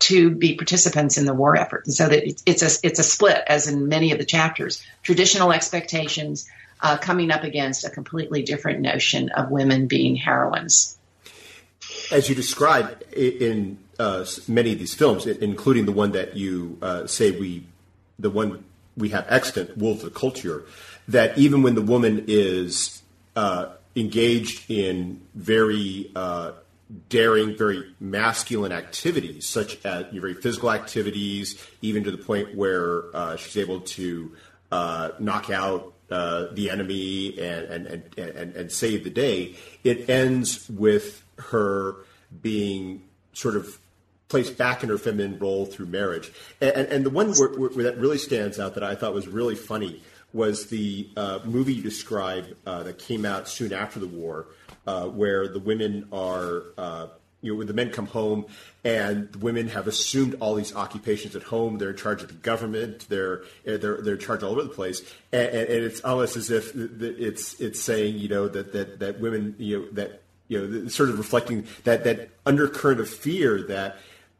to 0.00 0.30
be 0.30 0.56
participants 0.56 1.18
in 1.18 1.24
the 1.24 1.34
war 1.34 1.56
effort. 1.56 1.86
And 1.86 1.94
so 1.94 2.08
that 2.08 2.24
it's 2.44 2.62
a 2.62 2.84
it's 2.84 2.98
a 2.98 3.04
split, 3.04 3.40
as 3.46 3.68
in 3.68 3.86
many 3.86 4.10
of 4.10 4.18
the 4.18 4.24
chapters. 4.24 4.84
Traditional 5.04 5.52
expectations 5.52 6.48
uh, 6.80 6.96
coming 6.96 7.30
up 7.30 7.44
against 7.44 7.84
a 7.84 7.90
completely 7.90 8.42
different 8.42 8.80
notion 8.80 9.28
of 9.28 9.52
women 9.52 9.86
being 9.86 10.16
heroines. 10.16 10.98
As 12.10 12.28
you 12.28 12.34
describe 12.34 13.04
in 13.12 13.78
uh, 13.98 14.24
many 14.46 14.72
of 14.72 14.78
these 14.78 14.94
films, 14.94 15.26
including 15.26 15.86
the 15.86 15.92
one 15.92 16.12
that 16.12 16.36
you 16.36 16.78
uh, 16.82 17.06
say 17.06 17.32
we, 17.32 17.64
the 18.18 18.30
one 18.30 18.64
we 18.96 19.08
have 19.10 19.26
extant, 19.28 19.76
Wolves 19.76 20.04
of 20.04 20.12
Kultur, 20.14 20.64
that 21.08 21.36
even 21.38 21.62
when 21.62 21.74
the 21.74 21.82
woman 21.82 22.24
is 22.28 23.02
uh, 23.34 23.70
engaged 23.96 24.70
in 24.70 25.20
very 25.34 26.10
uh, 26.14 26.52
daring, 27.08 27.56
very 27.56 27.84
masculine 28.00 28.72
activities, 28.72 29.46
such 29.46 29.84
as 29.84 30.06
very 30.12 30.34
physical 30.34 30.70
activities, 30.70 31.60
even 31.82 32.04
to 32.04 32.10
the 32.10 32.18
point 32.18 32.54
where 32.54 33.04
uh, 33.14 33.36
she's 33.36 33.56
able 33.56 33.80
to 33.80 34.32
uh, 34.70 35.10
knock 35.18 35.50
out 35.50 35.92
the 36.08 36.68
enemy 36.70 37.38
and, 37.38 37.86
and, 37.86 38.14
and, 38.16 38.56
and, 38.56 38.72
save 38.72 39.04
the 39.04 39.10
day. 39.10 39.54
It 39.84 40.08
ends 40.08 40.68
with 40.70 41.22
her 41.36 41.96
being 42.42 43.02
sort 43.34 43.56
of 43.56 43.78
placed 44.28 44.58
back 44.58 44.82
in 44.82 44.88
her 44.88 44.98
feminine 44.98 45.38
role 45.38 45.66
through 45.66 45.86
marriage. 45.86 46.30
And, 46.60 46.86
and 46.88 47.06
the 47.06 47.10
one 47.10 47.32
where, 47.32 47.48
where, 47.48 47.84
that 47.84 47.98
really 47.98 48.18
stands 48.18 48.58
out 48.58 48.74
that 48.74 48.84
I 48.84 48.94
thought 48.94 49.14
was 49.14 49.28
really 49.28 49.54
funny 49.54 50.02
was 50.32 50.66
the 50.66 51.08
uh, 51.16 51.38
movie 51.44 51.74
you 51.74 51.82
described 51.82 52.54
uh, 52.66 52.82
that 52.82 52.98
came 52.98 53.24
out 53.24 53.48
soon 53.48 53.72
after 53.72 53.98
the 53.98 54.06
war, 54.06 54.46
uh, 54.86 55.06
where 55.06 55.48
the 55.48 55.58
women 55.58 56.06
are 56.12 56.64
uh, 56.76 57.06
you 57.40 57.52
know, 57.52 57.58
when 57.58 57.66
the 57.66 57.74
men 57.74 57.90
come 57.90 58.06
home 58.06 58.46
and 58.84 59.30
the 59.32 59.38
women 59.38 59.68
have 59.68 59.86
assumed 59.86 60.36
all 60.40 60.54
these 60.54 60.74
occupations 60.74 61.36
at 61.36 61.42
home, 61.42 61.78
they're 61.78 61.90
in 61.90 61.96
charge 61.96 62.22
of 62.22 62.28
the 62.28 62.34
government, 62.34 63.06
they're 63.08 63.44
they're 63.64 64.02
they're 64.02 64.14
in 64.14 64.20
charge 64.20 64.42
all 64.42 64.52
over 64.52 64.62
the 64.62 64.68
place, 64.68 65.02
and, 65.32 65.48
and, 65.48 65.68
and 65.68 65.84
it's 65.84 66.00
almost 66.00 66.36
as 66.36 66.50
if 66.50 66.74
it's 66.74 67.60
it's 67.60 67.80
saying 67.80 68.18
you 68.18 68.28
know 68.28 68.48
that 68.48 68.72
that 68.72 68.98
that 68.98 69.20
women 69.20 69.54
you 69.58 69.78
know 69.78 69.90
that 69.92 70.22
you 70.48 70.60
know 70.60 70.88
sort 70.88 71.10
of 71.10 71.18
reflecting 71.18 71.66
that 71.84 72.02
that 72.04 72.30
undercurrent 72.44 73.00
of 73.00 73.08
fear 73.08 73.62
that 73.62 73.98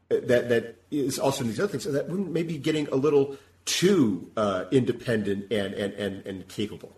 that 0.09 0.49
that 0.49 0.77
is 0.91 1.19
also 1.19 1.43
in 1.43 1.49
these 1.49 1.61
other 1.61 1.69
things, 1.69 1.85
so 1.85 1.93
that 1.93 2.09
may 2.09 2.43
be 2.43 2.59
getting 2.59 2.89
a 2.89 2.97
little 2.97 3.37
too 3.65 4.31
uh, 4.37 4.65
independent 4.71 5.53
and, 5.53 5.75
and 5.75 5.93
and 5.95 6.27
and 6.27 6.49
capable. 6.49 6.97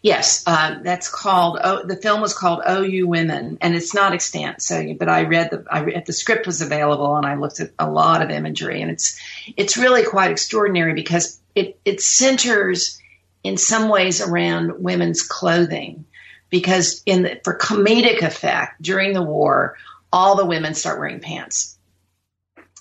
Yes, 0.00 0.42
uh, 0.46 0.76
that's 0.82 1.10
called. 1.10 1.58
Oh, 1.62 1.84
the 1.84 1.96
film 1.96 2.22
was 2.22 2.32
called 2.32 2.62
"Oh 2.64 2.80
You 2.80 3.06
Women," 3.06 3.58
and 3.60 3.74
it's 3.74 3.94
not 3.94 4.14
extant. 4.14 4.62
So, 4.62 4.94
but 4.94 5.10
I 5.10 5.24
read 5.24 5.50
the 5.50 5.64
I 5.70 5.80
read, 5.80 6.06
the 6.06 6.12
script 6.14 6.46
was 6.46 6.62
available, 6.62 7.16
and 7.16 7.26
I 7.26 7.34
looked 7.34 7.60
at 7.60 7.72
a 7.78 7.90
lot 7.90 8.22
of 8.22 8.30
imagery, 8.30 8.80
and 8.80 8.90
it's 8.90 9.20
it's 9.56 9.76
really 9.76 10.04
quite 10.04 10.30
extraordinary 10.30 10.94
because 10.94 11.38
it 11.54 11.78
it 11.84 12.00
centers 12.00 12.98
in 13.44 13.58
some 13.58 13.90
ways 13.90 14.22
around 14.22 14.82
women's 14.82 15.22
clothing, 15.22 16.06
because 16.48 17.02
in 17.04 17.22
the, 17.24 17.40
for 17.44 17.58
comedic 17.58 18.22
effect 18.22 18.80
during 18.80 19.12
the 19.12 19.22
war, 19.22 19.76
all 20.10 20.36
the 20.36 20.46
women 20.46 20.72
start 20.72 20.98
wearing 20.98 21.20
pants 21.20 21.77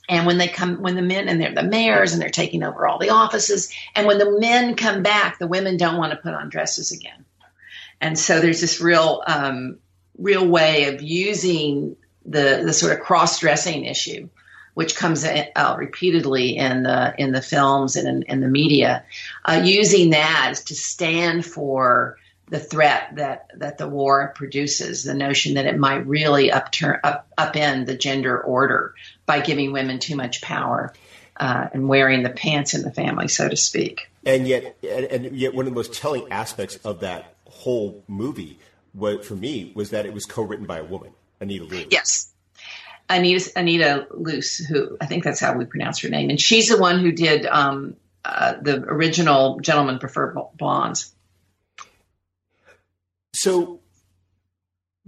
and 0.09 0.25
when 0.25 0.37
they 0.37 0.47
come, 0.47 0.81
when 0.81 0.95
the 0.95 1.01
men 1.01 1.27
and 1.27 1.41
they're 1.41 1.53
the 1.53 1.63
mayors 1.63 2.13
and 2.13 2.21
they're 2.21 2.29
taking 2.29 2.63
over 2.63 2.87
all 2.87 2.97
the 2.97 3.09
offices, 3.09 3.71
and 3.95 4.07
when 4.07 4.17
the 4.17 4.39
men 4.39 4.75
come 4.75 5.03
back, 5.03 5.37
the 5.37 5.47
women 5.47 5.77
don't 5.77 5.97
want 5.97 6.11
to 6.11 6.17
put 6.17 6.33
on 6.33 6.49
dresses 6.49 6.91
again. 6.91 7.25
And 7.99 8.17
so 8.17 8.39
there's 8.39 8.61
this 8.61 8.79
real, 8.79 9.23
um, 9.27 9.79
real 10.17 10.47
way 10.47 10.85
of 10.85 11.01
using 11.01 11.97
the 12.25 12.61
the 12.65 12.73
sort 12.73 12.93
of 12.93 12.99
cross 12.99 13.39
dressing 13.39 13.85
issue, 13.85 14.29
which 14.75 14.95
comes 14.95 15.25
out 15.25 15.77
repeatedly 15.77 16.57
in 16.57 16.83
the 16.83 17.13
in 17.17 17.31
the 17.31 17.41
films 17.41 17.95
and 17.95 18.07
in, 18.07 18.23
in 18.23 18.39
the 18.41 18.47
media, 18.47 19.03
uh, 19.45 19.61
using 19.63 20.11
that 20.11 20.55
to 20.65 20.75
stand 20.75 21.45
for 21.45 22.17
the 22.49 22.59
threat 22.59 23.15
that 23.15 23.49
that 23.55 23.77
the 23.77 23.87
war 23.87 24.31
produces, 24.35 25.03
the 25.03 25.13
notion 25.13 25.55
that 25.55 25.65
it 25.65 25.77
might 25.77 26.07
really 26.07 26.51
upturn 26.51 26.99
up 27.03 27.27
upend 27.37 27.87
the 27.87 27.97
gender 27.97 28.39
order 28.39 28.93
by 29.27 29.41
giving 29.41 29.71
women 29.71 29.99
too 29.99 30.15
much 30.15 30.41
power 30.41 30.93
uh, 31.39 31.67
and 31.71 31.87
wearing 31.87 32.23
the 32.23 32.31
pants 32.31 32.73
in 32.73 32.81
the 32.81 32.91
family, 32.91 33.27
so 33.27 33.47
to 33.47 33.55
speak. 33.55 34.09
And 34.25 34.47
yet, 34.47 34.75
and, 34.81 35.05
and 35.05 35.37
yet, 35.37 35.53
one 35.53 35.67
of 35.67 35.71
the 35.71 35.75
most 35.75 35.93
telling 35.93 36.31
aspects 36.31 36.77
of 36.77 37.01
that 37.01 37.35
whole 37.45 38.03
movie, 38.07 38.57
was, 38.95 39.25
for 39.27 39.35
me, 39.35 39.71
was 39.75 39.91
that 39.91 40.07
it 40.07 40.13
was 40.13 40.25
co-written 40.25 40.65
by 40.65 40.79
a 40.79 40.83
woman, 40.83 41.11
Anita 41.39 41.65
Loos. 41.65 41.85
Yes. 41.91 42.33
Anita 43.09 43.51
Anita 43.55 44.07
Loos, 44.11 44.57
who 44.57 44.97
I 44.99 45.05
think 45.05 45.23
that's 45.23 45.39
how 45.39 45.55
we 45.55 45.65
pronounce 45.65 45.99
her 45.99 46.09
name, 46.09 46.29
and 46.29 46.41
she's 46.41 46.67
the 46.67 46.77
one 46.77 46.99
who 46.99 47.11
did 47.11 47.45
um, 47.45 47.95
uh, 48.25 48.55
the 48.61 48.83
original 48.83 49.59
Gentlemen 49.61 49.99
Prefer 49.99 50.35
Blondes. 50.55 51.13
So, 53.33 53.76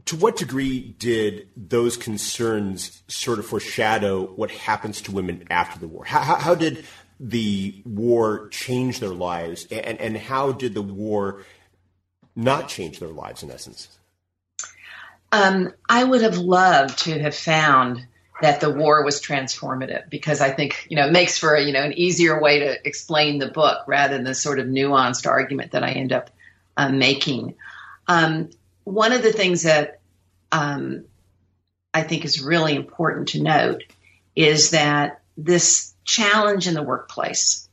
to 0.09 0.15
what 0.15 0.35
degree 0.37 0.95
did 0.97 1.47
those 1.55 1.95
concerns 1.95 3.03
sort 3.07 3.37
of 3.37 3.45
foreshadow 3.45 4.25
what 4.25 4.49
happens 4.49 5.01
to 5.01 5.11
women 5.11 5.45
after 5.51 5.77
the 5.79 5.87
war? 5.87 6.03
How, 6.03 6.35
how 6.35 6.55
did 6.55 6.83
the 7.19 7.79
war 7.85 8.47
change 8.47 8.99
their 8.99 9.13
lives, 9.13 9.67
and, 9.69 10.01
and 10.01 10.17
how 10.17 10.51
did 10.51 10.73
the 10.73 10.81
war 10.81 11.43
not 12.35 12.69
change 12.69 12.97
their 12.97 13.09
lives 13.09 13.43
in 13.43 13.51
essence? 13.51 13.99
Um, 15.31 15.73
I 15.87 16.03
would 16.03 16.23
have 16.23 16.39
loved 16.39 16.97
to 17.03 17.19
have 17.19 17.35
found 17.35 18.07
that 18.41 18.61
the 18.61 18.71
war 18.71 19.05
was 19.05 19.21
transformative 19.21 20.09
because 20.09 20.41
I 20.41 20.49
think 20.49 20.87
you 20.89 20.95
know 20.95 21.05
it 21.05 21.11
makes 21.11 21.37
for 21.37 21.55
you 21.55 21.71
know 21.71 21.83
an 21.83 21.93
easier 21.93 22.41
way 22.41 22.61
to 22.61 22.87
explain 22.87 23.37
the 23.37 23.49
book 23.49 23.83
rather 23.85 24.15
than 24.15 24.23
the 24.23 24.33
sort 24.33 24.57
of 24.57 24.65
nuanced 24.65 25.27
argument 25.27 25.73
that 25.73 25.83
I 25.83 25.91
end 25.91 26.13
up 26.13 26.31
uh, 26.77 26.89
making. 26.89 27.53
Um, 28.07 28.49
one 28.85 29.11
of 29.11 29.21
the 29.21 29.31
things 29.31 29.61
that 29.63 29.98
um, 30.51 31.05
I 31.93 32.03
think 32.03 32.25
is 32.25 32.41
really 32.41 32.75
important 32.75 33.29
to 33.29 33.43
note 33.43 33.83
is 34.35 34.71
that 34.71 35.21
this 35.37 35.93
challenge 36.03 36.67
in 36.67 36.73
the 36.73 36.83
workplace 36.83 37.67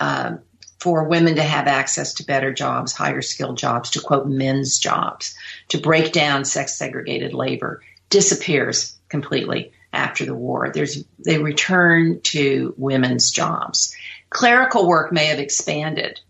um, 0.00 0.40
for 0.78 1.04
women 1.04 1.36
to 1.36 1.42
have 1.42 1.68
access 1.68 2.14
to 2.14 2.26
better 2.26 2.52
jobs, 2.52 2.92
higher 2.92 3.22
skilled 3.22 3.56
jobs, 3.56 3.90
to 3.90 4.00
quote 4.00 4.26
men's 4.26 4.78
jobs, 4.78 5.34
to 5.68 5.78
break 5.78 6.12
down 6.12 6.44
sex 6.44 6.76
segregated 6.76 7.32
labor 7.32 7.82
disappears 8.10 8.96
completely 9.08 9.72
after 9.92 10.24
the 10.24 10.34
war. 10.34 10.70
There's 10.72 11.04
they 11.18 11.38
return 11.38 12.20
to 12.24 12.74
women's 12.76 13.30
jobs. 13.30 13.94
Clerical 14.30 14.88
work 14.88 15.12
may 15.12 15.26
have 15.26 15.38
expanded 15.38 16.20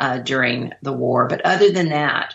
uh, 0.00 0.18
during 0.18 0.72
the 0.82 0.92
war, 0.92 1.28
but 1.28 1.44
other 1.44 1.70
than 1.70 1.90
that, 1.90 2.34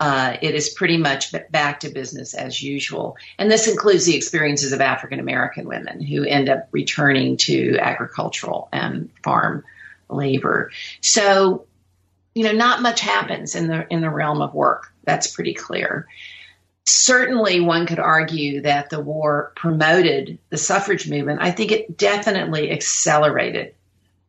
uh, 0.00 0.36
it 0.40 0.54
is 0.54 0.68
pretty 0.68 0.96
much 0.96 1.34
back 1.50 1.80
to 1.80 1.88
business 1.88 2.34
as 2.34 2.62
usual. 2.62 3.16
And 3.38 3.50
this 3.50 3.66
includes 3.66 4.04
the 4.04 4.16
experiences 4.16 4.72
of 4.72 4.80
African 4.80 5.18
American 5.18 5.66
women 5.66 6.00
who 6.00 6.24
end 6.24 6.48
up 6.48 6.68
returning 6.70 7.36
to 7.38 7.78
agricultural 7.80 8.68
and 8.72 9.10
farm 9.24 9.64
labor. 10.08 10.70
So, 11.00 11.66
you 12.34 12.44
know, 12.44 12.52
not 12.52 12.80
much 12.82 13.00
happens 13.00 13.56
in 13.56 13.66
the 13.66 13.86
in 13.92 14.00
the 14.00 14.10
realm 14.10 14.40
of 14.40 14.54
work. 14.54 14.92
That's 15.04 15.28
pretty 15.28 15.54
clear. 15.54 16.06
Certainly, 16.86 17.60
one 17.60 17.86
could 17.86 17.98
argue 17.98 18.62
that 18.62 18.90
the 18.90 19.00
war 19.00 19.52
promoted 19.56 20.38
the 20.48 20.56
suffrage 20.56 21.10
movement. 21.10 21.40
I 21.42 21.50
think 21.50 21.72
it 21.72 21.98
definitely 21.98 22.70
accelerated 22.70 23.74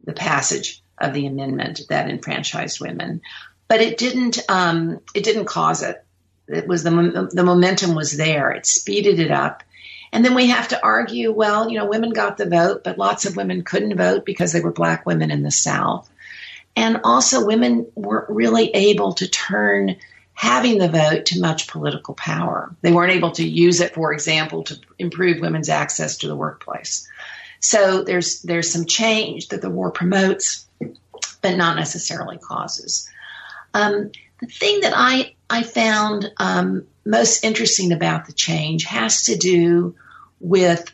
the 0.04 0.14
passage 0.14 0.82
of 0.98 1.14
the 1.14 1.28
amendment 1.28 1.82
that 1.90 2.10
enfranchised 2.10 2.82
women, 2.82 3.22
but 3.70 3.80
it 3.80 3.98
didn't 3.98 4.40
um, 4.50 5.00
it 5.16 5.24
didn't 5.24 5.46
cause 5.46 5.82
it. 5.82 6.04
It 6.50 6.68
was 6.68 6.84
the 6.84 7.30
the 7.32 7.44
momentum 7.44 7.96
was 7.96 8.18
there. 8.18 8.52
It 8.52 8.66
speeded 8.66 9.20
it 9.20 9.32
up. 9.32 9.64
And 10.12 10.26
then 10.26 10.34
we 10.34 10.48
have 10.48 10.70
to 10.70 10.84
argue, 10.84 11.32
well, 11.32 11.70
you 11.70 11.78
know, 11.78 11.86
women 11.86 12.10
got 12.10 12.38
the 12.38 12.50
vote, 12.50 12.84
but 12.84 12.98
lots 12.98 13.26
of 13.26 13.36
women 13.36 13.64
couldn't 13.64 13.96
vote 13.96 14.26
because 14.26 14.52
they 14.52 14.60
were 14.60 14.72
black 14.72 15.06
women 15.06 15.30
in 15.30 15.44
the 15.44 15.52
South. 15.52 16.10
And 16.76 17.02
also, 17.04 17.46
women 17.46 17.86
weren't 17.96 18.30
really 18.30 18.72
able 18.72 19.14
to 19.14 19.28
turn 19.28 19.98
having 20.34 20.80
the 20.80 20.88
vote 20.88 21.26
to 21.26 21.40
much 21.40 21.68
political 21.68 22.16
power. 22.16 22.74
They 22.82 22.92
weren't 22.92 23.12
able 23.12 23.32
to 23.34 23.48
use 23.48 23.82
it, 23.82 23.94
for 23.94 24.14
example, 24.14 24.64
to 24.64 24.80
improve 24.98 25.42
women's 25.42 25.70
access 25.70 26.18
to 26.20 26.28
the 26.28 26.36
workplace. 26.36 27.08
So 27.60 28.04
there's 28.04 28.42
there's 28.42 28.72
some 28.72 28.86
change 28.86 29.50
that 29.50 29.62
the 29.62 29.70
war 29.70 29.92
promotes, 29.92 30.66
but 31.42 31.58
not 31.58 31.76
necessarily 31.76 32.38
causes. 32.38 33.10
Um, 33.74 34.12
the 34.40 34.48
thing 34.48 34.82
that 34.82 34.94
I 34.96 35.36
I 35.50 35.64
found 35.64 36.32
um, 36.38 36.86
most 37.06 37.44
interesting 37.44 37.92
about 37.92 38.26
the 38.26 38.34
change 38.34 38.86
has 38.86 39.24
to 39.24 39.36
do 39.36 39.96
with 40.40 40.92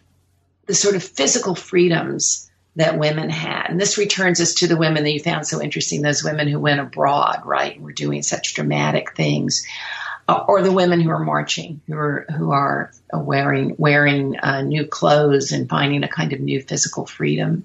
the 0.65 0.73
sort 0.73 0.95
of 0.95 1.03
physical 1.03 1.55
freedoms 1.55 2.49
that 2.75 2.97
women 2.97 3.29
had. 3.29 3.67
And 3.69 3.79
this 3.79 3.97
returns 3.97 4.41
us 4.41 4.55
to 4.55 4.67
the 4.67 4.77
women 4.77 5.03
that 5.03 5.11
you 5.11 5.19
found 5.19 5.47
so 5.47 5.61
interesting, 5.61 6.01
those 6.01 6.23
women 6.23 6.47
who 6.47 6.59
went 6.59 6.79
abroad, 6.79 7.41
right, 7.45 7.75
and 7.75 7.83
were 7.83 7.93
doing 7.93 8.21
such 8.21 8.53
dramatic 8.53 9.15
things. 9.15 9.65
Uh, 10.27 10.43
or 10.47 10.63
the 10.63 10.71
women 10.71 10.99
who 10.99 11.11
are 11.11 11.23
marching, 11.23 11.81
who 11.85 11.95
are 11.95 12.25
who 12.35 12.49
are 12.49 12.91
wearing 13.13 13.75
wearing 13.77 14.39
uh, 14.39 14.61
new 14.61 14.83
clothes 14.87 15.51
and 15.51 15.69
finding 15.69 16.03
a 16.03 16.07
kind 16.07 16.33
of 16.33 16.39
new 16.39 16.61
physical 16.63 17.05
freedom. 17.05 17.63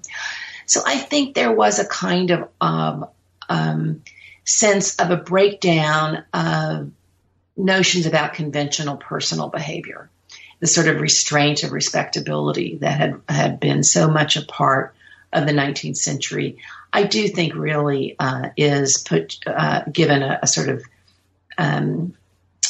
So 0.67 0.81
I 0.85 0.97
think 0.97 1.33
there 1.33 1.51
was 1.51 1.79
a 1.79 1.87
kind 1.87 2.29
of 2.29 2.49
um, 2.61 3.07
um, 3.49 4.03
sense 4.45 4.95
of 4.97 5.11
a 5.11 5.17
breakdown 5.17 6.23
of 6.33 6.91
notions 7.57 8.05
about 8.05 8.33
conventional 8.33 8.97
personal 8.97 9.49
behavior, 9.49 10.09
the 10.59 10.67
sort 10.67 10.87
of 10.87 11.01
restraint 11.01 11.63
of 11.63 11.71
respectability 11.71 12.77
that 12.77 12.97
had 12.97 13.21
had 13.27 13.59
been 13.59 13.83
so 13.83 14.09
much 14.09 14.37
a 14.37 14.45
part 14.45 14.95
of 15.33 15.45
the 15.45 15.53
19th 15.53 15.97
century, 15.97 16.57
I 16.91 17.03
do 17.03 17.27
think 17.27 17.55
really 17.55 18.15
uh, 18.19 18.49
is 18.57 18.97
put 18.97 19.37
uh, 19.47 19.83
given 19.91 20.23
a, 20.23 20.39
a, 20.43 20.47
sort 20.47 20.69
of 20.69 20.83
um, 21.57 22.15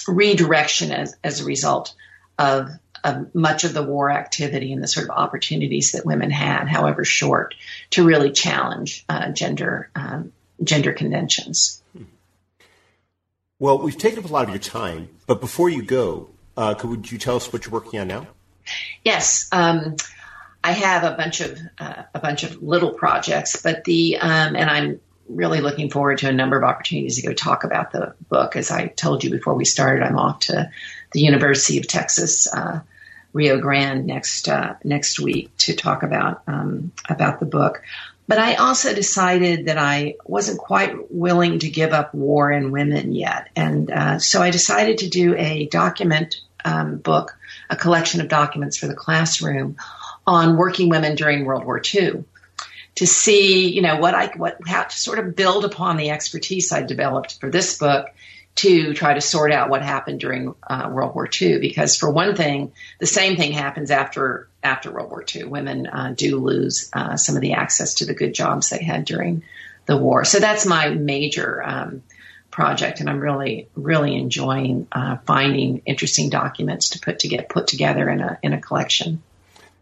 redirection 0.07 0.91
as, 0.91 1.15
as 1.23 1.41
a 1.41 1.45
result 1.45 1.93
of, 2.37 2.69
of, 3.03 3.33
much 3.33 3.63
of 3.63 3.73
the 3.73 3.83
war 3.83 4.11
activity 4.11 4.73
and 4.73 4.83
the 4.83 4.87
sort 4.87 5.05
of 5.05 5.11
opportunities 5.11 5.93
that 5.93 6.05
women 6.05 6.29
had, 6.29 6.67
however 6.67 7.03
short, 7.03 7.55
to 7.91 8.03
really 8.05 8.31
challenge 8.31 9.05
uh, 9.09 9.31
gender 9.31 9.89
um, 9.95 10.31
gender 10.63 10.93
conventions. 10.93 11.81
Well, 13.59 13.77
we've 13.77 13.97
taken 13.97 14.19
up 14.19 14.29
a 14.29 14.33
lot 14.33 14.45
of 14.45 14.49
your 14.49 14.59
time, 14.59 15.09
but 15.27 15.39
before 15.39 15.69
you 15.69 15.83
go, 15.83 16.29
uh, 16.57 16.73
could 16.73 16.89
would 16.89 17.11
you 17.11 17.17
tell 17.17 17.35
us 17.35 17.53
what 17.53 17.65
you're 17.65 17.73
working 17.73 17.99
on 17.99 18.07
now? 18.07 18.27
Yes. 19.03 19.47
Um, 19.51 19.95
I 20.63 20.71
have 20.73 21.03
a 21.03 21.15
bunch 21.15 21.41
of 21.41 21.59
uh, 21.79 22.03
a 22.13 22.19
bunch 22.19 22.43
of 22.43 22.61
little 22.61 22.91
projects, 22.91 23.61
but 23.61 23.83
the 23.83 24.17
um, 24.17 24.55
and 24.55 24.69
I'm 24.69 24.99
really 25.27 25.61
looking 25.61 25.89
forward 25.89 26.19
to 26.19 26.29
a 26.29 26.33
number 26.33 26.57
of 26.57 26.63
opportunities 26.63 27.15
to 27.15 27.27
go 27.27 27.33
talk 27.33 27.63
about 27.63 27.91
the 27.91 28.15
book. 28.29 28.55
As 28.55 28.69
I 28.71 28.87
told 28.87 29.23
you 29.23 29.29
before 29.29 29.53
we 29.53 29.65
started, 29.65 30.03
I'm 30.03 30.17
off 30.17 30.39
to 30.41 30.69
the 31.13 31.21
University 31.21 31.77
of 31.77 31.87
Texas 31.87 32.51
uh, 32.53 32.81
Rio 33.33 33.59
Grande 33.59 34.05
next 34.05 34.47
uh, 34.47 34.75
next 34.83 35.19
week 35.19 35.55
to 35.59 35.75
talk 35.75 36.03
about 36.03 36.43
um, 36.47 36.91
about 37.09 37.39
the 37.39 37.45
book. 37.45 37.81
But 38.31 38.39
I 38.39 38.53
also 38.53 38.95
decided 38.95 39.65
that 39.65 39.77
I 39.77 40.15
wasn't 40.23 40.57
quite 40.57 41.11
willing 41.11 41.59
to 41.59 41.69
give 41.69 41.91
up 41.91 42.13
war 42.13 42.49
and 42.49 42.71
women 42.71 43.11
yet, 43.11 43.49
and 43.57 43.91
uh, 43.91 44.19
so 44.19 44.41
I 44.41 44.51
decided 44.51 44.99
to 44.99 45.09
do 45.09 45.35
a 45.35 45.65
document 45.65 46.39
um, 46.63 46.95
book, 46.95 47.37
a 47.69 47.75
collection 47.75 48.21
of 48.21 48.29
documents 48.29 48.77
for 48.77 48.87
the 48.87 48.95
classroom 48.95 49.75
on 50.25 50.55
working 50.55 50.87
women 50.87 51.15
during 51.15 51.43
World 51.43 51.65
War 51.65 51.81
II 51.93 52.23
to 52.95 53.05
see, 53.05 53.69
you 53.69 53.81
know, 53.81 53.97
what 53.97 54.15
I 54.15 54.27
what 54.37 54.59
how 54.65 54.83
to 54.83 54.97
sort 54.97 55.19
of 55.19 55.35
build 55.35 55.65
upon 55.65 55.97
the 55.97 56.11
expertise 56.11 56.71
I 56.71 56.83
developed 56.83 57.37
for 57.41 57.49
this 57.49 57.77
book 57.77 58.07
to 58.55 58.93
try 58.93 59.13
to 59.13 59.19
sort 59.19 59.51
out 59.51 59.69
what 59.69 59.81
happened 59.81 60.21
during 60.21 60.55
uh, 60.65 60.89
World 60.89 61.15
War 61.15 61.27
II. 61.41 61.59
Because 61.59 61.97
for 61.97 62.09
one 62.09 62.37
thing, 62.37 62.71
the 62.97 63.07
same 63.07 63.35
thing 63.35 63.51
happens 63.51 63.91
after 63.91 64.47
after 64.63 64.91
World 64.91 65.09
War 65.09 65.23
II. 65.35 65.45
Women 65.45 65.87
uh, 65.87 66.13
do 66.15 66.37
lose 66.39 66.89
uh, 66.93 67.17
some 67.17 67.35
of 67.35 67.41
the 67.41 67.53
access 67.53 67.95
to 67.95 68.05
the 68.05 68.13
good 68.13 68.33
jobs 68.33 68.69
they 68.69 68.83
had 68.83 69.05
during 69.05 69.43
the 69.85 69.97
war. 69.97 70.25
So 70.25 70.39
that's 70.39 70.65
my 70.65 70.89
major 70.89 71.61
um, 71.63 72.03
project, 72.51 72.99
and 72.99 73.09
I'm 73.09 73.19
really 73.19 73.67
really 73.75 74.15
enjoying 74.15 74.87
uh, 74.91 75.17
finding 75.25 75.81
interesting 75.85 76.29
documents 76.29 76.89
to 76.91 76.99
put 76.99 77.19
to 77.19 77.27
get 77.27 77.49
put 77.49 77.67
together 77.67 78.09
in 78.09 78.21
a 78.21 78.37
in 78.43 78.53
a 78.53 78.61
collection. 78.61 79.23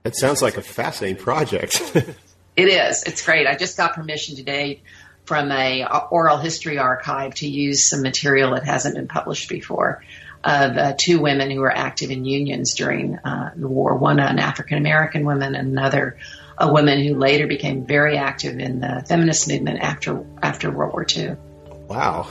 It 0.05 0.15
sounds 0.15 0.41
like 0.41 0.57
a 0.57 0.61
fascinating 0.61 1.21
project. 1.21 1.81
it 2.55 2.67
is. 2.67 3.03
It's 3.03 3.25
great. 3.25 3.47
I 3.47 3.55
just 3.55 3.75
got 3.75 3.93
permission 3.93 4.35
today 4.35 4.81
from 5.25 5.51
a 5.51 5.85
oral 6.09 6.37
history 6.37 6.77
archive 6.77 7.35
to 7.35 7.47
use 7.47 7.87
some 7.87 8.01
material 8.01 8.51
that 8.55 8.63
hasn't 8.63 8.95
been 8.95 9.07
published 9.07 9.49
before 9.49 10.01
of 10.43 10.77
uh, 10.77 10.93
two 10.97 11.19
women 11.19 11.51
who 11.51 11.59
were 11.59 11.71
active 11.71 12.11
in 12.11 12.25
unions 12.25 12.73
during 12.75 13.17
uh, 13.17 13.51
the 13.55 13.67
war. 13.67 13.95
One, 13.95 14.19
an 14.19 14.39
African 14.39 14.77
American 14.77 15.25
woman, 15.25 15.55
and 15.55 15.69
another, 15.69 16.17
a 16.57 16.71
woman 16.71 17.03
who 17.03 17.15
later 17.15 17.47
became 17.47 17.85
very 17.85 18.17
active 18.17 18.59
in 18.59 18.79
the 18.79 19.03
feminist 19.07 19.47
movement 19.47 19.79
after 19.81 20.25
after 20.41 20.71
World 20.71 20.93
War 20.93 21.05
II. 21.15 21.35
Wow. 21.87 22.27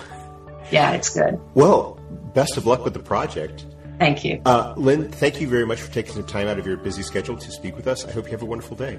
Yeah, 0.70 0.92
it's 0.92 1.10
good. 1.10 1.38
Well, 1.54 1.98
best 2.34 2.56
of 2.56 2.66
luck 2.66 2.84
with 2.84 2.94
the 2.94 3.00
project. 3.00 3.66
Thank 3.98 4.24
you. 4.24 4.40
Uh, 4.46 4.74
Lynn, 4.76 5.10
thank 5.10 5.40
you 5.40 5.48
very 5.48 5.66
much 5.66 5.80
for 5.80 5.92
taking 5.92 6.14
some 6.14 6.26
time 6.26 6.46
out 6.46 6.58
of 6.58 6.66
your 6.66 6.76
busy 6.76 7.02
schedule 7.02 7.36
to 7.36 7.50
speak 7.50 7.76
with 7.76 7.86
us. 7.86 8.04
I 8.04 8.12
hope 8.12 8.26
you 8.26 8.30
have 8.32 8.42
a 8.42 8.46
wonderful 8.46 8.76
day. 8.76 8.98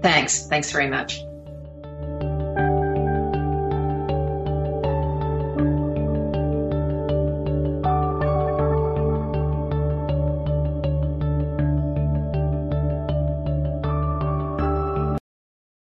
Thanks. 0.00 0.46
Thanks 0.46 0.72
very 0.72 0.88
much. 0.88 1.20